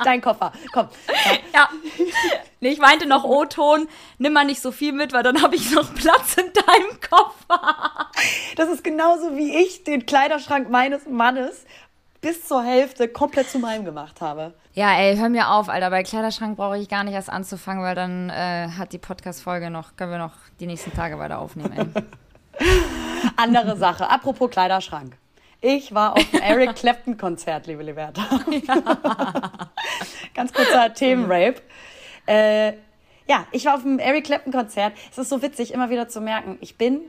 Dein 0.04 0.20
Koffer, 0.20 0.52
komm. 0.72 0.88
ja. 1.54 1.68
Nee, 2.60 2.70
ich 2.70 2.78
meinte 2.78 3.06
noch 3.06 3.24
O-Ton, 3.24 3.88
nimm 4.18 4.32
mal 4.32 4.44
nicht 4.44 4.60
so 4.60 4.72
viel 4.72 4.92
mit, 4.92 5.12
weil 5.12 5.22
dann 5.22 5.42
habe 5.42 5.56
ich 5.56 5.70
noch 5.72 5.94
Platz 5.94 6.36
in 6.36 6.52
deinem 6.52 7.00
Koffer. 7.00 8.10
Das 8.56 8.68
ist 8.68 8.84
genauso 8.84 9.36
wie 9.36 9.56
ich 9.56 9.84
den 9.84 10.04
Kleiderschrank 10.04 10.68
meines 10.68 11.06
Mannes 11.06 11.64
bis 12.20 12.46
zur 12.46 12.62
Hälfte 12.62 13.08
komplett 13.08 13.48
zu 13.48 13.58
meinem 13.58 13.84
gemacht 13.84 14.20
habe. 14.20 14.52
Ja, 14.74 14.92
ey, 14.98 15.16
hör 15.16 15.30
mir 15.30 15.50
auf, 15.50 15.68
Alter. 15.70 15.88
Bei 15.88 16.02
Kleiderschrank 16.02 16.56
brauche 16.56 16.76
ich 16.76 16.88
gar 16.88 17.02
nicht 17.04 17.14
erst 17.14 17.30
anzufangen, 17.30 17.82
weil 17.82 17.94
dann 17.94 18.28
äh, 18.28 18.68
hat 18.76 18.92
die 18.92 18.98
Podcast-Folge 18.98 19.70
noch, 19.70 19.96
können 19.96 20.12
wir 20.12 20.18
noch 20.18 20.34
die 20.58 20.66
nächsten 20.66 20.92
Tage 20.92 21.18
weiter 21.18 21.38
aufnehmen, 21.38 21.72
ey. 21.72 22.66
Andere 23.36 23.76
Sache. 23.76 24.10
Apropos 24.10 24.50
Kleiderschrank. 24.50 25.16
Ich 25.60 25.94
war 25.94 26.16
auf 26.16 26.30
dem 26.30 26.40
Eric 26.40 26.76
Clapton 26.76 27.18
Konzert, 27.18 27.66
liebe 27.66 27.82
Liberta. 27.82 28.22
Ganz 30.34 30.52
kurzer 30.52 30.94
Themenrape. 30.94 31.60
Äh, 32.26 32.72
ja, 33.28 33.46
ich 33.52 33.66
war 33.66 33.74
auf 33.74 33.82
dem 33.82 33.98
Eric 33.98 34.24
Clapton 34.24 34.52
Konzert. 34.52 34.94
Es 35.10 35.18
ist 35.18 35.28
so 35.28 35.42
witzig, 35.42 35.74
immer 35.74 35.90
wieder 35.90 36.08
zu 36.08 36.20
merken, 36.20 36.56
ich 36.60 36.76
bin 36.76 37.00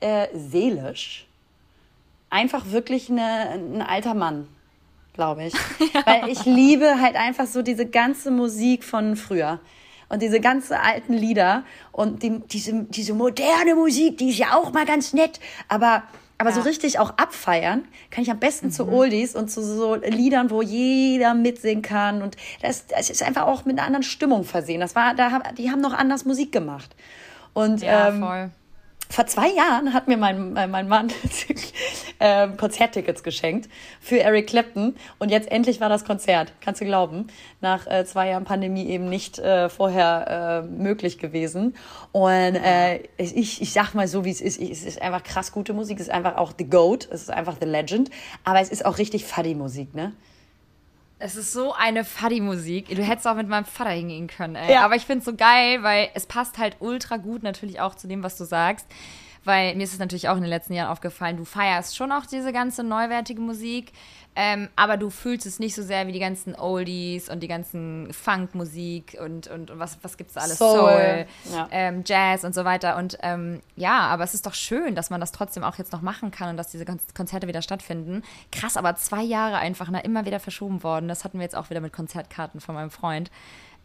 äh, 0.00 0.28
seelisch 0.34 1.26
einfach 2.30 2.70
wirklich 2.70 3.10
eine, 3.10 3.50
ein 3.50 3.82
alter 3.82 4.14
Mann, 4.14 4.46
glaube 5.14 5.44
ich. 5.44 5.54
Weil 6.04 6.28
ich 6.28 6.44
liebe 6.44 7.00
halt 7.00 7.16
einfach 7.16 7.46
so 7.46 7.62
diese 7.62 7.86
ganze 7.86 8.30
Musik 8.30 8.84
von 8.84 9.16
früher. 9.16 9.60
Und 10.08 10.22
diese 10.22 10.38
ganzen 10.38 10.74
alten 10.74 11.14
Lieder 11.14 11.64
und 11.90 12.22
die, 12.22 12.38
diese, 12.38 12.84
diese 12.84 13.14
moderne 13.14 13.74
Musik, 13.74 14.18
die 14.18 14.30
ist 14.30 14.38
ja 14.38 14.54
auch 14.54 14.72
mal 14.72 14.86
ganz 14.86 15.12
nett. 15.12 15.40
Aber, 15.68 16.04
aber 16.38 16.52
so 16.52 16.60
Ja. 16.60 16.64
richtig 16.66 16.98
auch 16.98 17.10
abfeiern 17.16 17.84
kann 18.10 18.22
ich 18.22 18.30
am 18.30 18.38
besten 18.38 18.70
zu 18.70 18.88
Oldies 18.88 19.34
und 19.34 19.50
zu 19.50 19.62
so 19.62 19.94
Liedern, 19.94 20.50
wo 20.50 20.60
jeder 20.62 21.34
mitsingen 21.34 21.82
kann. 21.82 22.22
Und 22.22 22.36
das, 22.62 22.86
das 22.86 23.10
ist 23.10 23.22
einfach 23.22 23.46
auch 23.46 23.64
mit 23.64 23.78
einer 23.78 23.86
anderen 23.86 24.02
Stimmung 24.02 24.44
versehen. 24.44 24.80
Das 24.80 24.94
war, 24.94 25.14
da, 25.14 25.40
die 25.56 25.70
haben 25.70 25.80
noch 25.80 25.94
anders 25.94 26.24
Musik 26.24 26.52
gemacht. 26.52 26.94
Und 27.54 27.80
Ja, 27.82 28.08
ähm, 28.08 28.20
voll. 28.20 28.50
Vor 29.08 29.26
zwei 29.26 29.48
Jahren 29.48 29.92
hat 29.92 30.08
mir 30.08 30.16
mein, 30.16 30.52
mein 30.52 30.70
mein 30.70 30.88
Mann 30.88 31.12
ähm, 32.20 32.56
Konzerttickets 32.56 33.22
geschenkt 33.22 33.68
für 34.00 34.20
Eric 34.20 34.48
Clapton. 34.48 34.96
Und 35.18 35.30
jetzt 35.30 35.50
endlich 35.50 35.80
war 35.80 35.88
das 35.88 36.04
Konzert, 36.04 36.52
kannst 36.60 36.80
du 36.80 36.84
glauben, 36.84 37.28
nach 37.60 37.86
äh, 37.86 38.04
zwei 38.04 38.28
Jahren 38.28 38.44
Pandemie 38.44 38.86
eben 38.86 39.08
nicht 39.08 39.38
äh, 39.38 39.68
vorher 39.68 40.64
äh, 40.64 40.68
möglich 40.68 41.18
gewesen. 41.18 41.76
Und 42.12 42.56
äh, 42.56 43.00
ich, 43.16 43.62
ich 43.62 43.72
sag 43.72 43.94
mal 43.94 44.08
so, 44.08 44.24
wie 44.24 44.30
es 44.30 44.40
ist, 44.40 44.60
es 44.60 44.84
ist 44.84 45.00
einfach 45.00 45.22
krass 45.22 45.52
gute 45.52 45.72
Musik, 45.72 45.98
es 46.00 46.08
ist 46.08 46.12
einfach 46.12 46.36
auch 46.36 46.52
The 46.58 46.68
Goat, 46.68 47.08
es 47.10 47.22
ist 47.22 47.30
einfach 47.30 47.56
The 47.60 47.66
Legend, 47.66 48.10
aber 48.44 48.60
es 48.60 48.70
ist 48.70 48.84
auch 48.84 48.98
richtig 48.98 49.24
Fuddy-Musik, 49.24 49.94
ne? 49.94 50.12
Es 51.18 51.34
ist 51.36 51.52
so 51.52 51.72
eine 51.72 52.04
Fuddy-Musik. 52.04 52.88
Du 52.88 53.02
hättest 53.02 53.26
auch 53.26 53.36
mit 53.36 53.48
meinem 53.48 53.64
Vater 53.64 53.90
hingehen 53.90 54.26
können, 54.26 54.54
ey. 54.54 54.72
Ja. 54.72 54.84
Aber 54.84 54.96
ich 54.96 55.06
finde 55.06 55.20
es 55.20 55.24
so 55.24 55.34
geil, 55.34 55.82
weil 55.82 56.10
es 56.14 56.26
passt 56.26 56.58
halt 56.58 56.76
ultra 56.80 57.16
gut 57.16 57.42
natürlich 57.42 57.80
auch 57.80 57.94
zu 57.94 58.06
dem, 58.06 58.22
was 58.22 58.36
du 58.36 58.44
sagst. 58.44 58.86
Weil 59.42 59.76
mir 59.76 59.84
ist 59.84 59.92
es 59.92 59.98
natürlich 59.98 60.28
auch 60.28 60.36
in 60.36 60.42
den 60.42 60.50
letzten 60.50 60.74
Jahren 60.74 60.90
aufgefallen, 60.90 61.36
du 61.36 61.44
feierst 61.44 61.96
schon 61.96 62.10
auch 62.10 62.26
diese 62.26 62.52
ganze 62.52 62.82
neuwertige 62.82 63.40
Musik, 63.40 63.92
ähm, 64.36 64.68
aber 64.76 64.96
du 64.96 65.10
fühlst 65.10 65.46
es 65.46 65.58
nicht 65.58 65.74
so 65.74 65.82
sehr 65.82 66.06
wie 66.06 66.12
die 66.12 66.20
ganzen 66.20 66.54
Oldies 66.54 67.28
und 67.28 67.40
die 67.40 67.48
ganzen 67.48 68.12
Funk-Musik 68.12 69.16
und, 69.20 69.48
und, 69.48 69.70
und 69.70 69.78
was, 69.78 69.98
was 70.02 70.16
gibt's 70.16 70.34
da 70.34 70.42
alles? 70.42 70.58
Soul, 70.58 71.26
ja. 71.52 71.68
ähm, 71.70 72.04
Jazz 72.06 72.44
und 72.44 72.54
so 72.54 72.64
weiter. 72.64 72.96
Und 72.96 73.18
ähm, 73.22 73.60
ja, 73.74 74.00
aber 74.00 74.24
es 74.24 74.34
ist 74.34 74.46
doch 74.46 74.54
schön, 74.54 74.94
dass 74.94 75.10
man 75.10 75.20
das 75.20 75.32
trotzdem 75.32 75.64
auch 75.64 75.78
jetzt 75.78 75.92
noch 75.92 76.02
machen 76.02 76.30
kann 76.30 76.50
und 76.50 76.56
dass 76.56 76.68
diese 76.68 76.84
Kon- 76.84 77.00
Konzerte 77.14 77.48
wieder 77.48 77.62
stattfinden. 77.62 78.22
Krass, 78.52 78.76
aber 78.76 78.94
zwei 78.96 79.22
Jahre 79.22 79.56
einfach 79.56 79.88
na, 79.90 80.00
immer 80.00 80.26
wieder 80.26 80.38
verschoben 80.38 80.82
worden. 80.82 81.08
Das 81.08 81.24
hatten 81.24 81.38
wir 81.38 81.44
jetzt 81.44 81.56
auch 81.56 81.70
wieder 81.70 81.80
mit 81.80 81.92
Konzertkarten 81.92 82.60
von 82.60 82.74
meinem 82.74 82.90
Freund. 82.90 83.30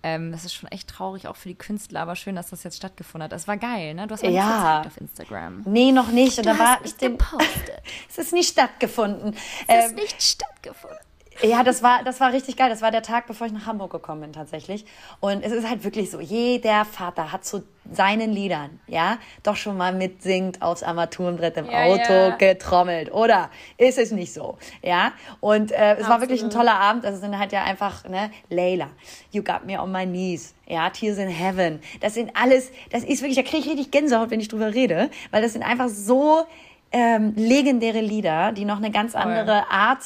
Ähm, 0.04 0.32
das 0.32 0.46
ist 0.46 0.54
schon 0.54 0.70
echt 0.72 0.90
traurig, 0.90 1.28
auch 1.28 1.36
für 1.36 1.48
die 1.50 1.56
Künstler, 1.56 2.02
aber 2.02 2.16
schön, 2.16 2.36
dass 2.36 2.50
das 2.50 2.64
jetzt 2.64 2.78
stattgefunden 2.78 3.26
hat. 3.26 3.32
Das 3.32 3.48
war 3.48 3.58
geil, 3.58 3.94
ne? 3.94 4.08
Du 4.08 4.14
hast 4.14 4.24
mal 4.24 4.32
Ja. 4.32 4.80
gezeigt 4.82 4.88
auf 4.88 5.02
Instagram. 5.02 5.62
Nee, 5.66 5.92
noch 5.92 6.08
nicht. 6.08 6.38
Und 6.40 6.46
Du 6.48 6.54
da 6.54 6.60
war 6.60 6.80
ich 6.84 6.92
es 6.92 6.98
den. 6.98 7.18
es 8.10 8.18
ist 8.18 8.34
nicht 8.34 8.50
stattgefunden. 8.52 9.36
Es 9.68 9.86
ist 9.86 9.92
Ähm, 9.92 9.96
nicht 9.96 10.22
stattgefunden. 10.24 10.98
Ja, 11.42 11.64
das 11.64 11.82
war, 11.82 12.04
das 12.04 12.20
war 12.20 12.34
richtig 12.34 12.58
geil. 12.58 12.70
Das 12.70 12.82
war 12.82 12.92
der 12.92 13.02
Tag, 13.02 13.26
bevor 13.26 13.48
ich 13.48 13.54
nach 13.54 13.66
Hamburg 13.66 13.92
gekommen 13.92 14.22
bin, 14.22 14.34
tatsächlich. 14.34 14.86
Und 15.22 15.44
es 15.44 15.52
ist 15.52 15.68
halt 15.68 15.84
wirklich 15.84 16.12
so, 16.12 16.20
jeder 16.20 16.86
Vater 16.86 17.32
hat 17.32 17.46
zu 17.46 17.64
seinen 17.92 18.32
Liedern, 18.32 18.80
ja, 18.86 19.18
doch 19.42 19.56
schon 19.56 19.76
mal 19.76 19.92
mitsingt 19.92 20.62
aufs 20.62 20.84
Armaturenbrett 20.84 21.58
im 21.58 21.66
Ja, 21.66 21.86
Auto 21.86 22.14
ja. 22.14 22.36
getrommelt. 22.36 23.12
Oder 23.12 23.50
ist 23.78 23.98
es 23.98 24.12
nicht 24.12 24.34
so? 24.34 24.58
Ja, 24.84 25.14
und 25.40 25.72
äh, 25.72 25.96
es 25.96 26.08
war 26.08 26.22
wirklich 26.22 26.42
ein 26.42 26.48
Absolut. 26.48 26.68
toller 26.68 26.80
Abend. 26.80 27.06
Also 27.06 27.16
es 27.16 27.22
sind 27.22 27.38
halt 27.40 27.52
ja 27.54 27.64
einfach, 27.64 28.04
ne, 28.08 28.30
Layla, 28.50 28.90
You 29.32 29.42
Got 29.42 29.66
Me 29.66 29.82
On 29.82 29.92
My 29.92 30.06
Knees, 30.06 30.54
ja, 30.68 30.90
Tears 30.92 31.18
in 31.18 31.30
Heaven. 31.30 31.80
Das 32.02 32.14
sind 32.14 32.32
alles, 32.36 32.72
das 32.92 33.04
ist 33.04 33.22
wirklich, 33.24 33.38
da 33.38 33.44
kriege 33.44 33.64
ich 33.64 33.68
richtig 33.70 33.90
Gänsehaut, 33.90 34.30
wenn 34.30 34.42
ich 34.42 34.48
drüber 34.50 34.74
rede, 34.74 35.10
weil 35.32 35.42
das 35.42 35.54
sind 35.54 35.64
einfach 35.64 35.88
so 35.90 36.46
ähm, 36.92 37.34
legendäre 37.36 38.02
Lieder, 38.02 38.52
die 38.52 38.66
noch 38.66 38.78
eine 38.78 38.92
ganz 38.92 39.16
andere 39.16 39.72
Art 39.72 40.02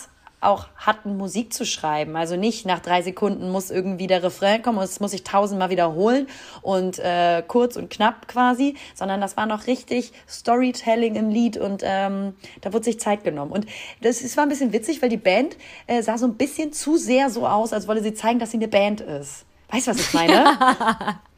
auch 0.45 0.67
hatten, 0.75 1.17
Musik 1.17 1.53
zu 1.53 1.65
schreiben. 1.65 2.15
Also 2.15 2.35
nicht 2.35 2.65
nach 2.65 2.79
drei 2.79 3.01
Sekunden 3.01 3.51
muss 3.51 3.71
irgendwie 3.71 4.07
der 4.07 4.23
Refrain 4.23 4.61
kommen 4.61 4.77
und 4.77 4.83
es 4.83 4.99
muss 4.99 5.11
sich 5.11 5.23
tausendmal 5.23 5.69
wiederholen 5.69 6.27
und 6.61 6.99
äh, 6.99 7.43
kurz 7.47 7.75
und 7.75 7.89
knapp 7.89 8.27
quasi, 8.27 8.75
sondern 8.93 9.21
das 9.21 9.37
war 9.37 9.45
noch 9.45 9.67
richtig 9.67 10.11
Storytelling 10.27 11.15
im 11.15 11.29
Lied 11.29 11.57
und 11.57 11.81
ähm, 11.83 12.35
da 12.61 12.73
wurde 12.73 12.85
sich 12.85 12.99
Zeit 12.99 13.23
genommen. 13.23 13.51
Und 13.51 13.65
das, 14.01 14.21
das 14.21 14.37
war 14.37 14.43
ein 14.43 14.49
bisschen 14.49 14.73
witzig, 14.73 15.01
weil 15.01 15.09
die 15.09 15.17
Band 15.17 15.57
äh, 15.87 16.01
sah 16.01 16.17
so 16.17 16.25
ein 16.25 16.35
bisschen 16.35 16.73
zu 16.73 16.97
sehr 16.97 17.29
so 17.29 17.47
aus, 17.47 17.73
als 17.73 17.87
wolle 17.87 18.01
sie 18.01 18.13
zeigen, 18.13 18.39
dass 18.39 18.51
sie 18.51 18.57
eine 18.57 18.67
Band 18.67 19.01
ist. 19.01 19.45
Weißt 19.69 19.87
du, 19.87 19.91
was 19.91 19.99
ich 19.99 20.13
meine? 20.13 20.55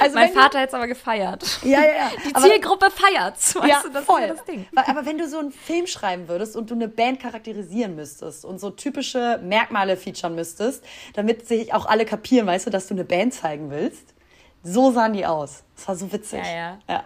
also 0.00 0.14
Mein 0.14 0.32
Vater 0.32 0.58
hätte 0.60 0.68
es 0.68 0.74
aber 0.74 0.86
gefeiert. 0.86 1.60
Ja, 1.62 1.80
ja, 1.80 1.86
ja. 1.86 2.10
Die 2.26 2.34
Aber- 2.34 2.44
Zielgruppe 2.48 2.90
feiert's. 2.90 3.54
Weißt 3.56 3.68
ja, 3.68 3.80
du, 3.82 3.90
das 3.90 4.04
voll. 4.04 4.20
ist 4.20 4.28
ja 4.28 4.34
das 4.34 4.44
Ding. 4.44 4.66
Aber 4.74 5.06
wenn 5.06 5.18
du 5.18 5.28
so 5.28 5.38
einen 5.38 5.52
Film 5.52 5.86
schreiben 5.86 6.28
würdest 6.28 6.56
und 6.56 6.70
du 6.70 6.74
eine 6.74 6.88
Band 6.88 7.20
charakterisieren 7.20 7.94
müsstest 7.96 8.44
und 8.44 8.58
so 8.58 8.70
typische 8.70 9.38
Merkmale 9.42 9.96
featuren 9.96 10.34
müsstest, 10.34 10.84
damit 11.14 11.46
sich 11.48 11.72
auch 11.74 11.86
alle 11.86 12.04
kapieren, 12.04 12.46
weißt 12.46 12.66
du, 12.66 12.70
dass 12.70 12.86
du 12.86 12.94
eine 12.94 13.04
Band 13.04 13.34
zeigen 13.34 13.70
willst, 13.70 14.14
so 14.62 14.90
sahen 14.92 15.12
die 15.12 15.26
aus. 15.26 15.64
Das 15.76 15.88
war 15.88 15.96
so 15.96 16.12
witzig. 16.12 16.40
Ja, 16.44 16.50
ja. 16.54 16.78
ja. 16.88 17.04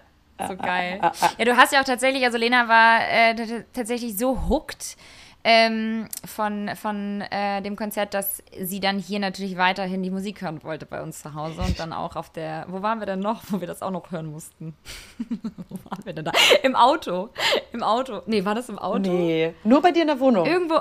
So 0.49 0.57
geil. 0.57 0.99
ja, 1.39 1.45
du 1.45 1.57
hast 1.57 1.73
ja 1.73 1.81
auch 1.81 1.85
tatsächlich, 1.85 2.25
also 2.25 2.37
Lena 2.37 2.67
war 2.67 3.01
äh, 3.09 3.63
tatsächlich 3.73 4.19
so 4.19 4.49
hooked 4.49 4.97
ähm, 5.45 6.09
von, 6.25 6.71
von 6.77 7.21
äh, 7.23 7.63
dem 7.63 7.75
Konzert, 7.77 8.15
dass 8.15 8.43
sie 8.61 8.81
dann 8.81 8.99
hier 8.99 9.19
natürlich 9.19 9.57
weiterhin 9.57 10.03
die 10.03 10.11
Musik 10.11 10.41
hören 10.43 10.63
wollte 10.63 10.87
bei 10.87 11.03
uns 11.03 11.21
zu 11.21 11.35
Hause 11.35 11.63
und 11.63 11.79
dann 11.81 11.93
auch 11.93 12.15
auf 12.17 12.31
der, 12.31 12.67
wo 12.69 12.83
waren 12.83 13.01
wir 13.01 13.07
denn 13.07 13.19
noch, 13.19 13.43
wo 13.49 13.61
wir 13.61 13.67
das 13.67 13.83
auch 13.83 13.91
noch 13.91 14.11
hören 14.11 14.27
mussten? 14.27 14.75
wo 15.69 15.79
waren 15.91 16.05
wir 16.05 16.13
denn 16.13 16.25
da? 16.25 16.33
Im 16.63 16.77
Auto. 16.77 17.31
Im 17.73 17.83
Auto. 17.83 18.23
Nee, 18.27 18.45
war 18.45 18.55
das 18.55 18.69
im 18.69 18.79
Auto? 18.79 18.99
Nee, 18.99 19.55
nur 19.65 19.83
bei 19.83 19.91
dir 19.91 20.03
in 20.03 20.09
der 20.09 20.21
Wohnung. 20.21 20.47
Irgendwo. 20.47 20.81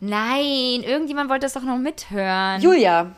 Nein, 0.00 0.82
irgendjemand 0.82 1.30
wollte 1.30 1.46
das 1.46 1.54
doch 1.54 1.62
noch 1.62 1.78
mithören. 1.78 2.60
Julia, 2.60 3.10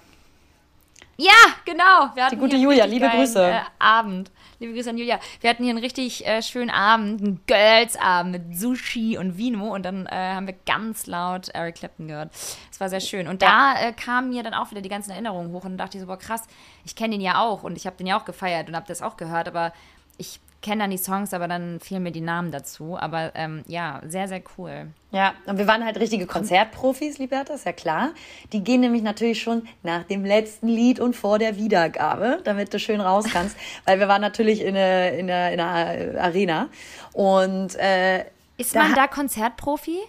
Ja, 1.16 1.32
genau. 1.64 2.14
Hatten 2.16 2.38
gute 2.38 2.56
Julia, 2.56 2.84
liebe 2.84 3.06
geilen, 3.06 3.18
Grüße. 3.18 3.44
Äh, 3.44 3.60
Abend. 3.78 4.30
Liebe 4.58 4.72
Grüße 4.72 4.88
an 4.88 4.96
Julia. 4.96 5.20
Wir 5.42 5.50
hatten 5.50 5.64
hier 5.64 5.70
einen 5.74 5.82
richtig 5.82 6.26
äh, 6.26 6.40
schönen 6.40 6.70
Abend, 6.70 7.20
einen 7.20 7.40
Girls-Abend 7.46 8.32
mit 8.32 8.58
Sushi 8.58 9.18
und 9.18 9.36
Vino 9.36 9.74
und 9.74 9.82
dann 9.82 10.06
äh, 10.06 10.14
haben 10.14 10.46
wir 10.46 10.54
ganz 10.64 11.06
laut 11.06 11.50
Eric 11.50 11.74
Clapton 11.74 12.08
gehört. 12.08 12.32
Es 12.70 12.80
war 12.80 12.88
sehr 12.88 13.00
schön. 13.00 13.28
Und 13.28 13.42
da 13.42 13.74
äh, 13.78 13.92
kamen 13.92 14.30
mir 14.30 14.42
dann 14.42 14.54
auch 14.54 14.70
wieder 14.70 14.80
die 14.80 14.88
ganzen 14.88 15.10
Erinnerungen 15.10 15.52
hoch 15.52 15.66
und 15.66 15.76
dachte 15.76 15.98
ich 15.98 16.00
so, 16.00 16.06
boah 16.06 16.18
krass, 16.18 16.42
ich 16.86 16.96
kenne 16.96 17.16
den 17.16 17.20
ja 17.20 17.42
auch 17.42 17.64
und 17.64 17.76
ich 17.76 17.86
habe 17.86 17.96
den 17.96 18.06
ja 18.06 18.18
auch 18.18 18.24
gefeiert 18.24 18.68
und 18.68 18.76
habe 18.76 18.86
das 18.88 19.02
auch 19.02 19.18
gehört, 19.18 19.46
aber 19.46 19.74
ich 20.16 20.40
kenne 20.66 20.82
dann 20.82 20.90
die 20.90 20.98
Songs, 20.98 21.32
aber 21.32 21.46
dann 21.46 21.78
fehlen 21.78 22.02
mir 22.02 22.10
die 22.10 22.20
Namen 22.20 22.50
dazu. 22.50 22.98
Aber 22.98 23.30
ähm, 23.36 23.62
ja, 23.68 24.02
sehr, 24.04 24.26
sehr 24.26 24.42
cool. 24.58 24.88
Ja, 25.12 25.34
und 25.46 25.58
wir 25.58 25.68
waren 25.68 25.84
halt 25.84 25.98
richtige 26.00 26.26
Konzertprofis, 26.26 27.18
Liberta, 27.18 27.54
ist 27.54 27.66
ja 27.66 27.72
klar. 27.72 28.10
Die 28.52 28.64
gehen 28.64 28.80
nämlich 28.80 29.02
natürlich 29.02 29.40
schon 29.40 29.68
nach 29.84 30.02
dem 30.02 30.24
letzten 30.24 30.66
Lied 30.66 30.98
und 30.98 31.14
vor 31.14 31.38
der 31.38 31.56
Wiedergabe, 31.56 32.40
damit 32.42 32.74
du 32.74 32.80
schön 32.80 33.00
raus 33.00 33.26
kannst, 33.32 33.56
weil 33.86 34.00
wir 34.00 34.08
waren 34.08 34.20
natürlich 34.20 34.60
in 34.60 34.74
der, 34.74 35.16
in 35.16 35.28
in 35.28 35.60
Arena. 35.60 36.68
Und 37.12 37.76
äh, 37.76 38.24
Ist 38.56 38.74
Da 38.74 38.82
man 38.82 38.94
da 38.94 39.06
Konzertprofi? 39.06 40.00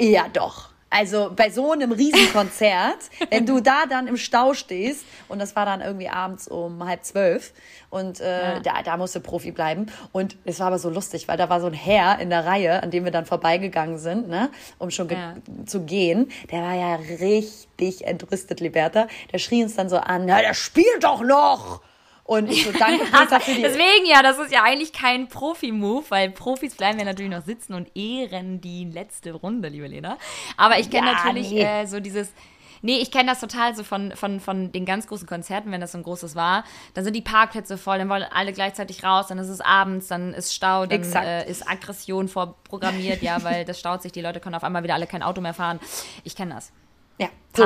ja, 0.00 0.26
doch. 0.32 0.73
Also 0.96 1.32
bei 1.34 1.50
so 1.50 1.72
einem 1.72 1.90
Riesenkonzert, 1.90 2.98
wenn 3.30 3.46
du 3.46 3.58
da 3.60 3.86
dann 3.88 4.06
im 4.06 4.16
Stau 4.16 4.54
stehst, 4.54 5.04
und 5.28 5.40
das 5.40 5.56
war 5.56 5.66
dann 5.66 5.80
irgendwie 5.80 6.08
abends 6.08 6.46
um 6.46 6.86
halb 6.86 7.04
zwölf, 7.04 7.52
und 7.90 8.20
äh, 8.20 8.54
Ja. 8.54 8.60
da, 8.60 8.82
da 8.82 8.96
musste 8.96 9.18
Profi 9.20 9.50
bleiben. 9.50 9.86
Und 10.12 10.36
es 10.44 10.60
war 10.60 10.68
aber 10.68 10.78
so 10.78 10.90
lustig, 10.90 11.26
weil 11.26 11.36
da 11.36 11.48
war 11.48 11.60
so 11.60 11.66
ein 11.66 11.72
Herr 11.74 12.18
in 12.20 12.30
der 12.30 12.46
Reihe, 12.46 12.82
an 12.82 12.90
dem 12.92 13.04
wir 13.04 13.10
dann 13.12 13.26
vorbeigegangen 13.26 13.98
sind, 13.98 14.28
ne, 14.28 14.50
um 14.78 14.90
schon 14.90 15.08
ge 15.08 15.18
Ja. 15.18 15.34
zu 15.66 15.80
gehen. 15.82 16.30
Der 16.52 16.62
war 16.62 16.74
ja 16.74 16.94
richtig 16.96 18.06
entrüstet, 18.06 18.60
Liberta. 18.60 19.08
Der 19.32 19.38
schrie 19.38 19.62
uns 19.64 19.74
dann 19.74 19.88
so 19.88 19.96
an, 19.98 20.26
na, 20.26 20.40
der 20.40 20.54
spielt 20.54 21.02
doch 21.02 21.22
noch! 21.22 21.80
Und 22.24 22.50
ich 22.50 22.64
so, 22.64 22.72
danke 22.78 23.04
Peter 23.04 23.38
für 23.38 23.54
die... 23.54 23.62
Deswegen 23.62 24.06
ja, 24.06 24.22
das 24.22 24.38
ist 24.38 24.50
ja 24.50 24.62
eigentlich 24.62 24.92
kein 24.92 25.28
Profi-Move, 25.28 26.04
weil 26.08 26.30
Profis 26.30 26.74
bleiben 26.74 26.98
ja 26.98 27.04
natürlich 27.04 27.30
noch 27.30 27.44
sitzen 27.44 27.74
und 27.74 27.94
ehren 27.94 28.60
die 28.60 28.86
letzte 28.86 29.32
Runde, 29.32 29.68
liebe 29.68 29.86
Lena. 29.86 30.16
Aber 30.56 30.78
ich 30.78 30.90
kenne 30.90 31.08
Ja, 31.08 31.12
natürlich 31.12 31.50
nee. 31.50 31.62
äh, 31.62 31.86
so 31.86 32.00
dieses. 32.00 32.32
Nee, 32.80 32.98
ich 32.98 33.10
kenne 33.10 33.30
das 33.30 33.40
total 33.40 33.74
so 33.74 33.82
von, 33.82 34.12
von, 34.12 34.40
von 34.40 34.70
den 34.70 34.84
ganz 34.84 35.06
großen 35.06 35.26
Konzerten, 35.26 35.72
wenn 35.72 35.80
das 35.80 35.92
so 35.92 35.98
ein 35.98 36.02
großes 36.02 36.36
war. 36.36 36.64
Dann 36.92 37.02
sind 37.02 37.16
die 37.16 37.22
Parkplätze 37.22 37.78
voll, 37.78 37.96
dann 37.96 38.10
wollen 38.10 38.24
alle 38.24 38.52
gleichzeitig 38.52 39.02
raus, 39.02 39.28
dann 39.28 39.38
ist 39.38 39.48
es 39.48 39.62
abends, 39.62 40.08
dann 40.08 40.34
ist 40.34 40.54
Stau, 40.54 40.84
dann 40.84 41.02
äh, 41.02 41.48
ist 41.48 41.66
Aggression 41.66 42.28
vorprogrammiert, 42.28 43.22
ja, 43.22 43.42
weil 43.42 43.64
das 43.64 43.80
staut 43.80 44.02
sich, 44.02 44.12
die 44.12 44.20
Leute 44.20 44.38
können 44.38 44.54
auf 44.54 44.64
einmal 44.64 44.82
wieder 44.82 44.94
alle 44.94 45.06
kein 45.06 45.22
Auto 45.22 45.40
mehr 45.40 45.54
fahren. 45.54 45.80
Ich 46.24 46.36
kenne 46.36 46.56
das. 46.56 46.72
ja, 47.18 47.28
so. 47.56 47.64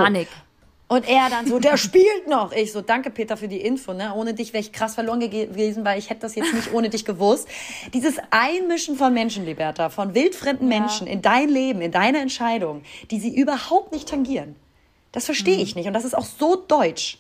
Und 0.91 1.07
er 1.07 1.29
dann 1.29 1.47
so, 1.47 1.59
der 1.59 1.77
spielt 1.77 2.27
noch. 2.29 2.51
Ich 2.53 2.73
so, 2.73 2.81
danke 2.81 3.11
Peter 3.11 3.37
für 3.37 3.47
die 3.47 3.61
Info. 3.61 3.93
Ne? 3.93 4.15
Ohne 4.15 4.33
dich 4.33 4.55
wäre 4.55 4.63
ich 4.63 4.73
krass 4.73 4.95
verloren 4.95 5.21
ge- 5.21 5.47
gewesen, 5.47 5.85
weil 5.85 5.99
ich 5.99 6.09
hätte 6.09 6.23
das 6.23 6.35
jetzt 6.35 6.55
nicht 6.55 6.73
ohne 6.73 6.89
dich 6.89 7.05
gewusst. 7.05 7.47
Dieses 7.93 8.17
Einmischen 8.31 8.97
von 8.97 9.13
Menschen, 9.13 9.45
Liberta, 9.45 9.91
von 9.91 10.15
wildfremden 10.15 10.67
Menschen 10.67 11.07
in 11.07 11.21
dein 11.21 11.51
Leben, 11.51 11.83
in 11.83 11.93
deine 11.93 12.21
Entscheidung, 12.21 12.83
die 13.11 13.21
sie 13.21 13.35
überhaupt 13.39 13.93
nicht 13.93 14.09
tangieren. 14.09 14.57
Das 15.13 15.27
verstehe 15.27 15.59
ich 15.61 15.75
nicht. 15.75 15.87
Und 15.87 15.93
das 15.93 16.07
ist 16.07 16.17
auch 16.17 16.25
so 16.25 16.57
deutsch. 16.57 17.19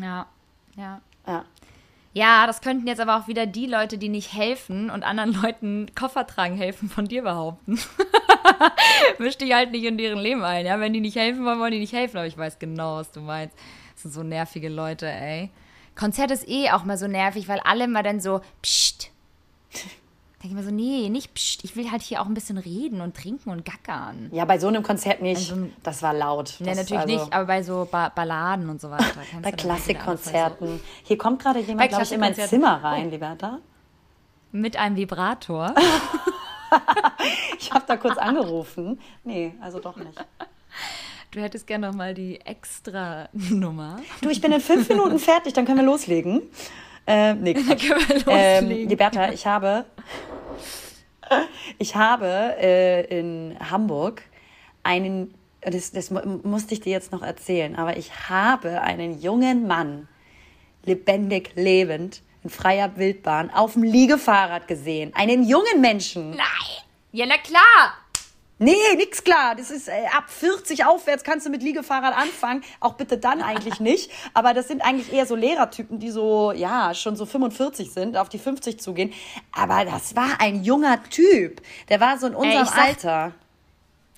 Ja, 0.00 0.26
ja. 0.76 1.00
Ja. 1.26 1.44
Ja, 2.12 2.46
das 2.48 2.60
könnten 2.60 2.88
jetzt 2.88 3.00
aber 3.00 3.16
auch 3.16 3.28
wieder 3.28 3.46
die 3.46 3.66
Leute, 3.66 3.96
die 3.96 4.08
nicht 4.08 4.32
helfen 4.34 4.90
und 4.90 5.04
anderen 5.04 5.32
Leuten 5.40 5.86
Koffer 5.94 6.26
tragen 6.26 6.56
helfen, 6.56 6.88
von 6.88 7.06
dir 7.06 7.22
behaupten. 7.22 7.78
Misch 9.18 9.38
dich 9.38 9.52
halt 9.52 9.72
nicht 9.72 9.84
in 9.84 9.98
deren 9.98 10.18
Leben 10.18 10.42
ein, 10.42 10.66
ja. 10.66 10.80
Wenn 10.80 10.92
die 10.92 11.00
nicht 11.00 11.16
helfen 11.16 11.44
wollen, 11.44 11.58
wollen 11.58 11.72
die 11.72 11.78
nicht 11.78 11.92
helfen. 11.92 12.16
Aber 12.16 12.26
ich 12.26 12.36
weiß 12.36 12.58
genau, 12.58 12.96
was 12.96 13.10
du 13.10 13.20
meinst. 13.20 13.56
Das 13.94 14.02
sind 14.02 14.12
so 14.12 14.22
nervige 14.22 14.68
Leute, 14.68 15.06
ey. 15.10 15.50
Konzert 15.94 16.30
ist 16.30 16.48
eh 16.48 16.70
auch 16.70 16.84
mal 16.84 16.96
so 16.96 17.06
nervig, 17.06 17.48
weil 17.48 17.60
alle 17.60 17.86
mal 17.88 18.02
dann 18.02 18.20
so, 18.20 18.40
psst. 18.62 19.10
Denke 20.42 20.54
ich 20.56 20.62
mir 20.62 20.62
so, 20.62 20.70
nee, 20.70 21.10
nicht 21.10 21.34
psst. 21.34 21.64
Ich 21.64 21.76
will 21.76 21.90
halt 21.90 22.00
hier 22.00 22.22
auch 22.22 22.26
ein 22.26 22.32
bisschen 22.32 22.56
reden 22.56 23.02
und 23.02 23.14
trinken 23.14 23.50
und 23.50 23.62
gackern. 23.66 24.30
ja, 24.32 24.46
bei 24.46 24.58
so 24.58 24.68
einem 24.68 24.82
Konzert 24.82 25.20
nicht. 25.20 25.50
Also- 25.50 25.68
das 25.82 26.02
war 26.02 26.14
laut. 26.14 26.54
Nee, 26.60 26.70
das, 26.70 26.78
natürlich 26.78 27.02
also, 27.02 27.14
nicht, 27.14 27.32
aber 27.32 27.44
bei 27.44 27.62
so 27.62 27.86
ba 27.90 28.08
Balladen 28.08 28.70
und 28.70 28.80
so 28.80 28.90
weiter. 28.90 29.04
Bei 29.42 29.52
Klassikkonzerten. 29.52 30.80
Hier 31.02 31.18
kommt 31.18 31.42
gerade 31.42 31.60
jemand, 31.60 31.90
glaube 31.90 32.04
ich, 32.04 32.12
in 32.12 32.20
mein. 32.20 32.34
Zimmer 32.34 32.82
rein, 32.82 33.10
Liberta. 33.10 33.58
So 33.58 34.58
mit 34.58 34.76
einem 34.76 34.96
Vibrator. 34.96 35.74
Ich 37.58 37.72
habe 37.72 37.84
da 37.86 37.96
kurz 37.96 38.16
angerufen. 38.18 38.98
Nee, 39.24 39.54
also 39.60 39.78
doch 39.80 39.96
nicht. 39.96 40.18
Du 41.30 41.40
hättest 41.40 41.66
gerne 41.66 41.86
noch 41.88 41.94
mal 41.94 42.14
die 42.14 42.40
extra 42.40 43.28
Nummer. 43.32 44.00
Du, 44.20 44.30
ich 44.30 44.40
bin 44.40 44.50
in 44.52 44.60
fünf 44.60 44.88
Minuten 44.88 45.18
fertig, 45.18 45.52
dann 45.52 45.64
können 45.64 45.78
wir 45.78 45.84
loslegen. 45.84 46.42
Ähm, 47.06 47.40
nee, 47.42 47.54
Quatsch. 47.54 47.88
können 47.88 48.26
wir 48.26 48.34
ähm, 48.34 48.64
loslegen. 48.64 48.88
Liberta, 48.88 49.32
ich 49.32 49.46
habe, 49.46 49.84
ich 51.78 51.94
habe 51.94 52.26
äh, 52.60 53.18
in 53.18 53.56
Hamburg 53.70 54.22
einen, 54.82 55.34
das, 55.60 55.92
das 55.92 56.10
mu- 56.10 56.40
musste 56.42 56.74
ich 56.74 56.80
dir 56.80 56.92
jetzt 56.92 57.12
noch 57.12 57.22
erzählen, 57.22 57.76
aber 57.76 57.96
ich 57.96 58.28
habe 58.28 58.80
einen 58.80 59.20
jungen 59.20 59.66
Mann, 59.66 60.08
lebendig 60.84 61.52
lebend, 61.54 62.22
in 62.42 62.50
freier 62.50 62.96
Wildbahn, 62.96 63.50
auf 63.50 63.74
dem 63.74 63.82
Liegefahrrad 63.82 64.66
gesehen. 64.68 65.12
Einen 65.14 65.44
jungen 65.46 65.80
Menschen. 65.80 66.30
Nein! 66.30 66.84
Ja, 67.12 67.26
na 67.26 67.36
klar! 67.38 67.94
Nee, 68.62 68.74
nix 68.96 69.24
klar. 69.24 69.54
Das 69.54 69.70
ist 69.70 69.88
äh, 69.88 70.04
ab 70.14 70.24
40 70.28 70.84
aufwärts 70.84 71.24
kannst 71.24 71.46
du 71.46 71.50
mit 71.50 71.62
Liegefahrrad 71.62 72.14
anfangen. 72.14 72.62
Auch 72.78 72.92
bitte 72.92 73.16
dann 73.16 73.40
eigentlich 73.40 73.80
nicht. 73.80 74.10
Aber 74.34 74.52
das 74.52 74.68
sind 74.68 74.82
eigentlich 74.82 75.10
eher 75.12 75.24
so 75.24 75.34
Lehrertypen, 75.34 75.98
die 75.98 76.10
so, 76.10 76.52
ja, 76.52 76.92
schon 76.92 77.16
so 77.16 77.24
45 77.24 77.90
sind, 77.90 78.18
auf 78.18 78.28
die 78.28 78.38
50 78.38 78.78
zugehen. 78.78 79.14
Aber 79.52 79.86
das 79.86 80.14
war 80.14 80.40
ein 80.40 80.62
junger 80.62 81.02
Typ. 81.04 81.62
Der 81.88 82.00
war 82.00 82.18
so 82.18 82.26
in 82.26 82.34
unserem 82.34 82.66
sag- 82.66 82.78
Alter. 82.78 83.32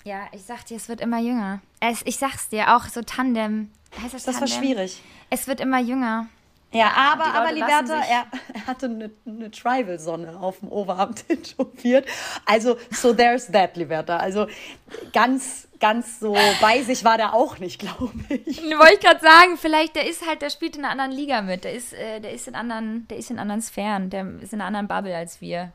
Ja, 0.03 0.27
ich 0.33 0.43
sag 0.43 0.65
dir, 0.65 0.75
es 0.75 0.89
wird 0.89 0.99
immer 0.99 1.19
jünger. 1.19 1.61
Es, 1.79 2.01
ich 2.03 2.17
sag's 2.17 2.49
dir, 2.49 2.75
auch 2.75 2.87
so 2.89 3.01
Tandem. 3.01 3.71
Heißt 4.01 4.13
das, 4.13 4.25
das 4.25 4.35
Tandem? 4.39 4.41
war 4.41 4.61
schwierig. 4.61 5.01
Es 5.29 5.47
wird 5.47 5.61
immer 5.61 5.79
jünger. 5.79 6.27
Ja, 6.73 6.91
aber, 6.95 7.25
aber 7.25 7.51
Liberta, 7.51 8.01
er, 8.01 8.25
er, 8.53 8.65
hatte 8.67 8.87
eine, 8.87 9.11
eine 9.25 9.51
Tribal-Sonne 9.51 10.39
auf 10.39 10.59
dem 10.59 10.69
Oberarm 10.69 11.13
tätowiert. 11.27 12.07
Also, 12.45 12.77
so 12.91 13.13
there's 13.13 13.51
that, 13.51 13.77
Liberta. 13.77 14.17
Also, 14.17 14.47
ganz, 15.13 15.67
ganz 15.79 16.19
so 16.19 16.35
bei 16.61 16.81
sich 16.81 17.03
war 17.03 17.17
der 17.17 17.33
auch 17.33 17.59
nicht, 17.59 17.79
glaube 17.79 18.11
ich. 18.29 18.57
Wollte 18.63 18.93
ich 18.95 18.99
gerade 18.99 19.19
sagen, 19.19 19.57
vielleicht, 19.57 19.95
der 19.95 20.07
ist 20.07 20.25
halt, 20.27 20.41
der 20.41 20.49
spielt 20.49 20.75
in 20.75 20.83
einer 20.83 20.91
anderen 20.91 21.11
Liga 21.11 21.41
mit. 21.41 21.63
Der 21.63 21.73
ist, 21.73 21.93
äh, 21.93 22.19
der 22.19 22.31
ist 22.31 22.47
in 22.47 22.55
anderen, 22.55 23.07
der 23.07 23.17
ist 23.17 23.29
in 23.29 23.37
anderen 23.37 23.61
Sphären. 23.61 24.09
Der 24.09 24.25
ist 24.41 24.53
in 24.53 24.59
einer 24.59 24.67
anderen 24.67 24.87
Bubble 24.87 25.15
als 25.15 25.41
wir. 25.41 25.71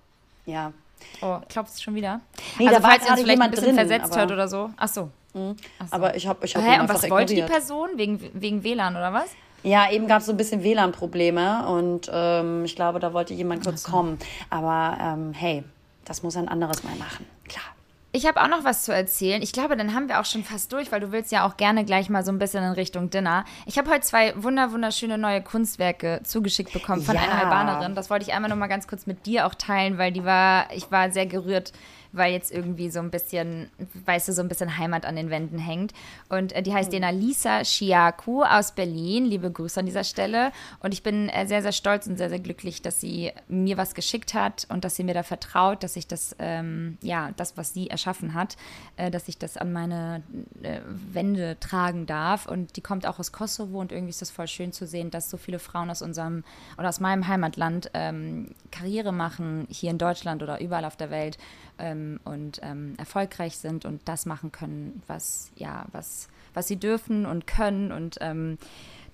Ja. 0.47 0.73
Oh, 1.21 1.39
klopft 1.49 1.81
schon 1.81 1.95
wieder? 1.95 2.21
Nee, 2.59 2.67
also, 2.67 2.81
da 2.81 2.89
falls 2.89 3.05
ihr 3.05 3.13
uns 3.13 3.21
vielleicht 3.21 3.41
ein 3.41 3.51
bisschen 3.51 3.67
drin, 3.67 3.75
versetzt 3.77 4.17
hört 4.17 4.33
oder 4.33 4.49
so. 4.49 4.71
Ach 4.77 4.89
so. 4.89 5.11
Mhm. 5.33 5.57
Ach 5.79 5.87
so. 5.87 5.95
Aber 5.95 6.17
ich 6.17 6.27
habe 6.27 6.45
ich 6.45 6.57
hab 6.57 6.65
Hä, 6.65 6.81
und 6.81 6.89
was 6.89 7.05
ignoriert. 7.05 7.11
wollte 7.11 7.35
die 7.35 7.43
Person? 7.43 7.91
Wegen, 7.95 8.31
wegen 8.33 8.65
WLAN 8.65 8.97
oder 8.97 9.13
was? 9.13 9.29
Ja, 9.63 9.91
eben 9.91 10.07
gab 10.07 10.21
es 10.21 10.27
so 10.27 10.33
ein 10.33 10.37
bisschen 10.37 10.63
WLAN-Probleme 10.63 11.67
und 11.69 12.11
ähm, 12.13 12.65
ich 12.65 12.77
glaube, 12.77 13.01
da 13.01 13.13
wollte 13.13 13.35
jemand 13.35 13.65
kurz 13.65 13.83
so. 13.83 13.93
kommen. 13.93 14.19
Aber 14.51 14.97
ähm, 15.01 15.33
hey, 15.33 15.65
das 16.05 16.23
muss 16.23 16.37
ein 16.37 16.49
anderes 16.49 16.85
Mal 16.85 16.95
machen. 16.97 17.27
Klar. 17.49 17.65
Ich 18.11 18.27
habe 18.27 18.41
auch 18.41 18.49
noch 18.49 18.65
was 18.65 18.85
zu 18.85 18.93
erzählen. 18.93 19.43
Ich 19.43 19.53
glaube, 19.53 19.77
dann 19.77 19.95
haben 19.95 20.09
wir 20.09 20.19
auch 20.19 20.25
schon 20.25 20.43
fast 20.43 20.73
durch, 20.73 20.91
weil 20.91 21.01
du 21.01 21.13
willst 21.13 21.31
ja 21.31 21.47
auch 21.47 21.59
gerne 21.59 21.85
gleich 21.85 22.09
mal 22.09 22.25
so 22.25 22.33
ein 22.33 22.39
bisschen 22.39 22.65
in 22.65 22.73
Richtung 22.73 23.11
Dinner. 23.11 23.45
Ich 23.67 23.77
habe 23.77 23.91
heute 23.91 24.01
zwei 24.01 24.33
wunder 24.43 24.73
wunderschöne 24.73 25.19
neue 25.19 25.43
Kunstwerke 25.43 26.21
zugeschickt 26.25 26.73
bekommen 26.73 27.03
von 27.03 27.17
ja. 27.17 27.21
einer 27.21 27.35
Albanerin. 27.35 27.95
Das 27.95 28.09
wollte 28.09 28.25
ich 28.25 28.33
einmal 28.33 28.49
noch 28.49 28.57
mal 28.57 28.67
ganz 28.67 28.89
kurz 28.89 29.07
mit 29.07 29.27
dir 29.27 29.47
auch 29.47 29.55
teilen, 29.55 29.99
weil 29.99 30.11
die 30.11 30.25
war, 30.25 30.73
ich 30.73 30.91
war 30.91 31.11
sehr 31.11 31.27
gerührt 31.27 31.73
weil 32.13 32.33
jetzt 32.33 32.51
irgendwie 32.51 32.91
so 32.91 33.01
ein 33.01 33.11
bisschen, 33.11 33.71
weißt 34.05 34.29
du, 34.29 34.33
so 34.33 34.43
ein 34.43 34.49
bisschen 34.49 34.79
Heimat 34.79 35.05
an 35.05 35.17
den 35.17 35.31
Wänden 35.31 35.59
hängt. 35.59 35.93
Und 36.29 36.53
äh, 36.53 36.63
die 36.63 36.75
heißt 36.75 36.93
mhm. 36.93 37.05
Lisa 37.19 37.63
Chiaku 37.63 38.43
aus 38.43 38.73
Berlin. 38.73 39.27
Liebe 39.27 39.51
Grüße 39.51 39.81
an 39.81 39.87
dieser 39.87 40.05
Stelle. 40.05 40.53
Und 40.81 40.93
ich 40.93 41.03
bin 41.03 41.29
äh, 41.29 41.47
sehr, 41.47 41.63
sehr 41.63 41.73
stolz 41.73 42.07
und 42.07 42.17
sehr, 42.17 42.29
sehr 42.29 42.41
glücklich, 42.41 42.83
dass 42.83 43.01
sie 43.01 43.33
mir 43.49 43.77
was 43.77 43.95
geschickt 43.95 44.35
hat 44.35 44.67
und 44.69 44.85
dass 44.85 44.97
sie 44.97 45.05
mir 45.05 45.15
da 45.15 45.23
vertraut, 45.23 45.83
dass 45.83 45.97
ich 45.97 46.07
das, 46.07 46.35
ähm, 46.39 46.99
ja, 47.03 47.31
das, 47.37 47.57
was 47.57 47.75
sie 47.75 47.91
erschaffen 47.91 48.35
hat, 48.35 48.57
äh, 48.97 49.11
dass 49.11 49.29
ich 49.29 49.39
das 49.39 49.57
an 49.57 49.73
meine 49.73 50.23
äh, 50.63 50.81
Wände 50.87 51.57
tragen 51.61 52.07
darf. 52.07 52.47
Und 52.47 52.77
die 52.77 52.81
kommt 52.81 53.07
auch 53.07 53.19
aus 53.19 53.33
Kosovo 53.33 53.81
und 53.81 53.93
irgendwie 53.93 54.11
ist 54.11 54.23
das 54.23 54.31
voll 54.31 54.49
schön 54.49 54.73
zu 54.73 54.87
sehen, 54.87 55.11
dass 55.11 55.31
so 55.31 55.37
viele 55.37 55.59
Frauen 55.59 55.91
aus 55.91 56.03
unserem 56.03 56.45
oder 56.77 56.89
aus 56.89 57.01
meinem 57.01 57.27
Heimatland 57.29 57.91
ähm, 57.95 58.55
Karriere 58.71 59.13
machen, 59.13 59.67
hier 59.71 59.91
in 59.91 59.99
Deutschland 59.99 60.43
oder 60.43 60.61
überall 60.61 60.85
auf 60.85 60.97
der 60.97 61.11
Welt 61.11 61.39
ähm, 61.79 62.21
und 62.25 62.61
ähm, 62.63 62.95
erfolgreich 62.99 63.59
sind 63.59 63.85
und 63.85 64.01
das 64.07 64.27
machen 64.27 64.53
können, 64.53 65.03
was, 65.07 65.51
ja, 65.57 65.87
was, 65.93 66.29
was 66.55 66.69
sie 66.69 66.77
dürfen 66.77 67.27
und 67.27 67.47
können 67.47 67.93
und 67.93 68.17
ähm, 68.21 68.59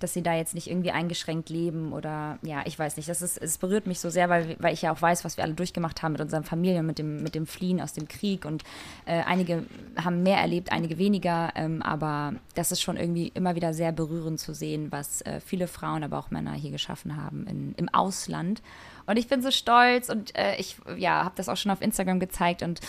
dass 0.04 0.12
sie 0.12 0.22
da 0.22 0.34
jetzt 0.34 0.54
nicht 0.54 0.68
irgendwie 0.68 0.90
eingeschränkt 0.90 1.48
leben 1.48 1.92
oder 1.92 2.38
ja, 2.42 2.62
ich 2.66 2.78
weiß 2.78 2.96
nicht. 2.98 3.08
Das 3.08 3.22
ist, 3.22 3.38
es 3.38 3.56
berührt 3.56 3.86
mich 3.86 4.00
so 4.00 4.10
sehr, 4.10 4.28
weil, 4.28 4.56
weil 4.58 4.74
ich 4.74 4.82
ja 4.82 4.92
auch 4.92 5.00
weiß, 5.00 5.24
was 5.24 5.38
wir 5.38 5.44
alle 5.44 5.54
durchgemacht 5.54 6.02
haben 6.02 6.12
mit 6.12 6.20
unseren 6.20 6.44
Familien, 6.44 6.84
mit 6.84 6.98
dem, 6.98 7.22
mit 7.22 7.34
dem 7.34 7.46
Fliehen 7.46 7.80
aus 7.80 7.94
dem 7.94 8.06
Krieg 8.06 8.44
und 8.44 8.64
äh, 9.06 9.22
einige 9.22 9.64
haben 9.96 10.22
mehr 10.22 10.38
erlebt, 10.38 10.72
einige 10.72 10.98
weniger, 10.98 11.52
ähm, 11.54 11.80
aber 11.80 12.34
das 12.54 12.70
ist 12.70 12.82
schon 12.82 12.96
irgendwie 12.96 13.28
immer 13.28 13.54
wieder 13.54 13.72
sehr 13.72 13.92
berührend 13.92 14.40
zu 14.40 14.52
sehen, 14.54 14.92
was 14.92 15.22
äh, 15.22 15.40
viele 15.40 15.68
Frauen, 15.68 16.04
aber 16.04 16.18
auch 16.18 16.30
Männer 16.30 16.52
hier 16.52 16.70
geschaffen 16.70 17.16
haben 17.16 17.46
in, 17.46 17.74
im 17.76 17.88
Ausland 17.88 18.62
und 19.06 19.16
ich 19.16 19.28
bin 19.28 19.42
so 19.42 19.50
stolz 19.50 20.08
und 20.08 20.36
äh, 20.36 20.56
ich 20.56 20.76
ja, 20.96 21.24
habe 21.24 21.34
das 21.36 21.48
auch 21.48 21.56
schon 21.56 21.70
auf 21.70 21.80
Instagram 21.80 22.20
gezeigt 22.20 22.62
und 22.62 22.80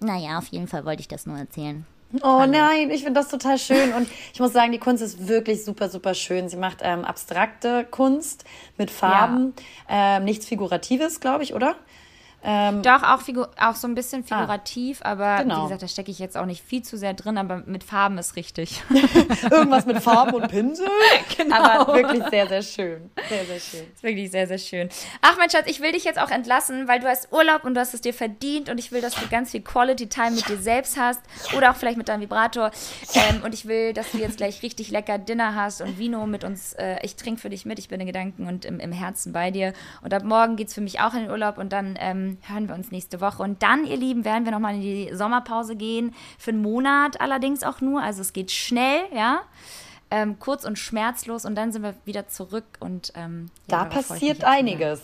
naja, 0.00 0.38
auf 0.38 0.48
jeden 0.48 0.68
Fall 0.68 0.84
wollte 0.84 1.00
ich 1.00 1.08
das 1.08 1.26
nur 1.26 1.38
erzählen. 1.38 1.86
Oh 2.20 2.44
nein, 2.46 2.90
ich 2.90 3.04
finde 3.04 3.20
das 3.20 3.28
total 3.28 3.56
schön 3.58 3.94
und 3.94 4.06
ich 4.34 4.40
muss 4.40 4.52
sagen, 4.52 4.70
die 4.70 4.78
Kunst 4.78 5.02
ist 5.02 5.28
wirklich 5.28 5.64
super, 5.64 5.88
super 5.88 6.12
schön. 6.12 6.50
Sie 6.50 6.58
macht 6.58 6.78
ähm, 6.82 7.04
abstrakte 7.06 7.86
Kunst 7.90 8.44
mit 8.76 8.90
Farben, 8.90 9.54
ja. 9.88 10.18
ähm, 10.18 10.24
nichts 10.24 10.44
Figuratives, 10.44 11.20
glaube 11.20 11.42
ich, 11.42 11.54
oder? 11.54 11.74
Ähm, 12.44 12.82
Doch, 12.82 13.02
auch, 13.04 13.20
auch 13.60 13.76
so 13.76 13.86
ein 13.86 13.94
bisschen 13.94 14.24
ah, 14.28 14.40
figurativ, 14.40 15.00
ah, 15.02 15.12
aber 15.12 15.42
genau. 15.42 15.58
wie 15.58 15.62
gesagt, 15.64 15.82
da 15.82 15.88
stecke 15.88 16.10
ich 16.10 16.18
jetzt 16.18 16.36
auch 16.36 16.46
nicht 16.46 16.64
viel 16.64 16.82
zu 16.82 16.98
sehr 16.98 17.14
drin, 17.14 17.38
aber 17.38 17.62
mit 17.66 17.84
Farben 17.84 18.18
ist 18.18 18.34
richtig. 18.34 18.82
Irgendwas 19.50 19.86
mit 19.86 20.00
Farben 20.00 20.34
und 20.34 20.48
Pinsel. 20.48 20.88
Genau. 21.36 21.54
Aber 21.54 21.94
wirklich 21.94 22.24
sehr, 22.30 22.48
sehr 22.48 22.62
schön. 22.62 23.10
Sehr, 23.28 23.44
sehr 23.44 23.60
schön. 23.60 23.92
Ist 23.94 24.02
wirklich 24.02 24.30
sehr, 24.30 24.48
sehr 24.48 24.58
schön. 24.58 24.88
Ach, 25.20 25.36
mein 25.38 25.50
Schatz, 25.50 25.66
ich 25.66 25.80
will 25.80 25.92
dich 25.92 26.04
jetzt 26.04 26.18
auch 26.18 26.30
entlassen, 26.30 26.88
weil 26.88 26.98
du 26.98 27.06
hast 27.06 27.32
Urlaub 27.32 27.64
und 27.64 27.74
du 27.74 27.80
hast 27.80 27.94
es 27.94 28.00
dir 28.00 28.14
verdient 28.14 28.68
und 28.68 28.78
ich 28.78 28.90
will, 28.90 29.00
dass 29.00 29.14
du 29.14 29.28
ganz 29.28 29.52
viel 29.52 29.60
Quality 29.60 30.08
Time 30.08 30.32
mit 30.32 30.48
dir 30.48 30.58
selbst 30.58 30.98
hast 30.98 31.20
oder 31.56 31.70
auch 31.70 31.76
vielleicht 31.76 31.98
mit 31.98 32.08
deinem 32.08 32.22
Vibrator. 32.22 32.72
Ähm, 33.14 33.42
und 33.44 33.54
ich 33.54 33.66
will, 33.66 33.92
dass 33.92 34.10
du 34.10 34.18
jetzt 34.18 34.38
gleich 34.38 34.62
richtig 34.62 34.90
lecker 34.90 35.18
Dinner 35.18 35.54
hast 35.54 35.80
und 35.80 35.98
Vino 35.98 36.26
mit 36.26 36.42
uns. 36.42 36.72
Äh, 36.72 36.96
ich 37.02 37.14
trinke 37.14 37.40
für 37.40 37.50
dich 37.50 37.66
mit, 37.66 37.78
ich 37.78 37.88
bin 37.88 38.00
in 38.00 38.06
Gedanken 38.06 38.48
und 38.48 38.64
im, 38.64 38.80
im 38.80 38.92
Herzen 38.92 39.32
bei 39.32 39.52
dir. 39.52 39.72
Und 40.02 40.12
ab 40.12 40.24
morgen 40.24 40.56
geht 40.56 40.68
es 40.68 40.74
für 40.74 40.80
mich 40.80 41.00
auch 41.00 41.14
in 41.14 41.20
den 41.20 41.30
Urlaub 41.30 41.58
und 41.58 41.72
dann 41.72 41.96
ähm, 42.00 42.31
hören 42.42 42.68
wir 42.68 42.74
uns 42.74 42.90
nächste 42.90 43.20
Woche. 43.20 43.42
Und 43.42 43.62
dann, 43.62 43.84
ihr 43.84 43.96
Lieben, 43.96 44.24
werden 44.24 44.44
wir 44.44 44.52
nochmal 44.52 44.74
in 44.74 44.80
die 44.80 45.10
Sommerpause 45.12 45.76
gehen. 45.76 46.14
Für 46.38 46.50
einen 46.50 46.62
Monat 46.62 47.20
allerdings 47.20 47.62
auch 47.62 47.80
nur. 47.80 48.02
Also 48.02 48.20
es 48.20 48.32
geht 48.32 48.50
schnell, 48.50 49.02
ja. 49.14 49.42
Ähm, 50.14 50.38
kurz 50.38 50.66
und 50.66 50.78
schmerzlos 50.78 51.46
und 51.46 51.54
dann 51.54 51.72
sind 51.72 51.80
wir 51.80 51.94
wieder 52.04 52.28
zurück 52.28 52.66
und 52.80 53.14
ähm, 53.16 53.48
ja, 53.70 53.78
da 53.78 53.84
passiert 53.86 54.44
einiges. 54.44 55.00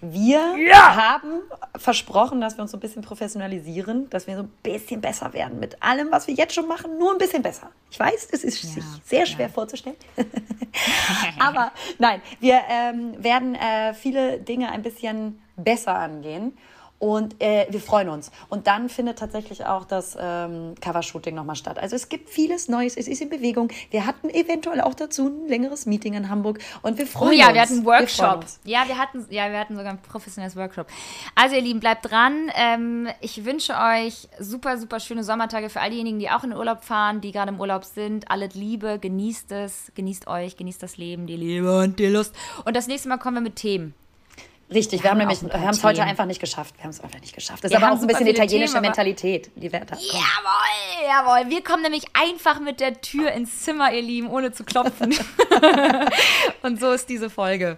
Wir 0.00 0.56
ja! 0.56 0.94
haben 0.94 1.40
versprochen, 1.76 2.40
dass 2.40 2.56
wir 2.56 2.62
uns 2.62 2.70
so 2.70 2.76
ein 2.76 2.80
bisschen 2.80 3.02
professionalisieren, 3.02 4.08
dass 4.10 4.28
wir 4.28 4.36
so 4.36 4.44
ein 4.44 4.52
bisschen 4.62 5.00
besser 5.00 5.32
werden 5.32 5.58
mit 5.58 5.82
allem, 5.82 6.12
was 6.12 6.28
wir 6.28 6.34
jetzt 6.34 6.54
schon 6.54 6.68
machen, 6.68 6.96
nur 6.96 7.10
ein 7.10 7.18
bisschen 7.18 7.42
besser. 7.42 7.72
Ich 7.90 7.98
weiß, 7.98 8.28
es 8.30 8.44
ist 8.44 8.62
ja, 8.62 8.70
sich 8.70 8.84
sehr 9.04 9.26
schwer 9.26 9.46
ja. 9.46 9.52
vorzustellen, 9.52 9.96
aber 11.40 11.72
nein, 11.98 12.22
wir 12.38 12.60
ähm, 12.70 13.16
werden 13.18 13.56
äh, 13.56 13.94
viele 13.94 14.38
Dinge 14.38 14.70
ein 14.70 14.82
bisschen 14.82 15.42
besser 15.56 15.96
angehen 15.96 16.56
und 17.02 17.42
äh, 17.42 17.66
wir 17.68 17.80
freuen 17.80 18.08
uns. 18.08 18.30
Und 18.48 18.68
dann 18.68 18.88
findet 18.88 19.18
tatsächlich 19.18 19.66
auch 19.66 19.84
das 19.84 20.16
ähm, 20.16 20.76
Covershooting 20.80 21.34
nochmal 21.34 21.56
statt. 21.56 21.76
Also 21.80 21.96
es 21.96 22.08
gibt 22.08 22.30
vieles 22.30 22.68
Neues, 22.68 22.96
es 22.96 23.08
ist 23.08 23.20
in 23.20 23.28
Bewegung. 23.28 23.72
Wir 23.90 24.06
hatten 24.06 24.30
eventuell 24.30 24.80
auch 24.80 24.94
dazu 24.94 25.26
ein 25.26 25.48
längeres 25.48 25.84
Meeting 25.84 26.14
in 26.14 26.28
Hamburg 26.28 26.60
und 26.82 26.98
wir 26.98 27.08
freuen 27.08 27.30
uns. 27.30 27.34
Oh 27.34 27.40
ja, 27.40 27.46
uns. 27.46 27.54
wir 27.54 27.60
hatten 27.60 27.72
einen 27.72 27.84
Workshop. 27.86 28.44
Wir 28.62 28.72
ja, 28.74 28.84
wir 28.86 28.98
hatten, 28.98 29.26
ja, 29.30 29.50
wir 29.50 29.58
hatten 29.58 29.74
sogar 29.74 29.90
ein 29.90 30.00
professionelles 30.00 30.54
Workshop. 30.54 30.86
Also 31.34 31.56
ihr 31.56 31.62
Lieben, 31.62 31.80
bleibt 31.80 32.08
dran. 32.08 32.52
Ähm, 32.54 33.08
ich 33.20 33.44
wünsche 33.44 33.72
euch 33.72 34.28
super, 34.38 34.78
super 34.78 35.00
schöne 35.00 35.24
Sommertage 35.24 35.70
für 35.70 35.80
all 35.80 35.90
diejenigen, 35.90 36.20
die 36.20 36.30
auch 36.30 36.44
in 36.44 36.50
den 36.50 36.58
Urlaub 36.60 36.84
fahren, 36.84 37.20
die 37.20 37.32
gerade 37.32 37.50
im 37.50 37.58
Urlaub 37.58 37.84
sind. 37.84 38.30
Alles 38.30 38.54
Liebe, 38.54 39.00
genießt 39.00 39.50
es, 39.50 39.90
genießt 39.96 40.28
euch, 40.28 40.56
genießt 40.56 40.80
das 40.80 40.98
Leben, 40.98 41.26
die 41.26 41.36
Liebe 41.36 41.80
und 41.80 41.98
die 41.98 42.06
Lust. 42.06 42.32
Und 42.64 42.76
das 42.76 42.86
nächste 42.86 43.08
Mal 43.08 43.18
kommen 43.18 43.38
wir 43.38 43.42
mit 43.42 43.56
Themen. 43.56 43.92
Richtig, 44.72 45.00
wir, 45.00 45.04
wir 45.04 45.10
haben 45.10 45.18
nämlich, 45.18 45.42
wir 45.42 45.52
haben 45.60 45.70
es 45.70 45.84
heute 45.84 46.02
einfach 46.02 46.26
nicht 46.26 46.40
geschafft. 46.40 46.74
Wir 46.76 46.84
haben 46.84 46.90
es 46.90 47.00
einfach 47.00 47.20
nicht 47.20 47.34
geschafft. 47.34 47.64
Das 47.64 47.70
wir 47.70 47.78
ist 47.78 47.82
aber 47.82 47.92
auch 47.92 47.96
so 47.96 48.04
ein 48.04 48.08
bisschen 48.08 48.26
italienische 48.26 48.74
Themen, 48.74 48.82
Mentalität, 48.82 49.50
die 49.54 49.72
wir 49.72 49.80
da 49.80 49.96
Jawohl, 49.96 51.08
jawohl. 51.08 51.50
Wir 51.50 51.62
kommen 51.62 51.82
nämlich 51.82 52.04
einfach 52.12 52.60
mit 52.60 52.80
der 52.80 53.00
Tür 53.00 53.32
ins 53.32 53.62
Zimmer, 53.62 53.92
ihr 53.92 54.02
Lieben, 54.02 54.28
ohne 54.30 54.52
zu 54.52 54.64
klopfen. 54.64 55.14
Und 56.62 56.80
so 56.80 56.92
ist 56.92 57.08
diese 57.08 57.30
Folge. 57.30 57.76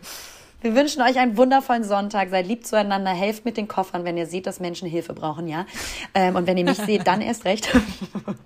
Wir 0.64 0.74
wünschen 0.74 1.02
euch 1.02 1.18
einen 1.18 1.36
wundervollen 1.36 1.84
Sonntag. 1.84 2.30
Seid 2.30 2.46
lieb 2.46 2.64
zueinander. 2.66 3.10
Helft 3.10 3.44
mit 3.44 3.58
den 3.58 3.68
Koffern, 3.68 4.04
wenn 4.04 4.16
ihr 4.16 4.24
seht, 4.24 4.46
dass 4.46 4.60
Menschen 4.60 4.88
Hilfe 4.88 5.12
brauchen, 5.12 5.46
ja. 5.46 5.66
Ähm, 6.14 6.36
und 6.36 6.46
wenn 6.46 6.56
ihr 6.56 6.64
mich 6.64 6.78
seht, 6.78 7.06
dann 7.06 7.20
erst 7.20 7.44
recht. 7.44 7.68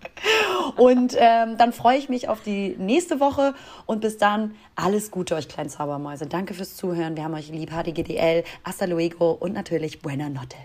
und 0.77 1.14
ähm, 1.16 1.57
dann 1.59 1.73
freue 1.73 1.97
ich 1.97 2.09
mich 2.09 2.29
auf 2.29 2.43
die 2.43 2.75
nächste 2.77 3.21
Woche. 3.21 3.55
Und 3.87 4.01
bis 4.01 4.19
dann 4.19 4.57
alles 4.75 5.12
Gute 5.12 5.37
euch 5.37 5.47
kleinen 5.47 5.71
Zaubermäuse. 5.71 6.27
Danke 6.27 6.55
fürs 6.55 6.75
Zuhören. 6.75 7.14
Wir 7.16 7.23
haben 7.23 7.35
euch 7.35 7.51
lieb. 7.51 7.71
HDGDL, 7.71 8.43
Hasta 8.64 8.87
luego 8.87 9.31
und 9.31 9.53
natürlich 9.53 10.03
Buena 10.03 10.29
Notte. 10.29 10.57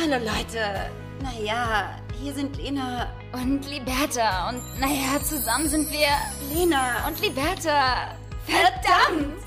Hallo 0.00 0.16
Leute. 0.16 0.90
Naja, 1.22 1.96
hier 2.20 2.32
sind 2.32 2.56
Lena 2.56 3.06
und 3.32 3.70
Liberta. 3.70 4.48
Und 4.48 4.80
naja, 4.80 5.22
zusammen 5.22 5.68
sind 5.68 5.92
wir 5.92 6.08
Lena 6.52 7.06
und 7.06 7.20
Liberta. 7.22 8.16
Verdammt! 8.46 9.44